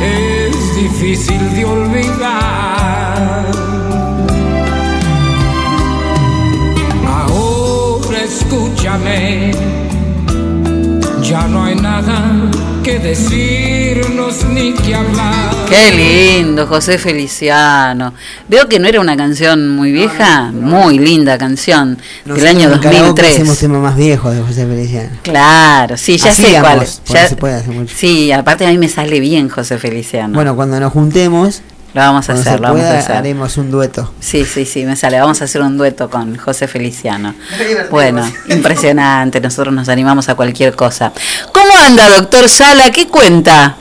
es 0.00 0.76
difícil 0.76 1.54
de 1.54 1.64
olvidar. 1.64 3.75
Escúchame, 8.86 9.50
ya 11.22 11.48
no 11.48 11.64
hay 11.64 11.74
nada 11.74 12.50
que 12.84 12.98
decirnos 13.00 14.44
ni 14.44 14.72
que 14.74 14.94
hablar. 14.94 15.56
Qué 15.68 15.90
lindo, 16.38 16.66
José 16.68 16.96
Feliciano. 16.98 18.14
Veo 18.48 18.68
que 18.68 18.78
no 18.78 18.86
era 18.86 19.00
una 19.00 19.16
canción 19.16 19.70
muy 19.74 19.90
vieja, 19.90 20.52
muy 20.52 20.98
linda 21.00 21.36
canción 21.36 21.96
del 21.96 22.04
Nosotros 22.26 22.50
año 22.54 22.72
en 22.74 22.78
karaoke 22.78 22.98
2003. 23.22 23.32
hacemos 23.34 23.58
temas 23.58 23.80
más 23.82 23.96
viejos 23.96 24.34
de 24.36 24.42
José 24.42 24.66
Feliciano. 24.66 25.16
Claro, 25.22 25.96
sí, 25.96 26.16
ya 26.16 26.32
sé 26.32 26.56
cuál 26.60 26.86
Ya- 27.06 27.28
se 27.28 27.34
puede 27.36 27.54
hacer 27.54 27.74
mucho. 27.74 27.92
Sí, 27.96 28.30
aparte 28.30 28.64
a 28.66 28.70
mí 28.70 28.78
me 28.78 28.88
sale 28.88 29.18
bien 29.18 29.48
José 29.48 29.78
Feliciano. 29.78 30.34
Bueno, 30.34 30.54
cuando 30.54 30.78
nos 30.78 30.92
juntemos, 30.92 31.62
lo 31.96 32.02
vamos 32.02 32.28
a 32.28 32.32
cuando 32.34 32.50
hacer, 32.50 32.60
lo 32.60 32.68
vamos 32.68 32.84
a 32.84 32.98
hacer. 32.98 33.16
haremos 33.16 33.56
un 33.56 33.70
dueto. 33.70 34.12
Sí, 34.20 34.44
sí, 34.44 34.66
sí, 34.66 34.84
me 34.84 34.96
sale. 34.96 35.18
Vamos 35.18 35.40
a 35.40 35.44
hacer 35.46 35.62
un 35.62 35.78
dueto 35.78 36.10
con 36.10 36.36
José 36.36 36.68
Feliciano. 36.68 37.34
Bueno, 37.90 38.22
impresionante. 38.48 39.40
Nosotros 39.40 39.74
nos 39.74 39.88
animamos 39.88 40.28
a 40.28 40.34
cualquier 40.34 40.76
cosa. 40.76 41.10
¿Cómo 41.52 41.72
anda, 41.86 42.08
doctor 42.10 42.48
Sala? 42.50 42.90
¿Qué 42.90 43.08
cuenta? 43.08 43.76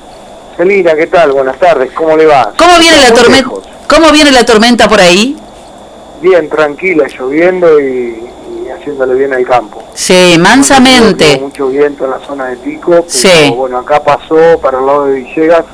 Celina, 0.55 0.95
¿qué 0.95 1.07
tal? 1.07 1.33
Buenas 1.33 1.59
tardes, 1.59 1.91
¿cómo 1.91 2.15
le 2.15 2.25
va? 2.25 2.53
¿Cómo 2.57 2.79
viene 2.79 2.97
la 3.01 3.11
tormenta? 3.13 3.49
¿Cómo 3.89 4.11
viene 4.13 4.31
la 4.31 4.45
tormenta 4.45 4.87
por 4.87 5.01
ahí? 5.01 5.35
Bien, 6.21 6.47
tranquila, 6.49 7.05
lloviendo 7.07 7.77
y, 7.81 7.83
y 8.65 8.69
haciéndole 8.69 9.15
bien 9.15 9.33
al 9.33 9.45
campo. 9.45 9.83
Sí, 9.93 10.37
mansamente. 10.39 11.37
Mucho 11.41 11.67
viento 11.67 12.05
en 12.05 12.11
la 12.11 12.19
zona 12.25 12.45
de 12.45 12.55
Pico, 12.55 12.91
pero 12.91 13.03
Sí. 13.09 13.53
bueno, 13.53 13.79
acá 13.79 14.01
pasó 14.01 14.57
para 14.61 14.79
el 14.79 14.85
lado 14.85 15.07
de 15.07 15.15
Villegas 15.19 15.65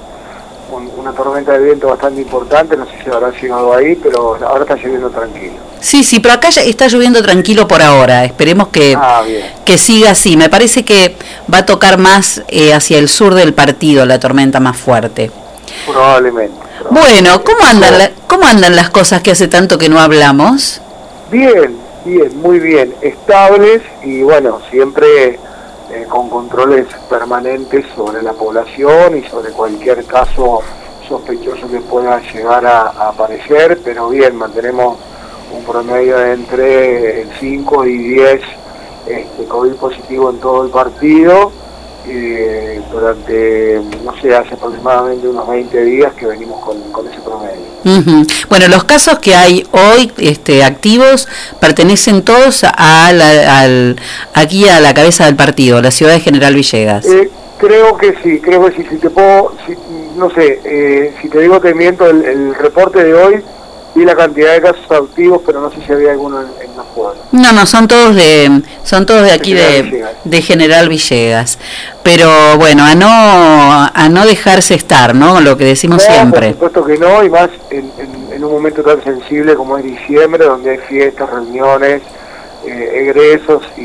un- 0.72 0.90
una 0.98 1.12
tormenta 1.12 1.54
de 1.54 1.64
viento 1.66 1.88
bastante 1.88 2.22
importante, 2.22 2.76
no 2.78 2.86
sé 2.86 2.92
si 3.04 3.10
habrá 3.10 3.30
llegado 3.32 3.74
ahí, 3.76 3.96
pero 4.02 4.38
ahora 4.46 4.64
está 4.64 4.76
lloviendo 4.76 5.10
tranquilo. 5.10 5.54
Sí, 5.80 6.04
sí, 6.04 6.20
pero 6.20 6.36
acá 6.36 6.50
ya 6.50 6.62
está 6.62 6.88
lloviendo 6.88 7.22
tranquilo 7.22 7.68
por 7.68 7.82
ahora. 7.82 8.24
Esperemos 8.26 8.68
que, 8.70 8.96
Ah, 8.98 9.24
que 9.66 9.78
siga 9.78 10.12
así. 10.12 10.38
Me 10.38 10.50
parece 10.50 10.86
que 10.86 11.16
va 11.54 11.60
a 11.60 11.66
tocar 11.66 11.98
más 11.98 12.42
eh, 12.48 12.74
hacia 12.74 12.98
el 13.00 13.10
sur 13.10 13.34
del 13.34 13.54
partido 13.54 14.06
la 14.06 14.20
tormenta 14.20 14.60
más 14.60 14.78
fuerte. 14.78 15.32
Probablemente. 15.86 16.56
Bueno, 16.90 17.44
¿cómo 17.44 17.64
andan, 17.66 17.98
la- 17.98 18.12
¿cómo 18.28 18.46
andan 18.46 18.76
las 18.76 18.90
cosas 18.90 19.22
que 19.22 19.32
hace 19.32 19.48
tanto 19.48 19.78
que 19.78 19.90
no 19.90 20.00
hablamos? 20.00 20.82
Bien, 21.32 21.76
bien, 22.06 22.40
muy 22.42 22.60
bien, 22.60 22.94
estables 23.02 23.82
y 24.04 24.22
bueno, 24.22 24.60
siempre 24.70 25.40
eh, 25.92 26.06
con 26.08 26.30
controles 26.30 26.88
permanentes 27.10 27.86
sobre 27.96 28.22
la 28.22 28.34
población 28.34 29.18
y 29.18 29.24
sobre 29.24 29.52
cualquier 29.52 30.06
caso 30.06 30.62
sospechoso 31.08 31.70
que 31.70 31.82
pueda 31.82 32.22
llegar 32.32 32.66
a, 32.66 33.10
aparecer, 33.10 33.80
pero 33.84 34.10
bien, 34.10 34.36
mantenemos 34.36 34.98
un 35.54 35.66
promedio 35.66 36.18
de 36.18 36.34
entre 36.34 37.28
5 37.40 37.86
y 37.86 37.98
10 37.98 38.42
este, 39.08 39.46
COVID 39.46 39.74
positivo 39.74 40.30
en 40.30 40.40
todo 40.40 40.64
el 40.64 40.72
partido. 40.72 41.52
Eh, 42.08 42.82
durante, 42.92 43.82
no 44.04 44.16
sé, 44.22 44.36
hace 44.36 44.54
aproximadamente 44.56 45.28
unos 45.28 45.48
20 45.48 45.84
días 45.84 46.14
que 46.14 46.26
venimos 46.26 46.60
con, 46.64 46.80
con 46.92 47.08
ese 47.08 47.20
promedio. 47.22 47.62
Ujú. 47.84 48.26
Bueno, 48.50 48.68
los 48.68 48.84
casos 48.84 49.20
que 49.20 49.34
hay 49.36 49.66
hoy 49.72 50.12
este, 50.18 50.64
activos 50.64 51.28
pertenecen 51.60 52.24
todos 52.24 52.64
a 52.64 53.12
la- 53.14 53.62
al, 53.62 53.96
aquí 54.34 54.68
a 54.68 54.80
la 54.80 54.94
cabeza 54.94 55.26
del 55.26 55.36
partido, 55.36 55.82
la 55.82 55.92
ciudad 55.92 56.14
de 56.14 56.20
General 56.20 56.54
Villegas. 56.54 57.06
Eh, 57.06 57.30
creo 57.60 57.98
que 57.98 58.14
sí, 58.24 58.40
creo 58.40 58.66
que 58.66 58.76
sí. 58.76 58.86
Si 58.90 58.98
te 58.98 59.10
puedo, 59.10 59.56
si- 59.68 59.76
no 60.16 60.30
sé, 60.32 60.60
eh, 60.66 61.16
si 61.22 61.30
te 61.30 61.40
digo 61.40 61.60
te 61.60 61.74
miento, 61.74 62.06
el, 62.08 62.24
el 62.26 62.56
reporte 62.56 63.04
de 63.04 63.14
hoy 63.14 63.44
vi 63.96 64.06
la 64.06 64.16
cantidad 64.16 64.54
de 64.54 64.62
casos 64.62 64.90
activos, 64.90 65.42
pero 65.46 65.62
no 65.62 65.70
sé 65.72 65.78
si 65.86 65.92
había 65.92 66.12
alguno 66.12 66.42
en, 66.42 66.48
en 66.70 66.78
los 66.78 66.86
pueblos. 66.88 67.18
No, 67.32 67.52
no, 67.52 67.66
son 67.66 67.88
todos 67.88 68.16
de, 68.16 68.62
son 68.84 69.06
todos 69.06 69.24
de 69.24 69.32
aquí 69.32 69.52
General 69.52 69.72
de, 69.74 69.82
Villegas. 69.84 70.12
de 70.24 70.42
General 70.42 70.90
Villegas. 70.90 71.60
Pero 72.04 72.58
bueno, 72.58 72.84
a 72.84 72.96
no, 72.96 73.08
a 73.10 74.10
no 74.10 74.26
dejarse 74.26 74.74
estar, 74.76 75.14
¿no? 75.14 75.40
Lo 75.42 75.58
que 75.58 75.66
decimos 75.66 76.04
No, 76.08 76.14
siempre. 76.14 76.54
Por 76.54 76.70
supuesto 76.72 76.86
que 76.86 76.98
no, 76.98 77.24
y 77.24 77.30
más 77.30 77.50
en, 77.70 77.92
en- 77.98 78.22
en 78.34 78.44
un 78.46 78.52
momento 78.54 78.82
tan 78.82 79.04
sensible 79.04 79.56
como 79.56 79.78
es 79.78 79.84
diciembre, 79.84 80.46
donde 80.46 80.72
hay 80.72 80.78
fiestas, 80.80 81.30
reuniones, 81.30 82.02
eh, 82.66 83.04
egresos 83.06 83.62
y, 83.78 83.82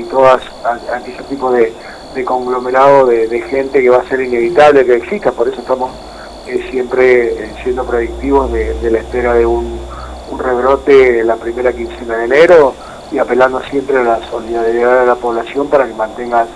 y 0.00 0.06
todas 0.10 0.40
a- 0.64 0.96
aquellos 0.96 1.26
tipos 1.28 1.52
de, 1.54 1.72
de 2.14 2.24
conglomerado 2.24 3.06
de, 3.06 3.26
de 3.28 3.40
gente 3.42 3.82
que 3.82 3.90
va 3.90 3.98
a 3.98 4.08
ser 4.08 4.20
inevitable 4.22 4.86
que 4.86 4.94
exista, 4.96 5.32
por 5.32 5.48
eso 5.48 5.60
estamos 5.60 5.90
eh, 6.50 6.68
siempre 6.70 7.50
siendo 7.62 7.84
predictivos 7.84 8.52
de, 8.52 8.74
de 8.74 8.90
la 8.90 8.98
espera 8.98 9.34
de 9.34 9.46
un, 9.46 9.78
un 10.30 10.38
rebrote 10.38 11.22
la 11.24 11.36
primera 11.36 11.72
quincena 11.72 12.16
de 12.16 12.24
enero 12.24 12.74
y 13.12 13.18
apelando 13.18 13.60
siempre 13.70 13.98
a 13.98 14.02
la 14.02 14.30
solidaridad 14.30 15.00
de 15.00 15.06
la 15.06 15.14
población 15.16 15.68
para 15.68 15.86
que 15.86 15.94
mantengan 15.94 16.46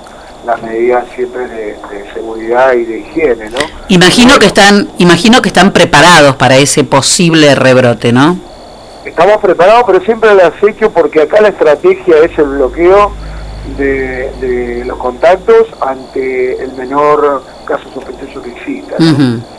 las 0.47 0.63
medidas 0.63 1.05
siempre 1.15 1.49
de, 1.49 1.67
de 1.67 2.13
seguridad 2.13 2.75
y 2.75 2.85
de 2.85 2.99
higiene, 2.99 3.51
¿no? 3.51 3.59
Imagino 3.89 4.39
que 4.39 4.47
están, 4.47 4.89
imagino 4.99 5.41
que 5.41 5.49
están 5.49 5.73
preparados 5.73 6.37
para 6.37 6.57
ese 6.57 6.85
posible 6.85 7.55
rebrote, 7.55 8.13
¿no? 8.13 8.39
Estamos 9.05 9.39
preparados, 9.39 9.85
pero 9.87 10.01
siempre 10.05 10.35
lo 10.35 10.47
has 10.47 10.63
hecho 10.63 10.91
porque 10.91 11.23
acá 11.23 11.41
la 11.41 11.49
estrategia 11.49 12.17
es 12.19 12.39
el 12.39 12.45
bloqueo 12.45 13.13
de, 13.79 14.31
de 14.41 14.85
los 14.85 14.99
contactos 14.99 15.67
ante 15.81 16.63
el 16.63 16.73
menor 16.75 17.43
caso 17.65 17.89
sospechoso 17.93 18.43
que 18.43 18.51
exista. 18.51 18.97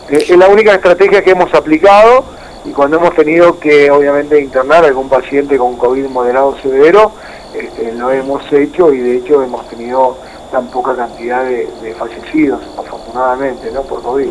Eh, 0.10 0.26
Es 0.30 0.38
la 0.38 0.48
única 0.48 0.74
estrategia 0.76 1.24
que 1.24 1.32
hemos 1.32 1.54
aplicado 1.54 2.24
y 2.64 2.72
cuando 2.72 2.98
hemos 2.98 3.16
tenido 3.16 3.60
que 3.60 3.90
obviamente 3.92 4.40
internar 4.40 4.84
a 4.84 4.88
algún 4.88 5.10
paciente 5.10 5.58
con 5.58 5.76
COVID 5.78 6.06
moderado 6.08 6.56
severo, 6.62 7.12
este, 7.54 7.92
lo 7.94 8.12
hemos 8.12 8.52
hecho 8.54 8.94
y 8.94 9.00
de 9.00 9.18
hecho 9.18 9.42
hemos 9.42 9.68
tenido 9.70 10.18
tan 10.56 10.68
poca 10.68 10.96
cantidad 10.96 11.44
de, 11.44 11.68
de 11.82 11.94
fallecidos, 11.96 12.62
afortunadamente, 12.78 13.70
¿no? 13.74 13.82
Por 13.82 14.02
COVID. 14.02 14.30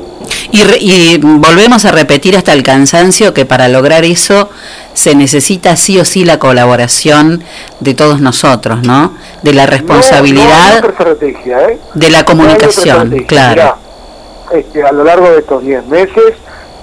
Y, 0.53 0.63
re- 0.65 0.79
y 0.81 1.19
volvemos 1.19 1.85
a 1.85 1.93
repetir 1.93 2.35
hasta 2.35 2.55
el 2.55 2.63
cansancio 2.63 3.35
que 3.35 3.45
para 3.45 3.69
lograr 3.69 4.05
eso 4.07 4.49
se 4.95 5.15
necesita 5.15 5.77
sí 5.77 5.99
o 6.01 6.05
sí 6.07 6.25
la 6.25 6.39
colaboración 6.39 7.45
de 7.81 7.93
todos 7.93 8.23
nosotros, 8.23 8.83
¿no? 8.87 9.13
De 9.43 9.53
la 9.53 9.65
No, 9.67 9.71
no 9.71 9.75
hay 9.75 9.79
responsabilidad 9.79 10.85
estrategia, 10.87 11.69
¿eh? 11.69 11.79
de 11.93 12.09
la 12.11 12.25
comunicación, 12.25 13.11
claro. 13.29 13.63
Mirá, 13.63 13.77
este, 14.61 14.83
a 14.83 14.93
lo 14.93 15.05
largo 15.05 15.29
de 15.31 15.41
estos 15.41 15.63
10 15.63 15.87
meses 15.89 16.35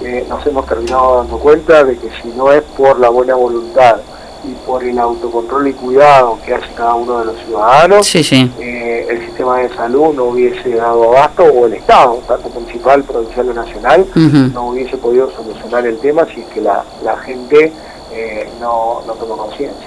eh, 0.02 0.24
nos 0.28 0.46
hemos 0.46 0.66
terminado 0.66 1.18
dando 1.18 1.38
cuenta 1.38 1.82
de 1.82 1.96
que 1.96 2.08
si 2.22 2.28
no 2.36 2.52
es 2.52 2.62
por 2.76 3.00
la 3.00 3.08
buena 3.08 3.34
voluntad 3.34 3.96
y 4.44 4.52
por 4.66 4.82
el 4.82 4.98
autocontrol 4.98 5.68
y 5.68 5.72
cuidado 5.72 6.38
que 6.44 6.54
hace 6.54 6.66
cada 6.76 6.94
uno 6.94 7.20
de 7.20 7.24
los 7.26 7.36
ciudadanos, 7.44 8.06
Sí, 8.06 8.22
sí. 8.24 8.50
eh, 8.58 9.06
el 9.10 9.24
sistema 9.26 9.58
de 9.58 9.68
salud 9.74 10.14
no 10.14 10.24
hubiese 10.24 10.70
dado 10.74 11.10
abasto, 11.16 11.44
o 11.44 11.66
el 11.66 11.74
Estado, 11.74 12.20
tanto 12.26 12.48
municipal, 12.50 13.02
provincial 13.04 13.48
o 13.50 13.54
nacional, 13.54 14.06
no 14.52 14.68
hubiese 14.70 14.96
podido 14.96 15.30
solucionar 15.30 15.86
el 15.86 15.98
tema 15.98 16.26
si 16.26 16.40
es 16.40 16.46
que 16.48 16.60
la, 16.60 16.84
la 17.04 17.16
gente 17.18 17.72
eh, 18.12 18.48
no, 18.60 19.02
no 19.06 19.12
tomó 19.14 19.36
conciencia. 19.36 19.86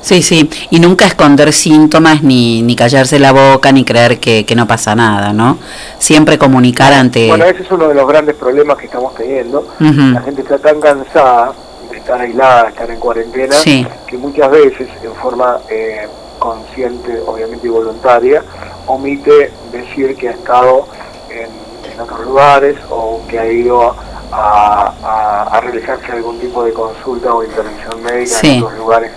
Sí, 0.00 0.22
sí, 0.22 0.48
y 0.70 0.80
nunca 0.80 1.06
esconder 1.06 1.52
síntomas 1.52 2.22
ni, 2.22 2.62
ni 2.62 2.74
callarse 2.74 3.18
la 3.18 3.32
boca 3.32 3.70
ni 3.70 3.84
creer 3.84 4.18
que, 4.18 4.46
que 4.46 4.56
no 4.56 4.66
pasa 4.66 4.96
nada, 4.96 5.32
¿no? 5.34 5.58
Siempre 5.98 6.38
comunicar 6.38 6.92
ante... 6.94 7.28
Bueno, 7.28 7.44
ese 7.44 7.62
es 7.62 7.70
uno 7.70 7.86
de 7.88 7.94
los 7.94 8.08
grandes 8.08 8.34
problemas 8.34 8.78
que 8.78 8.86
estamos 8.86 9.14
teniendo. 9.14 9.66
La 9.78 10.22
gente 10.22 10.40
está 10.40 10.58
tan 10.58 10.80
cansada 10.80 11.52
estar 12.00 12.20
aislada, 12.20 12.68
estar 12.68 12.90
en 12.90 12.98
cuarentena, 12.98 13.54
Sí. 13.54 13.86
que 14.06 14.16
muchas 14.16 14.50
veces, 14.50 14.88
en 15.02 15.14
forma 15.14 15.60
eh, 15.68 16.06
consciente, 16.38 17.20
obviamente 17.26 17.66
y 17.66 17.70
voluntaria, 17.70 18.42
omite 18.86 19.52
decir 19.70 20.16
que 20.16 20.28
ha 20.28 20.32
estado 20.32 20.86
en, 21.30 21.48
en 21.92 22.00
otros 22.00 22.20
lugares 22.24 22.76
o 22.90 23.20
que 23.28 23.38
ha 23.38 23.46
ido 23.46 23.94
a, 24.32 24.94
a- 25.02 25.42
a 25.56 25.60
realizarse 25.60 26.10
algún 26.12 26.38
tipo 26.40 26.64
de 26.64 26.72
consulta 26.72 27.34
o 27.34 27.44
intervención 27.44 28.02
médica 28.02 28.36
Sí. 28.40 28.56
en 28.58 28.62
otros 28.64 28.78
lugares 28.78 29.10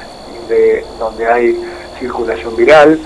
de, 0.50 0.86
donde 1.00 1.28
hay 1.28 1.64
circulación 2.00 2.56
viral 2.56 3.00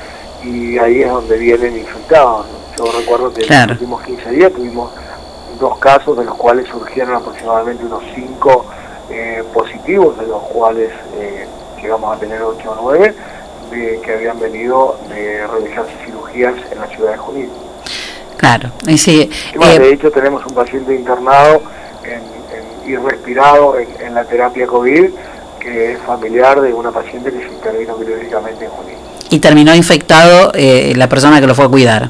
y 0.43 0.77
ahí 0.79 1.01
es 1.03 1.09
donde 1.11 1.37
vienen 1.37 1.77
infectados. 1.77 2.45
Yo 2.77 2.85
recuerdo 2.97 3.33
que 3.33 3.41
Claro. 3.41 3.63
en 3.63 3.69
los 3.69 3.77
últimos 3.81 4.03
15 4.03 4.29
días 4.31 4.51
tuvimos 4.53 4.91
dos 5.59 5.77
casos 5.79 6.17
de 6.17 6.23
los 6.25 6.35
cuales 6.35 6.67
surgieron 6.67 7.15
aproximadamente 7.15 7.83
unos 7.85 8.03
5 8.15 8.65
positivos, 9.53 10.17
de 10.19 10.27
los 10.27 10.41
cuales 10.43 10.91
eh, 11.19 11.45
llegamos 11.81 12.15
a 12.15 12.19
tener 12.19 12.41
8 12.41 12.71
o 12.71 12.77
9, 12.81 13.13
de, 13.71 13.99
que 14.03 14.13
habían 14.13 14.39
venido 14.39 14.97
de 15.09 15.45
realizarse 15.47 15.91
cirugías 16.05 16.53
en 16.71 16.79
la 16.79 16.87
ciudad 16.87 17.11
de 17.11 17.17
Junín. 17.17 17.49
Claro, 18.37 18.69
y 18.87 18.97
sí, 18.97 19.29
Y 19.59 19.63
eh, 19.65 19.79
de 19.79 19.93
hecho 19.93 20.11
tenemos 20.11 20.45
un 20.45 20.53
paciente 20.53 20.93
internado 20.95 21.61
en- 22.03 22.21
en- 22.85 22.91
y 22.91 22.95
respirado 22.95 23.77
en, 23.79 23.87
en 23.99 24.13
la 24.13 24.23
terapia 24.25 24.67
COVID 24.67 25.05
que 25.59 25.93
es 25.93 25.99
familiar 26.03 26.61
de 26.61 26.73
una 26.73 26.91
paciente 26.91 27.29
que 27.31 27.39
se 27.39 27.47
intervino 27.53 27.97
quirúrgicamente 27.97 28.65
en 28.65 28.71
Junín. 28.71 28.95
y 29.29 29.39
terminó 29.39 29.75
infectado 29.75 30.51
eh, 30.53 30.93
la 30.95 31.09
persona 31.09 31.41
que 31.41 31.47
lo 31.47 31.55
fue 31.55 31.65
a 31.65 31.67
cuidar. 31.67 32.09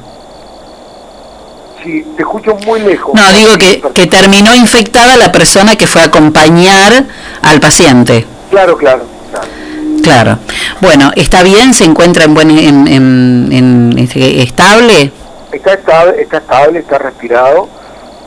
Te 2.16 2.22
escucho 2.22 2.54
muy 2.66 2.80
lejos. 2.80 3.14
No, 3.14 3.32
digo 3.32 3.56
que, 3.58 3.80
que 3.94 4.06
terminó 4.06 4.54
infectada 4.54 5.16
la 5.16 5.32
persona 5.32 5.76
que 5.76 5.86
fue 5.86 6.02
a 6.02 6.06
acompañar 6.06 7.04
al 7.42 7.60
paciente. 7.60 8.26
Claro, 8.50 8.76
claro, 8.76 9.04
claro. 9.30 9.48
Claro. 10.02 10.38
Bueno, 10.80 11.10
¿está 11.16 11.42
bien? 11.42 11.74
¿Se 11.74 11.84
encuentra 11.84 12.24
en 12.24 12.34
buen 12.34 12.50
en, 12.50 12.86
en- 12.88 13.48
en- 13.52 13.98
este, 13.98 14.42
estable? 14.42 15.12
Está 15.52 15.74
estable, 15.74 16.22
está 16.22 16.38
estable, 16.38 16.78
está 16.80 16.98
respirado. 16.98 17.68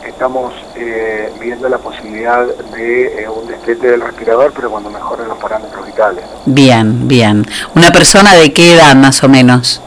Estamos 0.08 0.54
eh, 0.76 1.32
viendo 1.40 1.68
la 1.70 1.78
posibilidad 1.78 2.46
de 2.76 3.24
eh, 3.24 3.30
un 3.30 3.48
destete 3.48 3.88
del 3.92 4.02
respirador, 4.02 4.52
pero 4.56 4.70
cuando 4.70 4.90
mejoren 4.92 5.28
los 5.28 5.38
parámetros 5.38 5.86
vitales. 5.86 6.24
¿no? 6.24 6.54
Bien, 6.54 7.08
bien. 7.08 7.46
¿Una 7.76 7.92
persona 7.92 8.36
de 8.36 8.52
qué 8.54 8.74
edad 8.74 8.96
más 8.96 9.24
o 9.24 9.30
menos? 9.30 9.82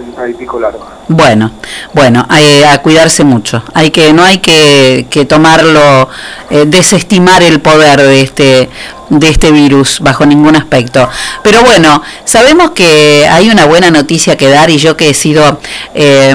Eh, 0.00 0.04
60 0.06 0.28
y 0.28 0.34
pico 0.34 0.58
largo. 0.60 0.86
Bueno, 1.08 1.50
bueno, 1.92 2.24
hay- 2.28 2.62
a 2.62 2.78
cuidarse 2.82 3.24
mucho. 3.24 3.62
Hay 3.74 3.90
que, 3.90 4.12
no 4.12 4.22
hay 4.24 4.38
que, 4.38 5.06
que 5.10 5.24
tomarlo, 5.24 6.08
eh, 6.50 6.64
desestimar 6.66 7.42
el 7.42 7.60
poder 7.60 8.00
de 8.00 8.20
este, 8.22 8.70
de 9.08 9.28
este 9.28 9.50
virus 9.50 9.98
bajo 10.00 10.24
ningún 10.26 10.56
aspecto. 10.56 11.08
Pero 11.42 11.62
bueno, 11.62 12.02
sabemos 12.24 12.70
que 12.70 13.26
hay 13.30 13.48
una 13.50 13.66
buena 13.66 13.90
noticia 13.90 14.36
que 14.36 14.48
dar 14.48 14.70
y 14.70 14.78
yo 14.78 14.96
que 14.96 15.10
he 15.10 15.14
sido 15.14 15.60
eh, 15.94 16.34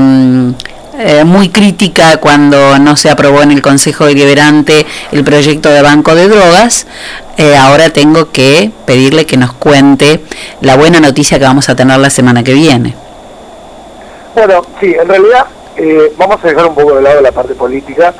eh, 0.99 1.23
muy 1.25 1.49
crítica 1.49 2.17
cuando 2.17 2.77
no 2.79 2.95
se 2.95 3.09
aprobó 3.09 3.41
en 3.41 3.51
el 3.51 3.61
Consejo 3.61 4.05
Deliberante 4.05 4.85
el 5.11 5.23
proyecto 5.23 5.69
de 5.69 5.81
Banco 5.81 6.15
de 6.15 6.27
Drogas. 6.27 6.85
Eh, 7.37 7.55
ahora 7.55 7.89
tengo 7.89 8.31
que 8.31 8.71
pedirle 8.85 9.25
que 9.25 9.35
nos 9.35 9.51
cuente 9.53 10.23
la 10.61 10.77
buena 10.77 11.01
noticia 11.01 11.37
que 11.37 11.43
vamos 11.43 11.67
a 11.67 11.75
tener 11.75 11.99
la 11.99 12.09
semana 12.09 12.43
que 12.43 12.53
viene. 12.53 12.95
Bueno, 14.35 14.61
sí, 14.79 14.93
en 14.99 15.07
realidad 15.07 15.45
eh, 15.77 16.13
vamos 16.17 16.43
a 16.43 16.47
dejar 16.47 16.67
un 16.67 16.75
poco 16.75 16.95
de 16.95 17.01
lado 17.01 17.21
la 17.21 17.31
parte 17.31 17.55
política. 17.55 18.13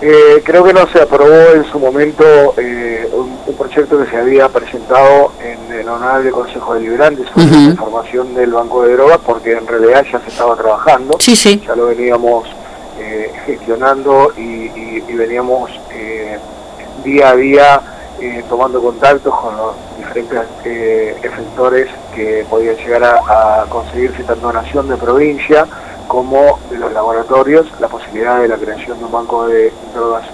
Eh, 0.00 0.42
creo 0.44 0.64
que 0.64 0.72
no 0.72 0.84
se 0.88 1.00
aprobó 1.00 1.52
en 1.54 1.64
su 1.64 1.78
momento 1.78 2.24
eh, 2.56 3.08
un, 3.12 3.38
un 3.46 3.54
proyecto 3.56 3.98
que 4.02 4.10
se 4.10 4.16
había 4.16 4.48
presentado 4.48 5.30
en 5.40 5.72
el 5.72 5.88
Honorable 5.88 6.32
Consejo 6.32 6.74
Deliberante 6.74 7.22
sobre 7.32 7.44
Ujú. 7.46 7.54
la 7.54 7.60
información 7.70 8.34
del 8.34 8.50
Banco 8.52 8.82
de 8.82 8.94
Drogas, 8.94 9.20
porque 9.24 9.52
en 9.52 9.64
realidad 9.66 10.04
ya 10.10 10.18
se 10.20 10.28
estaba 10.28 10.56
trabajando. 10.56 11.16
Sí, 11.20 11.36
sí. 11.36 11.62
Ya 11.64 11.76
lo 11.76 11.86
veníamos 11.86 12.48
eh, 12.98 13.32
gestionando 13.46 14.32
y, 14.36 14.40
y- 14.40 15.04
y 15.08 15.12
veníamos 15.14 15.70
eh, 15.92 16.36
día 17.04 17.28
a 17.30 17.36
día 17.36 17.80
eh, 18.20 18.42
tomando 18.48 18.82
contactos 18.82 19.32
con 19.32 19.56
los 19.56 19.74
diferentes 20.14 20.48
eh, 20.64 21.16
efectores 21.22 21.88
que 22.14 22.44
podían 22.48 22.76
llegar 22.76 23.04
a, 23.04 23.62
a 23.62 23.66
conseguirse 23.66 24.22
tanto 24.24 24.46
donación 24.46 24.88
de 24.88 24.96
provincia 24.96 25.66
como 26.08 26.58
de 26.70 26.78
los 26.78 26.92
laboratorios, 26.92 27.66
la 27.80 27.88
posibilidad 27.88 28.40
de 28.40 28.48
la 28.48 28.56
creación 28.56 28.98
de 28.98 29.04
un 29.04 29.12
banco 29.12 29.46
de 29.46 29.72
drogas 29.94 30.24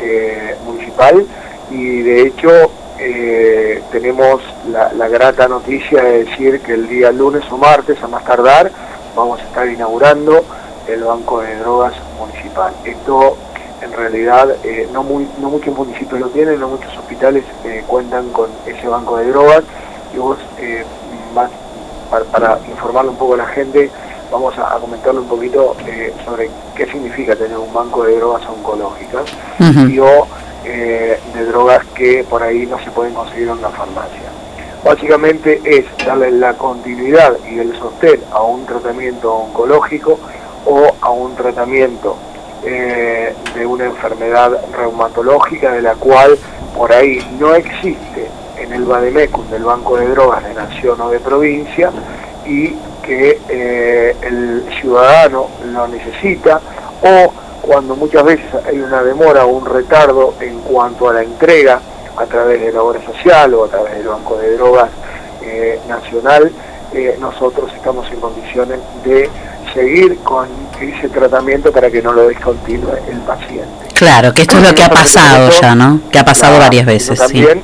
eh, 0.00 0.56
municipal 0.64 1.24
y 1.70 2.02
de 2.02 2.22
hecho 2.22 2.50
eh, 2.98 3.82
tenemos 3.92 4.42
la, 4.70 4.92
la 4.92 5.08
grata 5.08 5.46
noticia 5.48 6.02
de 6.02 6.24
decir 6.24 6.60
que 6.60 6.74
el 6.74 6.88
día 6.88 7.12
lunes 7.12 7.44
o 7.50 7.56
martes 7.56 8.02
a 8.02 8.08
más 8.08 8.24
tardar 8.24 8.70
vamos 9.14 9.40
a 9.40 9.44
estar 9.44 9.68
inaugurando 9.68 10.44
el 10.88 11.02
banco 11.04 11.40
de 11.40 11.56
drogas 11.56 11.94
municipal. 12.18 12.72
Esto 12.84 13.36
en 13.84 13.92
realidad 13.92 14.56
eh, 14.64 14.88
no, 14.92 15.02
muy, 15.02 15.28
no 15.40 15.50
muchos 15.50 15.76
municipios 15.76 16.20
lo 16.20 16.28
tienen, 16.28 16.58
no 16.58 16.68
muchos 16.68 16.96
hospitales 16.96 17.44
eh, 17.64 17.84
cuentan 17.86 18.30
con 18.30 18.48
ese 18.66 18.88
banco 18.88 19.18
de 19.18 19.28
drogas 19.28 19.62
y 20.14 20.18
vos 20.18 20.38
eh, 20.58 20.84
más 21.34 21.50
para, 22.10 22.24
para 22.24 22.58
informarle 22.68 23.10
un 23.10 23.16
poco 23.16 23.34
a 23.34 23.38
la 23.38 23.46
gente 23.46 23.90
vamos 24.30 24.56
a, 24.58 24.74
a 24.74 24.78
comentarle 24.78 25.20
un 25.20 25.28
poquito 25.28 25.76
eh, 25.86 26.12
sobre 26.24 26.50
qué 26.74 26.86
significa 26.86 27.36
tener 27.36 27.58
un 27.58 27.72
banco 27.72 28.04
de 28.04 28.16
drogas 28.16 28.42
oncológicas 28.48 29.24
y 29.88 29.98
o 29.98 30.26
de 30.64 31.44
drogas 31.48 31.84
que 31.94 32.24
por 32.24 32.42
ahí 32.42 32.64
no 32.64 32.82
se 32.82 32.90
pueden 32.90 33.12
conseguir 33.12 33.48
en 33.48 33.58
una 33.58 33.68
farmacia. 33.68 34.22
Básicamente 34.82 35.60
es 35.62 35.84
darle 36.06 36.30
la 36.30 36.54
continuidad 36.54 37.36
y 37.46 37.58
el 37.58 37.78
sostén 37.78 38.18
a 38.32 38.42
un 38.42 38.64
tratamiento 38.64 39.30
oncológico 39.30 40.18
o 40.64 40.94
a 41.02 41.10
un 41.10 41.34
tratamiento 41.36 42.16
eh, 42.66 43.34
de 43.54 43.66
una 43.66 43.84
enfermedad 43.84 44.58
reumatológica 44.74 45.72
de 45.72 45.82
la 45.82 45.94
cual 45.94 46.38
por 46.74 46.92
ahí 46.92 47.18
no 47.38 47.54
existe 47.54 48.28
en 48.58 48.72
el 48.72 48.84
Bademecum 48.84 49.50
del 49.50 49.64
Banco 49.64 49.98
de 49.98 50.08
Drogas 50.08 50.42
de 50.44 50.54
Nación 50.54 51.00
o 51.00 51.10
de 51.10 51.20
Provincia 51.20 51.90
y 52.46 52.74
que 53.02 53.38
eh, 53.48 54.16
el 54.22 54.64
ciudadano 54.80 55.48
lo 55.72 55.88
necesita 55.88 56.60
o 57.02 57.32
cuando 57.60 57.96
muchas 57.96 58.24
veces 58.24 58.46
hay 58.66 58.80
una 58.80 59.02
demora 59.02 59.44
o 59.44 59.48
un 59.48 59.66
retardo 59.66 60.34
en 60.40 60.60
cuanto 60.60 61.08
a 61.08 61.12
la 61.12 61.22
entrega 61.22 61.80
a 62.16 62.24
través 62.26 62.60
de 62.60 62.72
la 62.72 62.82
obra 62.82 63.04
social 63.04 63.52
o 63.54 63.64
a 63.64 63.68
través 63.68 63.94
del 63.98 64.08
Banco 64.08 64.38
de 64.38 64.56
Drogas 64.56 64.90
eh, 65.42 65.80
Nacional, 65.88 66.50
nosotros 67.18 67.72
estamos 67.74 68.08
en 68.12 68.20
condiciones 68.20 68.78
de 69.04 69.28
seguir 69.74 70.18
con 70.20 70.48
ese 70.80 71.08
tratamiento 71.08 71.72
para 71.72 71.90
que 71.90 72.00
no 72.00 72.12
lo 72.12 72.28
descontinúe 72.28 72.94
el 73.10 73.18
paciente. 73.18 73.86
Claro, 73.94 74.32
que 74.32 74.42
esto 74.42 74.56
es 74.58 74.68
lo 74.68 74.74
que 74.74 74.82
ha 74.84 74.88
pasado 74.88 75.50
ya, 75.50 75.74
¿no? 75.74 76.00
Que 76.10 76.18
ha 76.18 76.24
pasado 76.24 76.54
Claro, 76.54 76.64
varias 76.66 76.84
sino 76.84 76.92
veces, 76.92 77.18
sí. 77.18 77.24
también, 77.24 77.62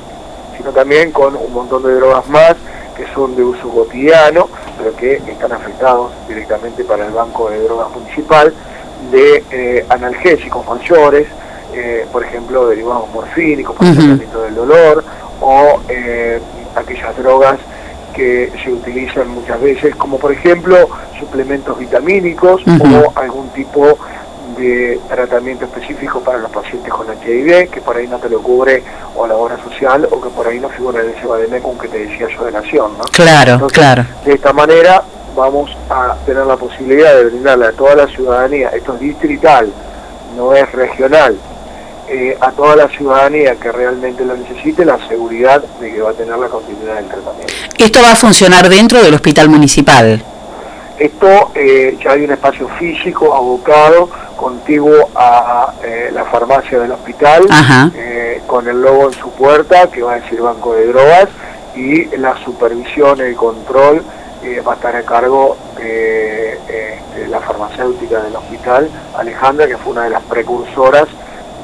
sino 0.57 0.71
también 0.71 1.11
con 1.11 1.35
un 1.35 1.53
montón 1.53 1.83
de 1.83 1.95
drogas 1.95 2.27
más 2.27 2.55
que 2.95 3.05
son 3.13 3.35
de 3.35 3.43
uso 3.43 3.69
cotidiano, 3.69 4.49
pero 4.77 4.95
que 4.95 5.15
están 5.15 5.51
afectados 5.53 6.11
directamente 6.27 6.83
para 6.83 7.05
el 7.07 7.13
Banco 7.13 7.49
de 7.49 7.63
Drogas 7.63 7.89
Municipal, 7.91 8.53
de 9.11 9.43
eh, 9.51 9.85
analgésicos 9.89 10.65
mayores, 10.67 11.27
eh, 11.73 12.05
por 12.11 12.23
ejemplo, 12.23 12.67
derivados 12.67 13.09
morfínicos 13.13 13.75
para 13.75 13.89
el 13.89 13.95
tratamiento 13.95 14.41
del 14.43 14.55
dolor, 14.55 15.03
o 15.39 15.79
eh, 15.89 16.39
aquellas 16.75 17.17
drogas 17.17 17.57
que 18.11 18.51
se 18.63 18.71
utilizan 18.71 19.29
muchas 19.29 19.61
veces, 19.61 19.95
como 19.95 20.17
por 20.19 20.31
ejemplo 20.31 20.89
suplementos 21.19 21.77
vitamínicos 21.77 22.63
o 22.67 23.11
algún 23.15 23.49
tipo 23.49 23.97
de 24.57 24.99
tratamiento 25.07 25.65
específico 25.65 26.19
para 26.21 26.39
los 26.39 26.51
pacientes 26.51 26.91
con 26.93 27.07
HIV, 27.07 27.69
que 27.69 27.81
por 27.81 27.95
ahí 27.95 28.07
no 28.07 28.17
te 28.19 28.29
lo 28.29 28.41
cubre 28.41 28.83
o 29.15 29.25
la 29.25 29.35
obra 29.35 29.57
social, 29.63 30.07
o 30.11 30.21
que 30.21 30.29
por 30.29 30.47
ahí 30.47 30.59
no 30.59 30.69
figura 30.69 31.01
en 31.01 31.09
ese 31.09 31.25
Bademecum 31.25 31.77
que 31.77 31.87
te 31.87 32.05
decía 32.05 32.27
yo 32.29 32.45
de 32.45 32.51
Nación, 32.51 32.97
¿no? 32.97 33.03
Claro, 33.11 33.53
Entonces, 33.53 33.77
claro. 33.77 34.05
De 34.25 34.33
esta 34.33 34.53
manera 34.53 35.03
vamos 35.35 35.75
a 35.89 36.15
tener 36.25 36.45
la 36.45 36.57
posibilidad 36.57 37.15
de 37.15 37.25
brindarle 37.25 37.67
a 37.67 37.71
toda 37.71 37.95
la 37.95 38.07
ciudadanía, 38.07 38.69
esto 38.69 38.93
es 38.95 38.99
distrital, 38.99 39.71
no 40.35 40.53
es 40.53 40.69
regional, 40.71 41.35
eh, 42.13 42.37
a 42.41 42.51
toda 42.51 42.75
la 42.75 42.89
ciudadanía 42.89 43.55
que 43.55 43.71
realmente 43.71 44.25
lo 44.25 44.35
necesite, 44.35 44.83
la 44.83 44.97
seguridad 45.07 45.63
de 45.79 45.93
que 45.93 46.01
va 46.01 46.09
a 46.09 46.13
tener 46.13 46.37
la 46.37 46.49
continuidad 46.49 46.95
del 46.95 47.07
tratamiento. 47.07 47.53
Esto 47.77 48.01
va 48.03 48.11
a 48.11 48.15
funcionar 48.17 48.67
dentro 48.67 49.01
del 49.01 49.13
hospital 49.13 49.47
municipal. 49.47 50.21
Esto 50.99 51.51
eh, 51.55 51.97
ya 52.03 52.11
hay 52.11 52.25
un 52.25 52.31
espacio 52.31 52.67
físico 52.77 53.33
abocado, 53.33 54.09
contiguo 54.35 55.09
a 55.15 55.71
eh, 55.85 56.09
la 56.11 56.25
farmacia 56.25 56.79
del 56.79 56.91
hospital, 56.91 57.47
con 58.45 58.67
el 58.67 58.81
logo 58.81 59.07
en 59.07 59.13
su 59.13 59.31
puerta 59.31 59.87
que 59.87 60.01
va 60.01 60.15
a 60.15 60.19
decir 60.19 60.41
Banco 60.41 60.73
de 60.73 60.87
Drogas 60.87 61.29
y 61.77 62.17
la 62.17 62.35
supervisión, 62.43 63.21
el 63.21 63.37
control 63.37 64.03
va 64.67 64.73
a 64.73 64.75
estar 64.75 64.97
a 64.97 65.03
cargo 65.03 65.55
de 65.77 66.59
la 67.29 67.39
farmacéutica 67.39 68.21
del 68.21 68.35
hospital, 68.35 68.89
Alejandra, 69.17 69.65
que 69.65 69.77
fue 69.77 69.93
una 69.93 70.03
de 70.03 70.09
las 70.09 70.23
precursoras 70.23 71.07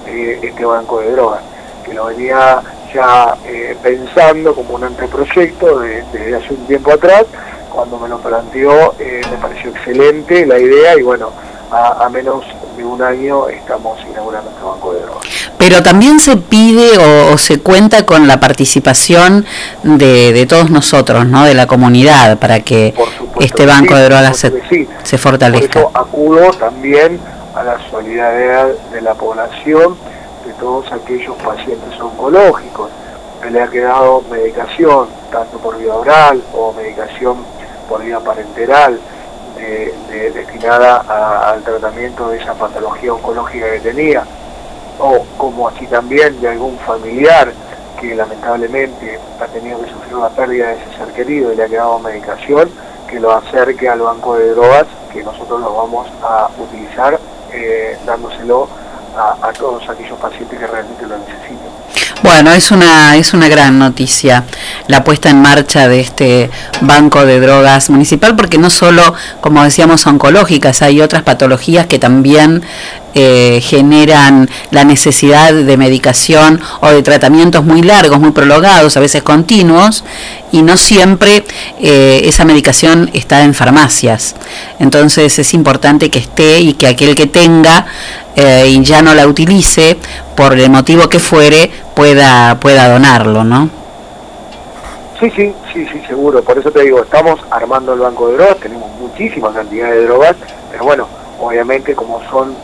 de 0.07 0.47
este 0.47 0.65
Banco 0.65 0.99
de 0.99 1.11
Drogas, 1.11 1.41
que 1.85 1.93
lo 1.93 2.05
venía 2.05 2.61
ya 2.93 3.35
eh, 3.45 3.75
pensando 3.83 4.55
como 4.55 4.75
un 4.75 4.83
anteproyecto 4.85 5.79
de- 5.79 6.03
desde 6.13 6.35
hace 6.35 6.53
un 6.53 6.65
tiempo 6.67 6.91
atrás 6.91 7.25
cuando 7.69 7.99
me 7.99 8.07
lo 8.07 8.17
planteó 8.19 8.95
eh, 8.99 9.21
me 9.29 9.37
pareció 9.37 9.69
excelente 9.71 10.45
la 10.45 10.57
idea 10.57 10.97
y 10.97 11.03
bueno, 11.03 11.31
a, 11.71 12.05
a 12.05 12.09
menos 12.09 12.43
de 12.77 12.83
un 12.85 13.01
año 13.01 13.49
estamos 13.49 13.99
inaugurando 14.09 14.49
este 14.51 14.63
banco 14.63 14.93
de 14.93 15.01
drogas. 15.01 15.27
Pero 15.57 15.83
también 15.83 16.19
se 16.19 16.37
pide 16.37 16.97
o, 16.97 17.33
o 17.33 17.37
se 17.37 17.59
cuenta 17.59 18.05
con 18.05 18.27
la 18.27 18.39
participación 18.39 19.45
de, 19.83 20.31
de 20.31 20.45
todos 20.45 20.69
nosotros, 20.69 21.25
¿no? 21.25 21.43
De 21.45 21.53
la 21.55 21.67
comunidad, 21.67 22.37
para 22.37 22.59
que 22.61 22.93
este 23.41 23.65
banco 23.65 23.95
sí, 23.95 23.99
de 23.99 24.03
drogas 24.05 24.37
se, 24.37 24.51
sí. 24.69 24.87
se 25.03 25.17
Por 25.17 25.19
fortalezca. 25.19 25.79
eso 25.79 25.91
acudo 25.93 26.51
también 26.53 27.19
a 27.57 27.63
la 27.63 27.79
solidaridad 27.89 28.67
de 28.91 29.01
la 29.01 29.13
población, 29.15 29.95
de 30.45 30.53
todos 30.53 30.91
aquellos 30.91 31.35
pacientes 31.37 31.99
oncológicos. 31.99 32.89
Que 33.41 33.51
le 33.51 33.61
ha 33.61 33.67
quedado 33.67 34.23
medicación, 34.31 35.07
tanto 35.31 35.57
por 35.59 35.77
vía 35.77 35.93
oral 35.93 36.41
o 36.53 36.73
medicación 36.73 37.37
por 37.87 38.03
vía 38.03 38.19
parenteral, 38.19 38.99
de- 39.55 39.93
de- 40.09 40.31
destinada 40.31 41.51
al 41.51 41.61
tratamiento 41.63 42.29
de 42.29 42.37
esa 42.37 42.53
patología 42.53 43.13
oncológica 43.13 43.71
que 43.71 43.79
tenía, 43.79 44.23
o 44.99 45.25
como 45.37 45.67
así 45.67 45.85
también 45.87 46.39
de 46.41 46.49
algún 46.49 46.77
familiar 46.79 47.51
que 47.99 48.15
lamentablemente 48.15 49.19
ha 49.39 49.45
tenido 49.47 49.79
que 49.81 49.89
sufrir 49.91 50.13
la 50.13 50.29
pérdida 50.29 50.67
de 50.67 50.73
ese 50.75 50.97
ser 50.97 51.07
querido 51.13 51.51
y 51.51 51.55
le 51.55 51.63
ha 51.63 51.67
quedado 51.67 51.97
medicación, 51.99 52.69
que 53.07 53.19
lo 53.19 53.31
acerque 53.31 53.87
al 53.89 54.01
banco 54.01 54.35
de 54.35 54.51
drogas, 54.51 54.85
que 55.13 55.23
nosotros 55.23 55.59
lo 55.61 55.73
vamos 55.75 56.07
a 56.23 56.49
utilizar 56.59 57.19
eh, 57.53 57.97
dándoselo 58.05 58.67
a, 59.17 59.51
todos 59.53 59.87
aquellos 59.89 60.17
pacientes 60.19 60.59
que 60.59 60.67
realmente 60.67 61.07
lo 61.07 61.17
necesitan. 61.17 61.57
Bueno, 62.23 62.51
es 62.51 62.71
una, 62.71 63.15
es 63.15 63.33
una 63.33 63.47
gran 63.47 63.79
noticia 63.79 64.43
la 64.87 65.03
puesta 65.03 65.29
en 65.29 65.41
marcha 65.41 65.87
de 65.87 65.99
este 65.99 66.49
banco 66.81 67.25
de 67.25 67.39
drogas 67.39 67.89
municipal, 67.89 68.35
porque 68.35 68.57
no 68.57 68.69
solo, 68.69 69.13
como 69.41 69.63
decíamos, 69.63 70.05
oncológicas, 70.05 70.81
hay 70.81 71.01
otras 71.01 71.23
patologías 71.23 71.87
que 71.87 71.99
también 71.99 72.63
eh, 73.13 73.61
generan 73.61 74.49
la 74.71 74.83
necesidad 74.83 75.53
de 75.53 75.77
medicación 75.77 76.61
o 76.81 76.89
de 76.89 77.01
tratamientos 77.03 77.63
muy 77.63 77.81
largos, 77.81 78.19
muy 78.19 78.31
prolongados, 78.31 78.95
a 78.97 78.99
veces 78.99 79.23
continuos, 79.23 80.03
y 80.51 80.61
no 80.61 80.77
siempre 80.77 81.43
eh, 81.79 82.21
esa 82.25 82.45
medicación 82.45 83.09
está 83.13 83.43
en 83.43 83.53
farmacias. 83.53 84.35
Entonces 84.79 85.39
es 85.39 85.53
importante 85.53 86.09
que 86.09 86.19
esté 86.19 86.59
y 86.59 86.73
que 86.73 86.87
aquel 86.87 87.15
que 87.15 87.27
tenga 87.27 87.87
eh, 88.35 88.65
y 88.67 88.83
ya 88.83 89.01
no 89.01 89.15
la 89.15 89.25
utilice, 89.25 89.97
por 90.35 90.53
el 90.53 90.69
motivo 90.69 91.09
que 91.09 91.19
fuere, 91.19 91.71
pueda, 91.95 92.59
pueda 92.59 92.87
donarlo, 92.87 93.43
¿no? 93.43 93.69
Sí, 95.19 95.31
sí, 95.35 95.51
sí, 95.73 95.87
sí, 95.91 96.01
seguro. 96.07 96.43
Por 96.43 96.59
eso 96.59 96.71
te 96.71 96.83
digo, 96.83 97.01
estamos 97.01 97.39
armando 97.49 97.93
el 97.93 97.99
banco 97.99 98.27
de 98.27 98.37
drogas, 98.37 98.57
tenemos 98.57 98.91
muchísima 98.99 99.51
cantidad 99.51 99.89
de 99.89 100.05
drogas, 100.05 100.35
pero 100.71 100.83
bueno, 100.83 101.07
obviamente 101.39 101.95
como 101.95 102.21
son 102.29 102.55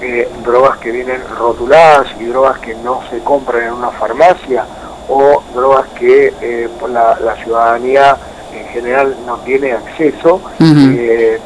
eh, 0.00 0.28
drogas 0.44 0.78
que 0.78 0.90
vienen 0.90 1.22
rotuladas 1.38 2.08
y 2.20 2.24
drogas 2.24 2.58
que 2.58 2.74
no 2.76 3.00
se 3.10 3.20
compran 3.20 3.64
en 3.64 3.72
una 3.72 3.90
farmacia 3.90 4.64
o 5.08 5.42
drogas 5.54 5.86
que 5.98 6.32
eh, 6.40 6.68
la, 6.88 7.18
la 7.20 7.36
ciudadanía 7.36 8.16
en 8.52 8.66
general 8.68 9.16
no 9.26 9.36
tiene 9.38 9.72
acceso, 9.72 10.40
eh, 10.60 11.38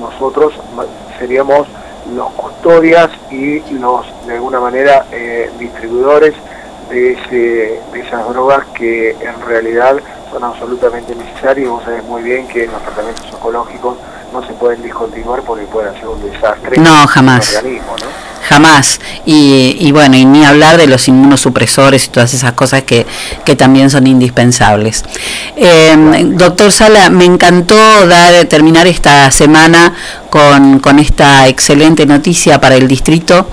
nosotros 0.00 0.54
seríamos 1.18 1.68
los 2.14 2.30
custodias 2.32 3.10
y 3.30 3.60
los, 3.74 4.06
de 4.26 4.34
alguna 4.34 4.60
manera, 4.60 5.06
eh, 5.12 5.50
distribuidores 5.58 6.34
de, 6.90 7.12
ese, 7.12 7.80
de 7.92 8.00
esas 8.00 8.28
drogas 8.28 8.66
que 8.74 9.10
en 9.10 9.40
realidad 9.46 9.96
son 10.30 10.44
absolutamente 10.44 11.14
necesarias. 11.14 11.68
Vos 11.68 11.84
sabés 11.84 12.02
muy 12.04 12.22
bien 12.22 12.48
que 12.48 12.66
los 12.66 12.82
tratamientos 12.82 13.32
oncológicos 13.34 13.96
no 14.32 14.46
se 14.46 14.52
pueden 14.54 14.82
discontinuar 14.82 15.42
porque 15.42 15.64
pueden 15.66 15.94
ser 15.94 16.08
un 16.08 16.22
desastre 16.22 16.76
No, 16.80 17.06
jamás. 17.06 17.56
organismo, 17.56 17.96
¿no? 17.98 18.31
Jamás. 18.52 19.00
Y, 19.24 19.78
y 19.80 19.92
bueno, 19.92 20.14
y 20.14 20.26
ni 20.26 20.44
hablar 20.44 20.76
de 20.76 20.86
los 20.86 21.08
inmunosupresores 21.08 22.04
y 22.04 22.08
todas 22.08 22.34
esas 22.34 22.52
cosas 22.52 22.82
que, 22.82 23.06
que 23.46 23.56
también 23.56 23.88
son 23.88 24.06
indispensables. 24.06 25.06
Eh, 25.56 25.96
doctor 26.34 26.70
Sala, 26.70 27.08
me 27.08 27.24
encantó 27.24 27.74
dar, 28.06 28.44
terminar 28.44 28.86
esta 28.86 29.30
semana 29.30 29.94
con, 30.28 30.80
con 30.80 30.98
esta 30.98 31.48
excelente 31.48 32.04
noticia 32.04 32.60
para 32.60 32.76
el 32.76 32.88
distrito 32.88 33.48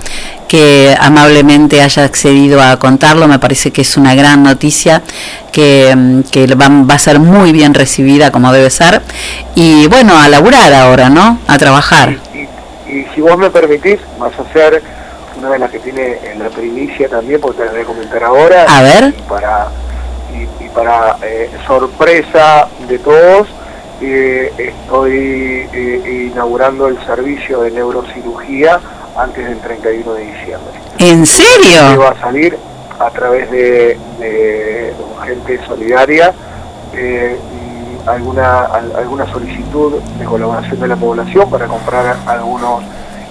que 0.48 0.94
amablemente 1.00 1.80
haya 1.80 2.04
accedido 2.04 2.60
a 2.60 2.78
contarlo. 2.78 3.26
Me 3.26 3.38
parece 3.38 3.70
que 3.70 3.80
es 3.80 3.96
una 3.96 4.14
gran 4.14 4.42
noticia 4.42 5.02
que, 5.50 5.96
mm, 5.96 6.20
que 6.30 6.46
va, 6.56 6.68
va 6.68 6.94
a 6.96 6.98
ser 6.98 7.20
muy 7.20 7.52
bien 7.52 7.72
recibida 7.72 8.30
como 8.30 8.52
debe 8.52 8.68
ser. 8.68 9.00
Y 9.54 9.86
bueno, 9.86 10.18
a 10.18 10.28
laburar 10.28 10.74
ahora, 10.74 11.08
¿no? 11.08 11.38
A 11.46 11.56
trabajar. 11.56 12.18
Y 12.92 13.04
si 13.14 13.20
vos 13.20 13.36
me 13.38 13.50
permitís, 13.50 13.98
vas 14.18 14.32
a 14.38 14.52
ser 14.52 14.82
una 15.38 15.50
de 15.50 15.58
las 15.58 15.70
que 15.70 15.78
tiene 15.78 16.18
en 16.32 16.38
la 16.40 16.48
primicia 16.50 17.08
también, 17.08 17.40
porque 17.40 17.58
te 17.58 17.64
la 17.66 17.72
voy 17.72 17.80
a 17.82 17.84
comentar 17.84 18.24
ahora. 18.24 18.64
A 18.68 18.82
ver. 18.82 19.14
Y 19.16 19.22
para, 19.22 19.68
y, 20.34 20.64
y 20.64 20.68
para 20.70 21.16
eh, 21.22 21.50
sorpresa 21.66 22.68
de 22.88 22.98
todos, 22.98 23.48
eh, 24.02 24.52
estoy 24.58 25.68
eh, 25.72 26.30
inaugurando 26.32 26.88
el 26.88 26.98
servicio 27.06 27.60
de 27.62 27.70
neurocirugía 27.70 28.80
antes 29.16 29.44
del 29.46 29.58
31 29.60 30.14
de 30.14 30.22
diciembre. 30.24 30.72
¿En 30.98 31.20
Que 31.20 31.26
serio? 31.26 32.00
va 32.00 32.10
a 32.10 32.20
salir 32.20 32.56
a 32.98 33.10
través 33.10 33.50
de, 33.50 33.96
de 34.18 34.94
gente 35.26 35.60
solidaria 35.66 36.32
alguna 38.06 38.60
al- 38.66 38.94
alguna 38.96 39.26
solicitud 39.32 40.00
de 40.18 40.24
colaboración 40.24 40.80
de 40.80 40.88
la 40.88 40.96
población 40.96 41.50
para 41.50 41.66
comprar 41.66 42.16
algunos 42.26 42.82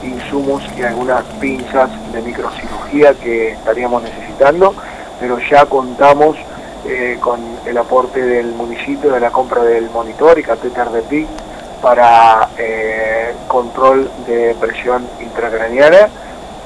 insumos 0.04 0.64
y 0.78 0.84
algunas 0.84 1.24
pinzas 1.42 1.90
de 2.14 2.22
microcirugía 2.22 3.14
que 3.16 3.52
estaríamos 3.52 4.02
necesitando, 4.04 4.74
pero 5.20 5.38
ya 5.50 5.66
contamos 5.66 6.38
eh, 6.88 7.18
con 7.20 7.40
el 7.66 7.78
aporte 7.78 8.22
del 8.22 8.54
municipio 8.54 9.12
de 9.12 9.20
la 9.20 9.32
compra 9.32 9.64
del 9.64 9.90
monitor 9.90 10.40
y 10.40 10.44
catéter 10.44 10.90
de 10.90 11.02
PIC 11.02 11.28
para 11.82 12.50
eh, 12.58 13.34
control 13.48 14.10
de 14.28 14.56
presión 14.60 15.06
intracraniana 15.22 16.08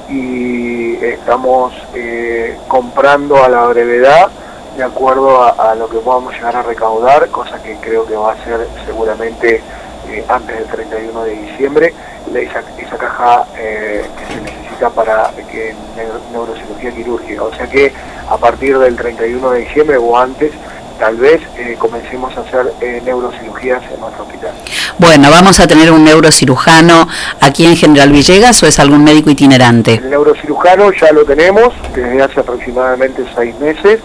y 0.08 0.94
estamos 1.04 1.72
eh, 1.94 2.56
comprando 2.68 3.42
a 3.42 3.48
la 3.48 3.64
brevedad 3.66 4.28
de 4.76 4.82
acuerdo 4.84 5.42
a, 5.42 5.50
a 5.70 5.74
lo 5.74 5.88
que 5.88 5.98
podamos 5.98 6.32
llegar 6.34 6.56
a 6.56 6.62
recaudar, 6.62 7.28
cosa 7.28 7.62
que 7.62 7.76
creo 7.80 8.04
que 8.06 8.16
va 8.16 8.32
a 8.32 8.44
ser 8.44 8.66
seguramente 8.86 9.60
eh, 10.08 10.24
antes 10.28 10.56
del 10.58 10.66
31 10.66 11.22
de 11.24 11.30
diciembre, 11.30 11.94
esa, 12.34 12.62
esa 12.78 12.96
caja 12.96 13.44
eh, 13.56 14.04
que 14.18 14.34
se 14.34 14.40
necesita 14.40 14.90
para 14.90 15.30
que 15.50 15.74
neuro- 15.96 16.20
neurocirugía 16.32 16.90
quirúrgica. 16.92 17.42
O 17.44 17.54
sea 17.54 17.66
que 17.68 17.92
a 18.28 18.36
partir 18.36 18.78
del 18.78 18.96
31 18.96 19.50
de 19.52 19.60
diciembre 19.60 19.96
o 19.98 20.18
antes, 20.18 20.50
tal 20.98 21.16
vez 21.16 21.40
eh, 21.56 21.76
comencemos 21.78 22.36
a 22.36 22.40
hacer 22.40 22.72
eh, 22.80 23.00
neurocirugías 23.04 23.82
en 23.92 24.00
nuestro 24.00 24.24
hospital. 24.24 24.52
Bueno, 24.98 25.30
¿vamos 25.30 25.58
a 25.60 25.66
tener 25.66 25.90
un 25.92 26.04
neurocirujano 26.04 27.08
aquí 27.40 27.66
en 27.66 27.76
General 27.76 28.10
Villegas 28.10 28.62
o 28.62 28.66
es 28.66 28.78
algún 28.78 29.04
médico 29.04 29.30
itinerante? 29.30 29.94
El 29.94 30.10
neurocirujano 30.10 30.90
ya 30.92 31.12
lo 31.12 31.24
tenemos 31.24 31.72
desde 31.94 32.22
hace 32.22 32.40
aproximadamente 32.40 33.24
seis 33.36 33.58
meses. 33.60 34.00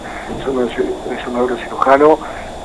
Es 0.50 0.78
un, 0.78 1.16
es 1.18 1.26
un 1.26 1.34
neurocirujano 1.34 2.18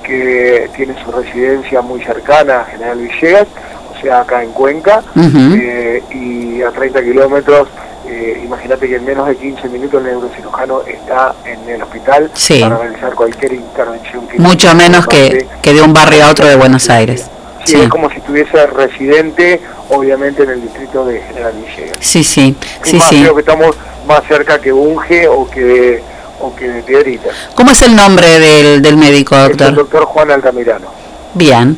que 0.03 0.69
tiene 0.75 0.95
su 1.03 1.11
residencia 1.11 1.81
muy 1.81 2.01
cercana 2.03 2.61
a 2.61 2.65
General 2.65 2.97
Villegas, 2.97 3.47
o 3.95 4.01
sea, 4.01 4.21
acá 4.21 4.43
en 4.43 4.51
Cuenca, 4.51 5.01
eh, 5.15 6.03
y 6.13 6.61
a 6.61 6.71
30 6.71 7.01
kilómetros. 7.01 7.67
eh, 8.07 8.41
Imagínate 8.45 8.87
que 8.87 8.95
en 8.97 9.05
menos 9.05 9.27
de 9.27 9.35
15 9.35 9.67
minutos 9.69 9.99
el 9.99 10.05
neurocirujano 10.11 10.81
está 10.83 11.33
en 11.45 11.67
el 11.67 11.81
hospital 11.81 12.29
Sí. 12.33 12.59
para 12.61 12.77
realizar 12.77 13.13
cualquier 13.15 13.53
intervención. 13.53 14.27
quirúrgica. 14.27 14.43
Mucho 14.43 14.75
menos 14.75 15.07
que, 15.07 15.47
que 15.61 15.73
de 15.73 15.81
un 15.81 15.91
barrio 15.93 16.25
a 16.25 16.29
otro 16.29 16.45
de 16.47 16.55
Buenos 16.55 16.89
Aires. 16.89 17.25
Sí, 17.65 17.73
Sí, 17.77 17.81
es 17.81 17.89
como 17.89 18.07
si 18.11 18.17
estuviese 18.17 18.67
residente, 18.67 19.59
obviamente, 19.89 20.43
en 20.43 20.51
el 20.51 20.61
distrito 20.61 21.03
de 21.05 21.19
General 21.19 21.53
Villegas. 21.53 21.97
sí, 21.99 22.23
sí, 22.23 22.55
sí, 22.83 22.97
más, 22.97 23.09
sí. 23.09 23.21
creo 23.21 23.33
que 23.33 23.41
estamos 23.41 23.75
más 24.07 24.21
cerca 24.27 24.59
que 24.61 24.71
Unge 24.71 25.27
o 25.27 25.49
que, 25.49 26.03
o 26.39 26.55
que 26.55 26.67
de 26.69 26.83
Piedrita. 26.83 27.29
¿Cómo 27.55 27.71
es 27.71 27.81
el 27.81 27.95
nombre 27.95 28.27
del, 28.39 28.81
del 28.81 28.97
médico, 28.97 29.35
Es 29.35 29.41
el 29.51 29.57
doctor? 29.57 29.75
doctor 29.75 30.05
Juan 30.05 30.31
Altamirano. 30.31 30.87
Bien. 31.33 31.77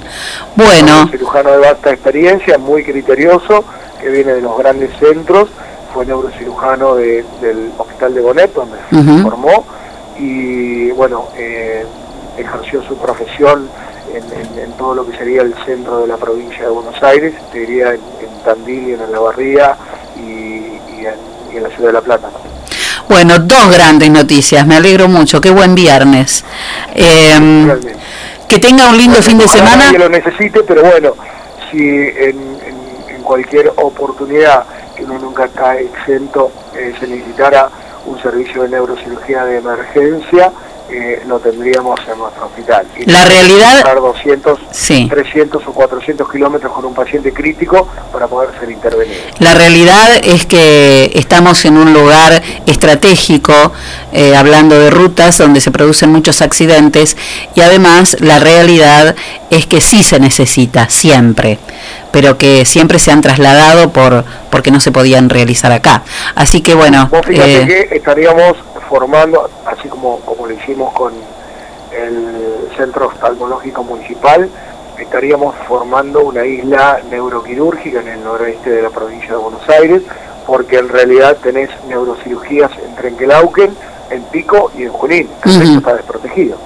Bueno, 0.56 1.04
Un 1.04 1.12
cirujano 1.12 1.52
de 1.52 1.58
vasta 1.58 1.92
experiencia, 1.92 2.58
muy 2.58 2.84
criterioso, 2.84 3.64
que 4.02 4.10
viene 4.10 4.34
de 4.34 4.42
los 4.42 4.58
grandes 4.58 4.92
centros, 5.00 5.50
fue 5.94 6.06
neurocirujano 6.06 6.96
de- 6.96 7.26
del 7.42 7.72
Hospital 7.78 8.14
de 8.14 8.22
Bonet, 8.22 8.54
donde 8.54 8.78
se 8.92 9.22
formó, 9.24 9.66
y 10.20 10.92
bueno, 10.92 11.30
eh, 11.36 11.86
ejerció 12.38 12.84
su 12.84 12.98
profesión 12.98 13.68
en, 14.14 14.24
en- 14.24 14.60
en 14.66 14.72
todo 14.74 14.94
lo 14.96 15.06
que 15.10 15.18
sería 15.18 15.42
el 15.42 15.54
centro 15.66 16.00
de 16.02 16.08
la 16.08 16.18
provincia 16.18 16.64
de 16.64 16.70
Buenos 16.70 17.02
Aires, 17.02 17.34
te 17.52 17.60
diría 17.60 17.90
en, 17.94 18.02
en 18.22 18.44
Tandil 18.46 18.90
y 18.90 18.94
en 18.94 19.12
La 19.12 19.20
Barría 19.20 19.76
y, 20.18 20.22
y 21.02 21.08
en 21.56 21.64
la 21.64 21.70
ciudad 21.70 21.88
de 21.88 21.94
La 21.94 22.02
Plata. 22.02 22.30
Bueno, 23.10 23.40
dos 23.40 23.72
grandes 23.72 24.10
noticias. 24.10 24.66
Me 24.68 24.76
alegro 24.78 25.08
mucho. 25.08 25.40
Qué 25.42 25.50
buen 25.52 25.76
viernes. 25.76 26.44
Eh, 26.94 27.78
que 28.48 28.60
tenga 28.60 28.90
un 28.90 28.98
lindo 28.98 29.22
fin 29.22 29.38
de 29.38 29.48
semana. 29.48 29.86
nadie 29.86 30.00
lo 30.00 30.10
necesite, 30.10 30.62
pero 30.64 30.82
bueno, 30.84 31.14
si 31.72 31.78
en, 31.80 32.58
en- 32.66 33.16
en 33.16 33.22
cualquier 33.24 33.72
oportunidad 33.76 34.64
que 34.96 35.04
uno 35.04 35.20
nunca 35.20 35.46
está 35.46 35.78
exento 35.78 36.52
eh, 36.76 36.94
se 37.00 37.08
necesitara 37.08 37.70
un 38.06 38.22
servicio 38.22 38.64
de 38.64 38.70
neurocirugía 38.70 39.44
de 39.44 39.58
emergencia, 39.58 40.52
eh, 40.89 41.23
lo 41.27 41.39
tendríamos 41.39 41.99
en 42.11 42.18
nuestro 42.18 42.45
hospital. 42.47 42.85
Y 42.97 43.09
La 43.09 43.26
realidad- 43.26 43.81
pasar 43.81 43.99
200, 43.99 44.59
Sí. 44.72 45.07
300 45.09 45.61
o 45.68 45.73
400 45.73 46.31
kilómetros 46.31 46.72
con 46.72 46.85
un 46.85 46.93
paciente 46.93 47.34
crítico 47.34 47.88
para 48.11 48.27
poder 48.27 48.49
ser 48.59 48.72
intervenido. 48.72 49.19
La 49.39 49.53
realidad 49.53 50.09
es 50.23 50.45
que 50.45 51.11
estamos 51.15 51.65
en 51.65 51.77
un 51.77 51.93
lugar 51.93 52.41
estratégico, 52.65 53.53
eh, 54.14 54.35
hablando 54.35 54.80
de 54.80 54.89
rutas 54.89 55.38
donde 55.38 55.59
se 55.61 55.72
producen 55.72 56.11
muchos 56.11 56.41
accidentes 56.41 57.18
y 57.55 57.61
además 57.61 58.18
la 58.19 58.39
realidad 58.39 59.15
es 59.49 59.65
que 59.65 59.81
sí 59.81 60.03
se 60.03 60.19
necesita, 60.19 60.89
siempre, 60.89 61.59
pero 62.12 62.38
que 62.38 62.66
siempre 62.66 63.00
se 63.00 63.12
han 63.12 63.22
trasladado 63.22 63.92
por 63.92 64.24
porque 64.50 64.72
no 64.72 64.80
se 64.80 64.92
podían 64.92 65.30
realizar 65.30 65.72
acá. 65.72 66.04
Así 66.36 66.62
que 66.62 66.76
bueno, 66.76 67.08
Vos 67.12 67.26
fíjate 67.26 67.64
eh, 67.64 67.68
que 67.68 67.96
estaríamos 67.96 68.58
formando, 68.90 69.50
así 69.66 69.88
como, 69.88 70.20
como 70.22 70.48
lo 70.48 70.54
hicimos 70.54 70.94
con 70.94 71.14
el 71.92 72.70
Centro 72.78 73.08
Oftalmológico 73.08 73.84
Municipal, 73.84 74.50
estaríamos 75.00 75.56
formando 75.68 76.22
una 76.22 76.46
isla 76.46 77.00
neuroquirúrgica 77.10 78.02
en 78.02 78.08
el 78.08 78.24
noroeste 78.24 78.70
de 78.70 78.82
la 78.82 78.90
provincia 78.90 79.30
de 79.30 79.38
Buenos 79.38 79.68
Aires, 79.70 80.02
porque 80.46 80.78
en 80.78 80.90
realidad 80.90 81.38
tenés 81.42 81.70
neurocirugías 81.88 82.72
en 82.84 82.96
Trenquelauquen, 82.96 83.76
en 84.10 84.24
Pico 84.24 84.72
y 84.78 84.84
en 84.84 84.90
Junín. 84.90 85.30
Resto 85.44 85.78
está 85.78 85.96
desprotegido. 85.96 86.58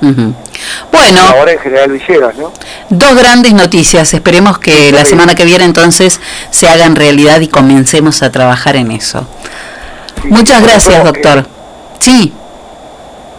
Bueno, 0.00 1.20
Ahora 1.28 1.52
en 1.52 1.58
General 1.58 1.90
Villegas, 1.90 2.36
¿no? 2.36 2.52
Dos 2.88 3.16
grandes 3.16 3.52
noticias. 3.52 4.12
Esperemos 4.14 4.58
que 4.58 4.92
la 4.92 5.04
semana 5.04 5.34
que 5.34 5.44
viene 5.44 5.64
entonces 5.64 6.20
se 6.50 6.68
hagan 6.68 6.96
realidad 6.96 7.40
y 7.40 7.48
comencemos 7.48 8.22
a 8.22 8.32
trabajar 8.32 8.76
en 8.76 8.90
eso. 8.92 9.26
Muchas 10.24 10.62
gracias, 10.62 11.04
doctor. 11.04 11.46
Sí, 11.98 12.32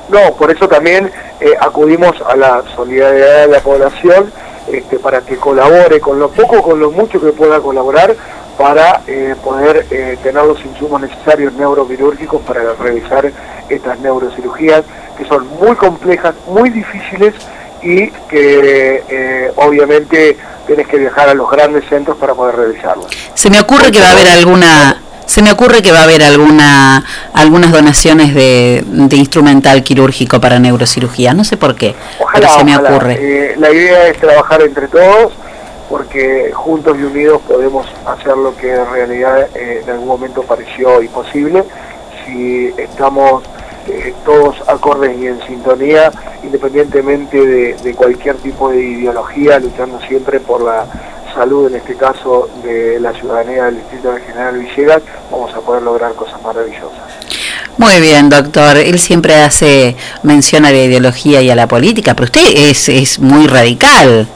No, 0.09 0.33
por 0.33 0.51
eso 0.51 0.67
también 0.67 1.11
eh, 1.39 1.53
acudimos 1.59 2.21
a 2.21 2.35
la 2.35 2.63
solidaridad 2.75 3.47
de 3.47 3.47
la 3.47 3.59
población 3.61 4.31
este, 4.71 4.99
para 4.99 5.21
que 5.21 5.37
colabore 5.37 5.99
con 5.99 6.19
lo 6.19 6.29
poco 6.29 6.61
con 6.61 6.79
lo 6.79 6.91
mucho 6.91 7.19
que 7.19 7.31
pueda 7.31 7.59
colaborar 7.59 8.15
para 8.57 9.01
eh, 9.07 9.35
poder 9.43 9.87
eh, 9.89 10.17
tener 10.21 10.45
los 10.45 10.63
insumos 10.63 11.01
necesarios 11.01 11.53
neuroquirúrgicos 11.53 12.41
para 12.43 12.73
realizar 12.79 13.31
estas 13.69 13.99
neurocirugías 13.99 14.83
que 15.17 15.25
son 15.25 15.47
muy 15.59 15.75
complejas, 15.75 16.33
muy 16.47 16.69
difíciles 16.69 17.33
y 17.81 18.07
que 18.29 19.03
eh, 19.09 19.51
obviamente 19.55 20.37
tienes 20.67 20.87
que 20.87 20.97
viajar 20.97 21.29
a 21.29 21.33
los 21.33 21.49
grandes 21.49 21.83
centros 21.89 22.17
para 22.17 22.33
poder 22.33 22.55
realizarlo. 22.55 23.07
Se 23.33 23.49
me 23.49 23.59
ocurre 23.59 23.91
que 23.91 23.99
va 23.99 24.09
a 24.09 24.11
haber 24.11 24.27
alguna 24.29 25.01
se 25.25 25.41
me 25.41 25.51
ocurre 25.51 25.81
que 25.81 25.91
va 25.93 25.99
a 25.99 26.03
haber 26.03 26.23
alguna 26.23 27.05
algunas 27.33 27.71
donaciones 27.71 28.33
de, 28.35 28.83
de 28.85 29.15
instrumental 29.15 29.81
quirúrgico 29.83 30.41
para 30.41 30.59
neurocirugía, 30.59 31.33
no 31.33 31.43
sé 31.45 31.55
por 31.57 31.75
qué, 31.75 31.95
Ojalá, 32.19 32.47
pero 32.47 32.59
se 32.59 32.63
me 32.65 32.75
ojalá. 32.75 32.89
ocurre. 32.89 33.17
Eh, 33.19 33.55
la 33.57 33.71
idea 33.71 34.07
es 34.07 34.17
trabajar 34.19 34.61
entre 34.61 34.87
todos 34.87 35.33
porque 35.89 36.51
juntos 36.53 36.97
y 36.99 37.03
unidos 37.03 37.41
podemos 37.47 37.85
hacer 38.05 38.37
lo 38.37 38.55
que 38.55 38.73
en 38.73 38.89
realidad 38.91 39.47
eh, 39.55 39.81
en 39.83 39.89
algún 39.89 40.07
momento 40.07 40.41
pareció 40.43 41.01
imposible. 41.01 41.63
Si 42.25 42.73
estamos 42.77 43.43
eh, 43.87 44.13
todos 44.25 44.55
acordes 44.67 45.17
y 45.17 45.27
en 45.27 45.41
sintonía, 45.47 46.11
independientemente 46.43 47.37
de, 47.45 47.73
de 47.75 47.93
cualquier 47.95 48.35
tipo 48.37 48.69
de 48.69 48.81
ideología, 48.81 49.59
luchando 49.59 49.99
siempre 50.01 50.39
por 50.39 50.61
la 50.63 50.85
salud, 51.33 51.67
en 51.67 51.75
este 51.75 51.95
caso 51.95 52.49
de 52.63 52.99
la 52.99 53.13
ciudadanía 53.13 53.65
del 53.65 53.77
Distrito 53.77 54.11
de 54.11 54.21
General 54.21 54.57
Villegas, 54.57 55.01
vamos 55.31 55.53
a 55.55 55.61
poder 55.61 55.81
lograr 55.83 56.13
cosas 56.13 56.41
maravillosas. 56.43 56.99
Muy 57.77 57.99
bien, 58.01 58.29
doctor. 58.29 58.77
Él 58.77 58.99
siempre 58.99 59.35
hace 59.35 59.95
mención 60.23 60.65
a 60.65 60.71
la 60.71 60.77
ideología 60.77 61.41
y 61.41 61.49
a 61.49 61.55
la 61.55 61.67
política, 61.67 62.13
pero 62.13 62.25
usted 62.25 62.41
es, 62.55 62.89
es 62.89 63.17
muy 63.19 63.47
radical. 63.47 64.27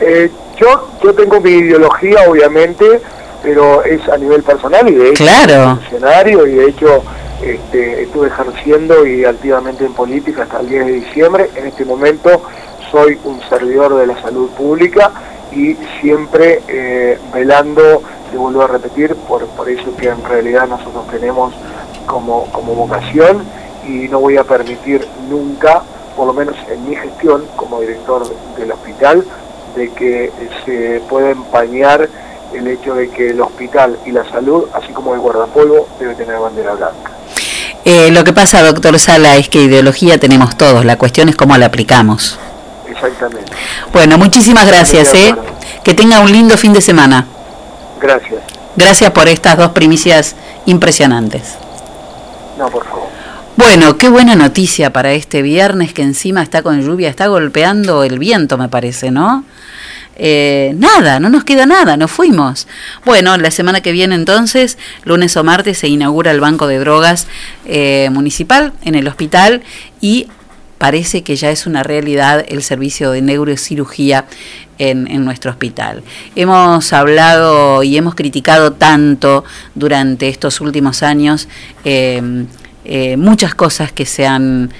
Eh, 0.00 0.30
yo, 0.60 0.88
yo 1.02 1.14
tengo 1.14 1.40
mi 1.40 1.50
ideología, 1.50 2.18
obviamente, 2.28 3.00
pero 3.42 3.84
es 3.84 4.06
a 4.08 4.16
nivel 4.16 4.42
personal 4.42 4.88
y 4.88 4.94
de 4.94 5.10
hecho 5.10 5.24
Claro. 5.24 5.76
funcionario 5.80 6.46
y 6.46 6.54
de 6.56 6.66
hecho 6.70 7.02
este, 7.42 8.02
estuve 8.02 8.28
ejerciendo 8.28 9.06
y 9.06 9.24
activamente 9.24 9.84
en 9.84 9.94
política 9.94 10.42
hasta 10.42 10.60
el 10.60 10.68
10 10.68 10.86
de 10.86 10.92
diciembre. 10.92 11.50
En 11.54 11.66
este 11.66 11.84
momento 11.84 12.42
soy 12.90 13.18
un 13.24 13.40
servidor 13.48 13.96
de 13.96 14.06
la 14.06 14.20
salud 14.20 14.50
pública 14.50 15.12
y 15.52 15.74
siempre 16.00 16.62
eh, 16.68 17.18
velando, 17.32 18.02
te 18.30 18.36
vuelvo 18.36 18.62
a 18.62 18.66
repetir, 18.66 19.14
por, 19.14 19.46
por 19.48 19.68
eso 19.68 19.94
que 19.96 20.08
en 20.08 20.22
realidad 20.24 20.66
nosotros 20.68 21.06
tenemos 21.10 21.54
como, 22.06 22.46
como 22.52 22.74
vocación 22.74 23.42
y 23.86 24.08
no 24.08 24.20
voy 24.20 24.36
a 24.36 24.44
permitir 24.44 25.06
nunca, 25.28 25.82
por 26.16 26.26
lo 26.26 26.32
menos 26.32 26.56
en 26.68 26.88
mi 26.88 26.96
gestión 26.96 27.44
como 27.56 27.80
director 27.80 28.26
del 28.58 28.72
hospital, 28.72 29.24
de 29.76 29.90
que 29.92 30.32
se 30.64 31.00
pueda 31.08 31.30
empañar 31.30 32.08
el 32.52 32.66
hecho 32.66 32.94
de 32.94 33.08
que 33.10 33.30
el 33.30 33.40
hospital 33.40 33.98
y 34.06 34.12
la 34.12 34.28
salud, 34.30 34.64
así 34.72 34.92
como 34.92 35.14
el 35.14 35.20
guardapolvo, 35.20 35.86
debe 35.98 36.14
tener 36.14 36.38
bandera 36.38 36.74
blanca. 36.74 37.17
Eh, 37.84 38.10
lo 38.10 38.24
que 38.24 38.32
pasa, 38.32 38.62
doctor 38.62 38.98
Sala, 38.98 39.36
es 39.36 39.48
que 39.48 39.62
ideología 39.62 40.18
tenemos 40.18 40.56
todos, 40.58 40.84
la 40.84 40.96
cuestión 40.96 41.28
es 41.28 41.36
cómo 41.36 41.56
la 41.56 41.66
aplicamos. 41.66 42.38
Exactamente. 42.88 43.50
Bueno, 43.92 44.18
muchísimas 44.18 44.66
gracias, 44.66 45.12
de 45.12 45.28
¿eh? 45.28 45.34
Que 45.84 45.94
tenga 45.94 46.20
un 46.20 46.30
lindo 46.30 46.56
fin 46.56 46.72
de 46.72 46.80
semana. 46.80 47.26
Gracias. 48.00 48.42
Gracias 48.76 49.10
por 49.12 49.28
estas 49.28 49.56
dos 49.56 49.70
primicias 49.70 50.36
impresionantes. 50.66 51.54
No, 52.58 52.68
por 52.68 52.84
favor. 52.84 53.08
Bueno, 53.56 53.96
qué 53.96 54.08
buena 54.08 54.36
noticia 54.36 54.92
para 54.92 55.12
este 55.12 55.42
viernes 55.42 55.92
que 55.92 56.02
encima 56.02 56.42
está 56.42 56.62
con 56.62 56.80
lluvia, 56.80 57.08
está 57.08 57.26
golpeando 57.26 58.04
el 58.04 58.18
viento, 58.18 58.56
me 58.56 58.68
parece, 58.68 59.10
¿no? 59.10 59.44
Eh, 60.18 60.74
nada, 60.76 61.20
no 61.20 61.30
nos 61.30 61.44
queda 61.44 61.64
nada, 61.64 61.96
nos 61.96 62.10
fuimos. 62.10 62.66
Bueno, 63.04 63.36
la 63.36 63.52
semana 63.52 63.80
que 63.80 63.92
viene 63.92 64.16
entonces, 64.16 64.76
lunes 65.04 65.36
o 65.36 65.44
martes, 65.44 65.78
se 65.78 65.88
inaugura 65.88 66.32
el 66.32 66.40
banco 66.40 66.66
de 66.66 66.78
drogas 66.78 67.28
eh, 67.66 68.10
municipal 68.12 68.72
en 68.84 68.96
el 68.96 69.06
hospital 69.06 69.62
y 70.00 70.26
parece 70.78 71.22
que 71.22 71.36
ya 71.36 71.50
es 71.50 71.66
una 71.66 71.84
realidad 71.84 72.44
el 72.48 72.62
servicio 72.62 73.12
de 73.12 73.22
neurocirugía 73.22 74.26
en, 74.78 75.24
nuestro 75.24 75.50
hospital. 75.50 76.02
Hemos 76.36 76.92
hablado 76.92 77.82
y 77.82 77.96
hemos 77.96 78.14
criticado 78.14 78.72
tanto 78.72 79.44
durante 79.74 80.28
estos 80.28 80.60
últimos 80.60 81.02
años 81.02 81.48
eh, 81.84 82.22
muchas 83.16 83.56
cosas 83.56 83.90
que 83.90 84.06
se 84.06 84.24
han 84.24 84.70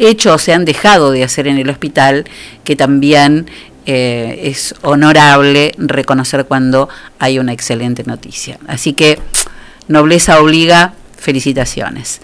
hecho 0.00 0.34
o 0.34 0.38
se 0.38 0.52
han 0.52 0.64
dejado 0.64 1.12
de 1.12 1.22
hacer 1.22 1.46
en 1.46 1.58
el 1.58 1.68
hospital, 1.70 2.24
que 2.64 2.74
también 2.74 3.46
eh, 3.92 4.42
es 4.44 4.72
honorable 4.82 5.74
reconocer 5.76 6.44
cuando 6.44 6.88
hay 7.18 7.40
una 7.40 7.52
excelente 7.52 8.04
noticia. 8.04 8.56
Así 8.68 8.92
que, 8.92 9.18
nobleza 9.88 10.40
obliga, 10.40 10.92
felicitaciones. 11.18 12.20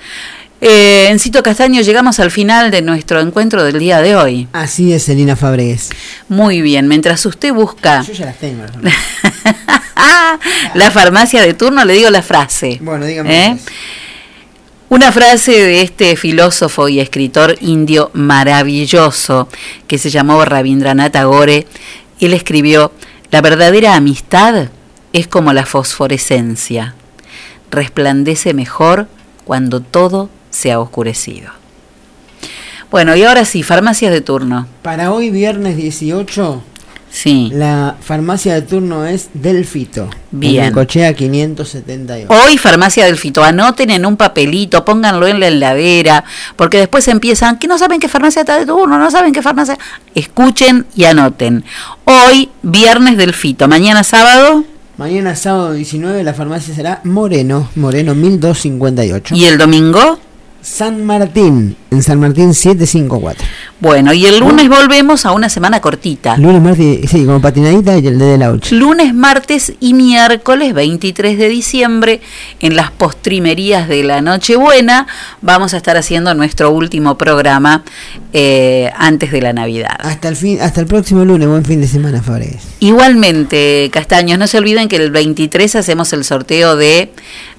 Eh, 0.60 1.09
Encito 1.10 1.43
Castaño, 1.43 1.82
llegamos 1.82 2.20
al 2.20 2.30
final 2.30 2.70
de 2.70 2.82
nuestro 2.82 3.20
encuentro 3.20 3.64
del 3.64 3.80
día 3.80 4.01
de 4.01 4.14
hoy. 4.14 4.47
Así 4.52 4.93
es, 4.93 5.09
Elina 5.09 5.34
Fabregues. 5.34 5.90
Muy 6.28 6.62
bien, 6.62 6.86
mientras 6.86 7.26
usted 7.26 7.52
busca 7.52 8.02
Yo 8.02 8.12
ya 8.12 8.26
las 8.26 8.36
tengo. 8.36 8.62
la 10.74 10.90
farmacia 10.93 11.43
de 11.43 11.52
turno, 11.55 11.84
le 11.84 11.94
digo 11.94 12.10
la 12.10 12.22
frase. 12.22 12.78
Bueno, 12.80 13.06
dígame. 13.06 13.47
¿Eh? 13.47 13.56
Una 14.88 15.10
frase 15.10 15.50
de 15.50 15.82
este 15.82 16.14
filósofo 16.14 16.88
y 16.88 17.00
escritor 17.00 17.56
indio 17.60 18.12
maravilloso 18.14 19.48
que 19.88 19.98
se 19.98 20.10
llamó 20.10 20.44
Rabindranath 20.44 21.14
Tagore. 21.14 21.66
Él 22.20 22.32
escribió, 22.32 22.92
la 23.32 23.40
verdadera 23.40 23.96
amistad 23.96 24.68
es 25.12 25.26
como 25.26 25.52
la 25.52 25.66
fosforescencia. 25.66 26.94
Resplandece 27.72 28.54
mejor 28.54 29.08
cuando 29.44 29.80
todo 29.80 30.30
se 30.50 30.70
ha 30.70 30.78
oscurecido. 30.78 31.50
Bueno, 32.88 33.16
y 33.16 33.24
ahora 33.24 33.44
sí, 33.44 33.64
farmacias 33.64 34.12
de 34.12 34.20
turno. 34.20 34.68
Para 34.82 35.12
hoy, 35.12 35.30
viernes 35.30 35.76
18, 35.76 36.62
Sí. 37.16 37.51
la 37.51 37.97
farmacia 37.98 38.52
de 38.52 38.60
turno 38.60 39.06
es 39.06 39.30
Delfito. 39.32 40.10
Bien. 40.30 40.64
En 40.64 40.72
Cochea 40.74 41.14
578. 41.14 42.28
Hoy 42.28 42.59
Farmacia 42.59 43.06
del 43.06 43.16
Fito, 43.16 43.43
anoten 43.43 43.88
en 43.88 44.05
un 44.05 44.18
papelito, 44.18 44.84
pónganlo 44.84 45.26
en 45.26 45.40
la 45.40 45.48
heladera, 45.48 46.24
porque 46.56 46.76
después 46.76 47.09
empiezan, 47.09 47.59
que 47.59 47.68
no 47.68 47.78
saben 47.78 48.01
qué 48.01 48.09
farmacia 48.09 48.40
está 48.40 48.59
de 48.59 48.66
turno, 48.66 48.98
no 48.98 49.10
saben 49.10 49.32
qué 49.32 49.40
farmacia. 49.40 49.78
Escuchen 50.14 50.84
y 50.94 51.05
anoten. 51.05 51.64
Hoy, 52.05 52.51
viernes 52.62 53.16
del 53.16 53.32
Fito, 53.32 53.66
mañana 53.66 54.05
sábado, 54.05 54.64
Mañana 54.98 55.36
sábado 55.36 55.72
19 55.72 56.22
la 56.22 56.34
farmacia 56.34 56.74
será 56.74 57.01
Moreno, 57.05 57.70
Moreno 57.76 58.14
1258. 58.14 59.34
y 59.34 59.44
el 59.47 59.56
domingo, 59.56 60.18
San 60.66 61.06
Martín, 61.06 61.76
en 61.93 62.02
San 62.02 62.18
Martín 62.18 62.52
754. 62.52 63.47
bueno, 63.78 64.12
y 64.12 64.26
el 64.26 64.40
lunes 64.40 64.68
volvemos 64.68 65.24
a 65.24 65.30
una 65.30 65.48
semana 65.48 65.80
cortita. 65.80 66.36
Lunes, 66.38 66.60
martes, 66.60 67.09
sí, 67.09 67.24
como 67.24 67.40
patinadita 67.40 67.97
y 67.97 68.06
el 68.09 68.18
de 68.18 68.36
la 68.36 68.51
8. 68.51 68.74
Lunes, 68.74 69.14
martes 69.14 69.72
y 69.78 69.94
miércoles 69.94 70.74
23 70.74 71.38
de 71.38 71.48
diciembre 71.48 72.20
en 72.59 72.74
las 72.74 72.90
postrimerías 72.90 73.86
de 73.86 74.02
la 74.02 74.20
Nochebuena 74.20 75.06
vamos 75.40 75.72
a 75.72 75.76
estar 75.76 75.97
haciendo 75.97 76.34
nuestro 76.34 76.72
último 76.72 77.16
programa 77.16 77.84
eh, 78.32 78.90
antes 78.97 79.30
de 79.30 79.43
la 79.43 79.52
Navidad. 79.52 79.97
Hasta 80.01 80.28
el 80.28 80.34
fin, 80.34 80.60
hasta 80.60 80.80
el 80.80 80.88
próximo 80.88 81.24
lunes, 81.24 81.47
buen 81.47 81.64
fin 81.64 81.80
de 81.80 81.86
semana, 81.86 82.20
Fabregues. 82.22 82.62
Igualmente, 82.80 83.88
Castaños, 83.93 84.36
no 84.36 84.48
se 84.48 84.59
olviden 84.59 84.88
que 84.88 84.97
el 84.97 85.12
23 85.12 85.76
hacemos 85.76 86.12
el 86.12 86.24
sorteo 86.24 86.76
de, 86.76 87.12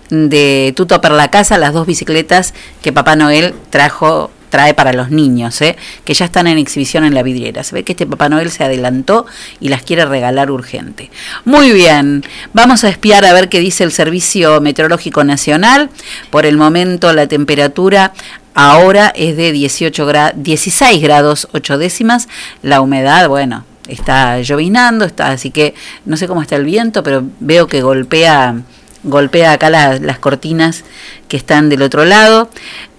de 0.10 0.74
Tuto 0.76 1.02
para 1.02 1.16
la 1.16 1.30
Casa, 1.30 1.58
las 1.58 1.74
dos 1.74 1.86
bicicletas 1.88 2.54
que 2.82 2.92
Papá 2.94 3.16
Noel 3.16 3.54
trajo 3.70 4.32
trae 4.50 4.74
para 4.74 4.94
los 4.94 5.12
niños, 5.12 5.62
¿eh? 5.62 5.76
que 6.06 6.14
ya 6.14 6.24
están 6.24 6.48
en 6.48 6.58
exhibición 6.58 7.04
en 7.04 7.14
la 7.14 7.22
vidriera. 7.22 7.66
Se 7.66 7.76
ve 7.76 7.84
que 7.84 7.92
este 7.92 8.06
Papá 8.06 8.30
Noel 8.30 8.50
se 8.50 8.64
adelantó 8.64 9.26
y 9.60 9.68
las 9.68 9.82
quiere 9.84 10.06
regalar 10.06 10.52
urgente. 10.52 11.12
Muy 11.44 11.74
bien, 11.74 12.24
vamos 12.54 12.86
a 12.86 12.90
espiar 12.90 13.26
a 13.26 13.34
ver 13.34 13.50
qué 13.50 13.60
dice 13.60 13.84
el 13.84 13.92
Servicio 13.92 14.62
Meteorológico 14.62 15.26
Nacional. 15.26 15.90
Por 16.30 16.46
el 16.46 16.56
momento 16.56 17.12
la 17.12 17.28
temperatura 17.28 18.14
ahora 18.54 19.12
es 19.16 19.36
de 19.36 19.52
18 19.52 20.10
gra- 20.10 20.34
16 20.34 21.02
grados 21.02 21.50
8 21.52 21.78
décimas. 21.78 22.30
La 22.64 22.80
humedad, 22.80 23.28
bueno, 23.28 23.66
está 23.90 24.40
llovinando, 24.40 25.04
está, 25.04 25.32
así 25.32 25.52
que 25.52 25.74
no 26.06 26.16
sé 26.16 26.26
cómo 26.26 26.42
está 26.42 26.56
el 26.56 26.64
viento, 26.64 27.04
pero 27.04 27.26
veo 27.42 27.68
que 27.68 27.82
golpea 27.82 28.56
golpea 29.04 29.54
acá 29.54 29.70
la- 29.70 30.00
las 30.00 30.20
cortinas 30.20 30.84
que 31.28 31.38
están 31.38 31.70
del 31.70 31.82
otro 31.82 32.06
lado. 32.06 32.50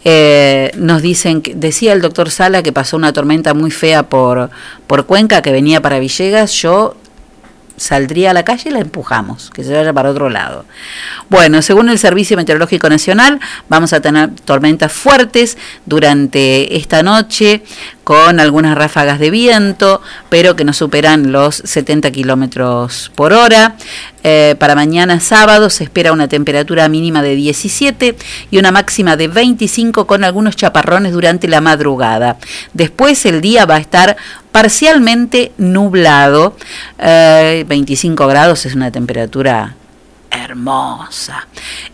Eh, 0.05 0.71
nos 0.77 1.03
dicen, 1.03 1.43
que, 1.43 1.55
decía 1.55 1.93
el 1.93 2.01
doctor 2.01 2.31
Sala 2.31 2.63
que 2.63 2.73
pasó 2.73 2.97
una 2.97 3.13
tormenta 3.13 3.53
muy 3.55 3.71
fea 3.71 4.05
por, 4.05 4.51
por 4.87 5.07
Cuenca, 5.07 5.43
que 5.43 5.53
venía 5.53 5.83
para 5.83 5.99
Villegas. 5.99 6.53
Yo 6.53 6.97
saldría 7.77 8.31
a 8.31 8.35
la 8.35 8.45
calle 8.45 8.71
y 8.71 8.73
la 8.73 8.81
empujamos, 8.81 9.51
que 9.51 9.63
se 9.63 9.73
vaya 9.73 9.93
para 9.93 10.11
otro 10.11 10.29
lado. 10.31 10.65
Bueno, 11.29 11.63
según 11.63 11.89
el 11.89 11.99
Servicio 11.99 12.37
Meteorológico 12.37 12.89
Nacional, 12.89 13.39
vamos 13.69 13.93
a 13.93 14.01
tener 14.01 14.31
tormentas 14.45 14.93
fuertes 14.93 15.57
durante 15.87 16.77
esta 16.77 17.03
noche, 17.03 17.63
con 18.03 18.41
algunas 18.41 18.77
ráfagas 18.77 19.19
de 19.21 19.31
viento, 19.31 20.01
pero 20.29 20.57
que 20.57 20.65
no 20.65 20.73
superan 20.73 21.31
los 21.31 21.57
70 21.57 22.11
kilómetros 22.11 23.13
por 23.15 23.33
hora. 23.33 23.77
Eh, 24.25 24.57
para 24.59 24.75
mañana 24.75 25.21
sábado 25.21 25.71
se 25.71 25.85
espera 25.85 26.13
una 26.13 26.29
temperatura 26.29 26.89
mínima 26.89 27.23
de 27.23 27.37
17 27.37 28.17
y 28.51 28.59
una 28.59 28.73
máxima 28.73 29.17
de 29.17 29.29
25 29.29 30.07
con 30.07 30.25
algunos 30.25 30.57
chaparrones 30.57 31.13
durante 31.13 31.47
la 31.47 31.61
madrugada. 31.61 32.37
Después 32.73 33.25
el 33.27 33.41
día 33.41 33.65
va 33.65 33.77
a 33.77 33.81
estar 33.81 34.17
parcialmente 34.51 35.53
nublado. 35.57 36.57
Eh, 36.99 37.65
25 37.69 38.27
grados 38.27 38.67
es 38.67 38.75
una 38.75 38.91
temperatura 38.91 39.77
hermosa. 40.31 41.47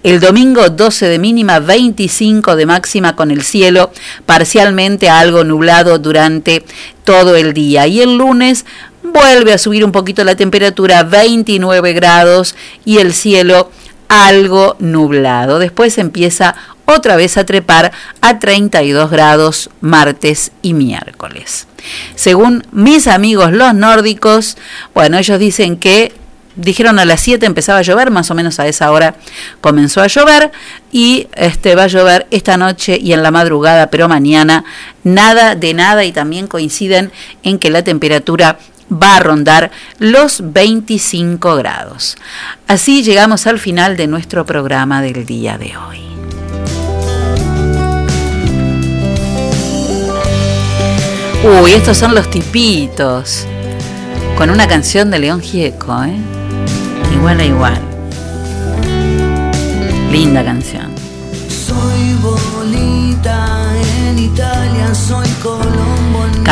El 0.02 0.20
domingo 0.20 0.68
12 0.68 1.06
de 1.06 1.18
mínima, 1.18 1.58
25 1.60 2.56
de 2.56 2.66
máxima 2.66 3.16
con 3.16 3.30
el 3.30 3.42
cielo 3.42 3.92
parcialmente 4.26 5.08
algo 5.08 5.44
nublado 5.44 5.98
durante 5.98 6.64
todo 7.04 7.36
el 7.36 7.52
día. 7.52 7.86
Y 7.86 8.00
el 8.00 8.16
lunes 8.16 8.64
vuelve 9.04 9.52
a 9.52 9.58
subir 9.58 9.84
un 9.84 9.92
poquito 9.92 10.24
la 10.24 10.34
temperatura, 10.34 11.04
29 11.04 11.92
grados 11.92 12.56
y 12.84 12.98
el 12.98 13.12
cielo 13.12 13.70
algo 14.08 14.76
nublado. 14.78 15.58
Después 15.58 15.98
empieza 15.98 16.54
otra 16.86 17.16
vez 17.16 17.36
a 17.36 17.46
trepar 17.46 17.92
a 18.20 18.38
32 18.38 19.10
grados 19.10 19.70
martes 19.80 20.52
y 20.62 20.74
miércoles. 20.74 21.66
Según 22.14 22.66
mis 22.72 23.06
amigos 23.06 23.52
los 23.52 23.74
nórdicos, 23.74 24.56
bueno, 24.94 25.18
ellos 25.18 25.38
dicen 25.38 25.76
que 25.76 26.12
dijeron 26.56 26.98
a 26.98 27.04
las 27.04 27.20
7 27.20 27.44
empezaba 27.46 27.80
a 27.80 27.82
llover, 27.82 28.10
más 28.10 28.30
o 28.30 28.34
menos 28.34 28.60
a 28.60 28.66
esa 28.66 28.90
hora 28.92 29.16
comenzó 29.60 30.00
a 30.00 30.06
llover 30.06 30.52
y 30.92 31.28
este 31.34 31.74
va 31.74 31.84
a 31.84 31.88
llover 31.88 32.26
esta 32.30 32.56
noche 32.56 32.98
y 33.00 33.12
en 33.12 33.22
la 33.22 33.30
madrugada, 33.30 33.90
pero 33.90 34.08
mañana 34.08 34.64
nada 35.02 35.54
de 35.54 35.74
nada 35.74 36.04
y 36.04 36.12
también 36.12 36.46
coinciden 36.46 37.10
en 37.42 37.58
que 37.58 37.70
la 37.70 37.82
temperatura 37.82 38.58
va 38.92 39.16
a 39.16 39.20
rondar 39.20 39.70
los 39.98 40.52
25 40.52 41.56
grados. 41.56 42.16
Así 42.66 43.02
llegamos 43.02 43.46
al 43.46 43.58
final 43.58 43.96
de 43.96 44.06
nuestro 44.06 44.44
programa 44.46 45.02
del 45.02 45.26
día 45.26 45.58
de 45.58 45.76
hoy. 45.76 46.00
Uy, 51.62 51.72
estos 51.72 51.98
son 51.98 52.14
los 52.14 52.30
tipitos. 52.30 53.46
Con 54.38 54.48
una 54.48 54.66
canción 54.66 55.10
de 55.10 55.18
León 55.18 55.42
Gieco, 55.42 56.02
¿eh? 56.02 56.16
Igual 57.14 57.40
a 57.40 57.44
igual. 57.44 57.80
Linda 60.10 60.42
canción. 60.42 60.93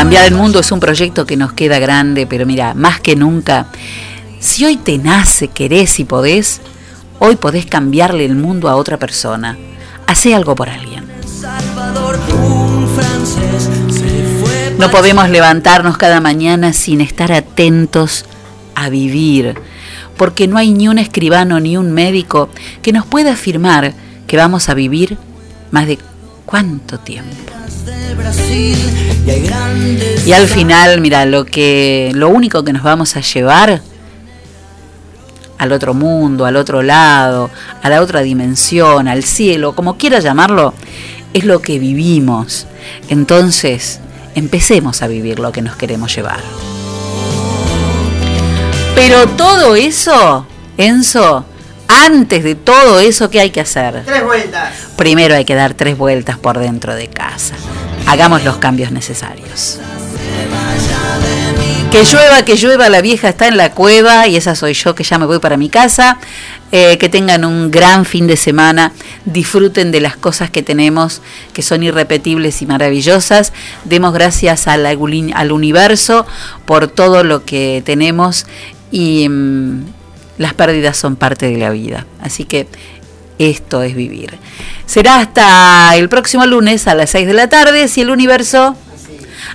Cambiar 0.03 0.27
el 0.27 0.35
mundo 0.35 0.59
es 0.59 0.73
un 0.73 0.81
proyecto 0.81 1.27
que 1.27 1.37
nos 1.37 1.53
queda 1.53 1.79
grande, 1.79 2.27
pero 2.27 2.45
mira, 2.45 2.75
más 2.75 2.99
que 2.99 3.15
nunca, 3.15 3.67
si 4.41 4.65
hoy 4.65 4.77
te 4.77 4.99
nace, 4.99 5.47
querés 5.47 6.01
y 6.01 6.05
podés, 6.05 6.61
hoy 7.21 7.37
podés 7.37 7.67
cambiarle 7.67 8.25
el 8.25 8.35
mundo 8.35 8.69
a 8.69 8.75
otra 8.75 8.97
persona. 8.97 9.57
Hacé 10.09 10.35
algo 10.35 10.57
por 10.57 10.69
alguien. 10.69 11.05
No 14.77 14.91
podemos 14.91 15.31
levantarnos 15.31 15.97
cada 15.99 16.21
mañana 16.21 16.73
sin 16.73 17.01
estar 17.01 17.31
atentos 17.31 18.25
a 18.75 18.89
vivir, 18.89 19.55
porque 20.17 20.49
no 20.49 20.59
hay 20.59 20.73
ni 20.73 20.89
un 20.89 20.99
escribano 20.99 21.61
ni 21.61 21.77
un 21.77 21.93
médico 21.93 22.49
que 22.83 22.93
nos 22.93 23.07
pueda 23.07 23.35
afirmar 23.35 23.95
que 24.27 24.37
vamos 24.37 24.69
a 24.69 24.75
vivir 24.75 25.17
más 25.71 25.87
de 25.87 26.01
cuánto 26.45 26.99
tiempo. 26.99 27.52
Y 30.25 30.33
al 30.33 30.47
final, 30.47 31.01
mira, 31.01 31.25
lo 31.27 31.45
que 31.45 32.13
lo 32.15 32.29
único 32.29 32.63
que 32.65 32.73
nos 32.73 32.83
vamos 32.83 33.17
a 33.17 33.21
llevar 33.21 33.83
al 35.59 35.73
otro 35.73 35.95
mundo, 35.95 36.45
al 36.45 36.57
otro 36.57 36.83
lado, 36.83 37.51
a 37.83 37.89
la 37.89 38.01
otra 38.01 38.21
dimensión, 38.21 39.09
al 39.09 39.25
cielo, 39.25 39.75
como 39.75 39.97
quiera 39.97 40.21
llamarlo, 40.21 40.75
es 41.33 41.45
lo 41.45 41.61
que 41.61 41.79
vivimos. 41.79 42.67
Entonces, 43.09 44.01
empecemos 44.35 45.03
a 45.03 45.09
vivir 45.09 45.39
lo 45.39 45.53
que 45.53 45.63
nos 45.63 45.77
queremos 45.77 46.15
llevar. 46.15 46.41
Pero 48.95 49.27
todo 49.29 49.75
eso, 49.75 50.47
Enzo, 50.77 51.45
antes 51.93 52.43
de 52.43 52.55
todo 52.55 53.01
eso, 53.01 53.31
¿qué 53.31 53.41
hay 53.41 53.51
que 53.51 53.61
hacer? 53.61 54.03
Tres 54.05 54.25
vueltas. 54.25 54.73
Primero 54.97 55.35
hay 55.35 55.45
que 55.45 55.55
dar 55.55 55.75
tres 55.75 55.97
vueltas 55.97 56.39
por 56.39 56.59
dentro 56.59 56.95
de 56.95 57.09
casa. 57.09 57.55
Hagamos 58.07 58.45
los 58.45 58.57
cambios 58.57 58.91
necesarios. 58.93 59.79
Que 61.91 62.05
llueva, 62.05 62.43
que 62.43 62.57
llueva, 62.57 62.89
la 62.89 63.03
vieja 63.03 63.29
está 63.29 63.49
en 63.49 63.59
la 63.59 63.73
cueva 63.73 64.27
y 64.27 64.37
esa 64.37 64.55
soy 64.55 64.73
yo 64.73 64.95
que 64.95 65.05
ya 65.05 65.19
me 65.19 65.27
voy 65.27 65.41
para 65.41 65.59
mi 65.59 65.69
casa. 65.69 66.19
Eh, 66.75 66.97
que 66.97 67.11
tengan 67.11 67.45
un 67.45 67.71
gran 67.71 68.07
fin 68.07 68.27
de 68.27 68.39
semana, 68.39 68.93
disfruten 69.27 69.93
de 69.93 70.01
las 70.01 70.17
cosas 70.17 70.51
que 70.51 70.63
tenemos, 70.63 71.21
que 71.53 71.61
son 71.61 71.83
irrepetibles 71.83 72.63
y 72.63 72.67
maravillosas. 72.67 73.53
Demos 73.85 74.15
gracias 74.15 74.67
al, 74.69 74.87
al 74.87 75.53
universo 75.53 76.27
por 76.65 76.89
todo 76.89 77.25
lo 77.25 77.45
que 77.45 77.83
tenemos 77.85 78.47
y 78.91 79.29
mm, 79.29 79.85
las 80.39 80.55
pérdidas 80.55 80.97
son 80.97 81.17
parte 81.17 81.51
de 81.51 81.59
la 81.59 81.71
vida. 81.71 82.07
Así 82.21 82.45
que 82.45 82.67
esto 83.39 83.83
es 83.83 83.95
vivir. 83.95 84.39
Será 84.87 85.21
hasta 85.21 85.97
el 85.97 86.09
próximo 86.09 86.47
lunes 86.47 86.87
a 86.87 86.95
las 86.95 87.11
6 87.11 87.27
de 87.27 87.35
la 87.35 87.49
tarde, 87.49 87.89
si 87.89 88.01
el 88.03 88.11
universo 88.11 88.77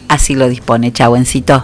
así 0.08 0.36
lo 0.36 0.50
dispone. 0.50 0.92
Chau, 0.92 1.16
Encito. 1.16 1.64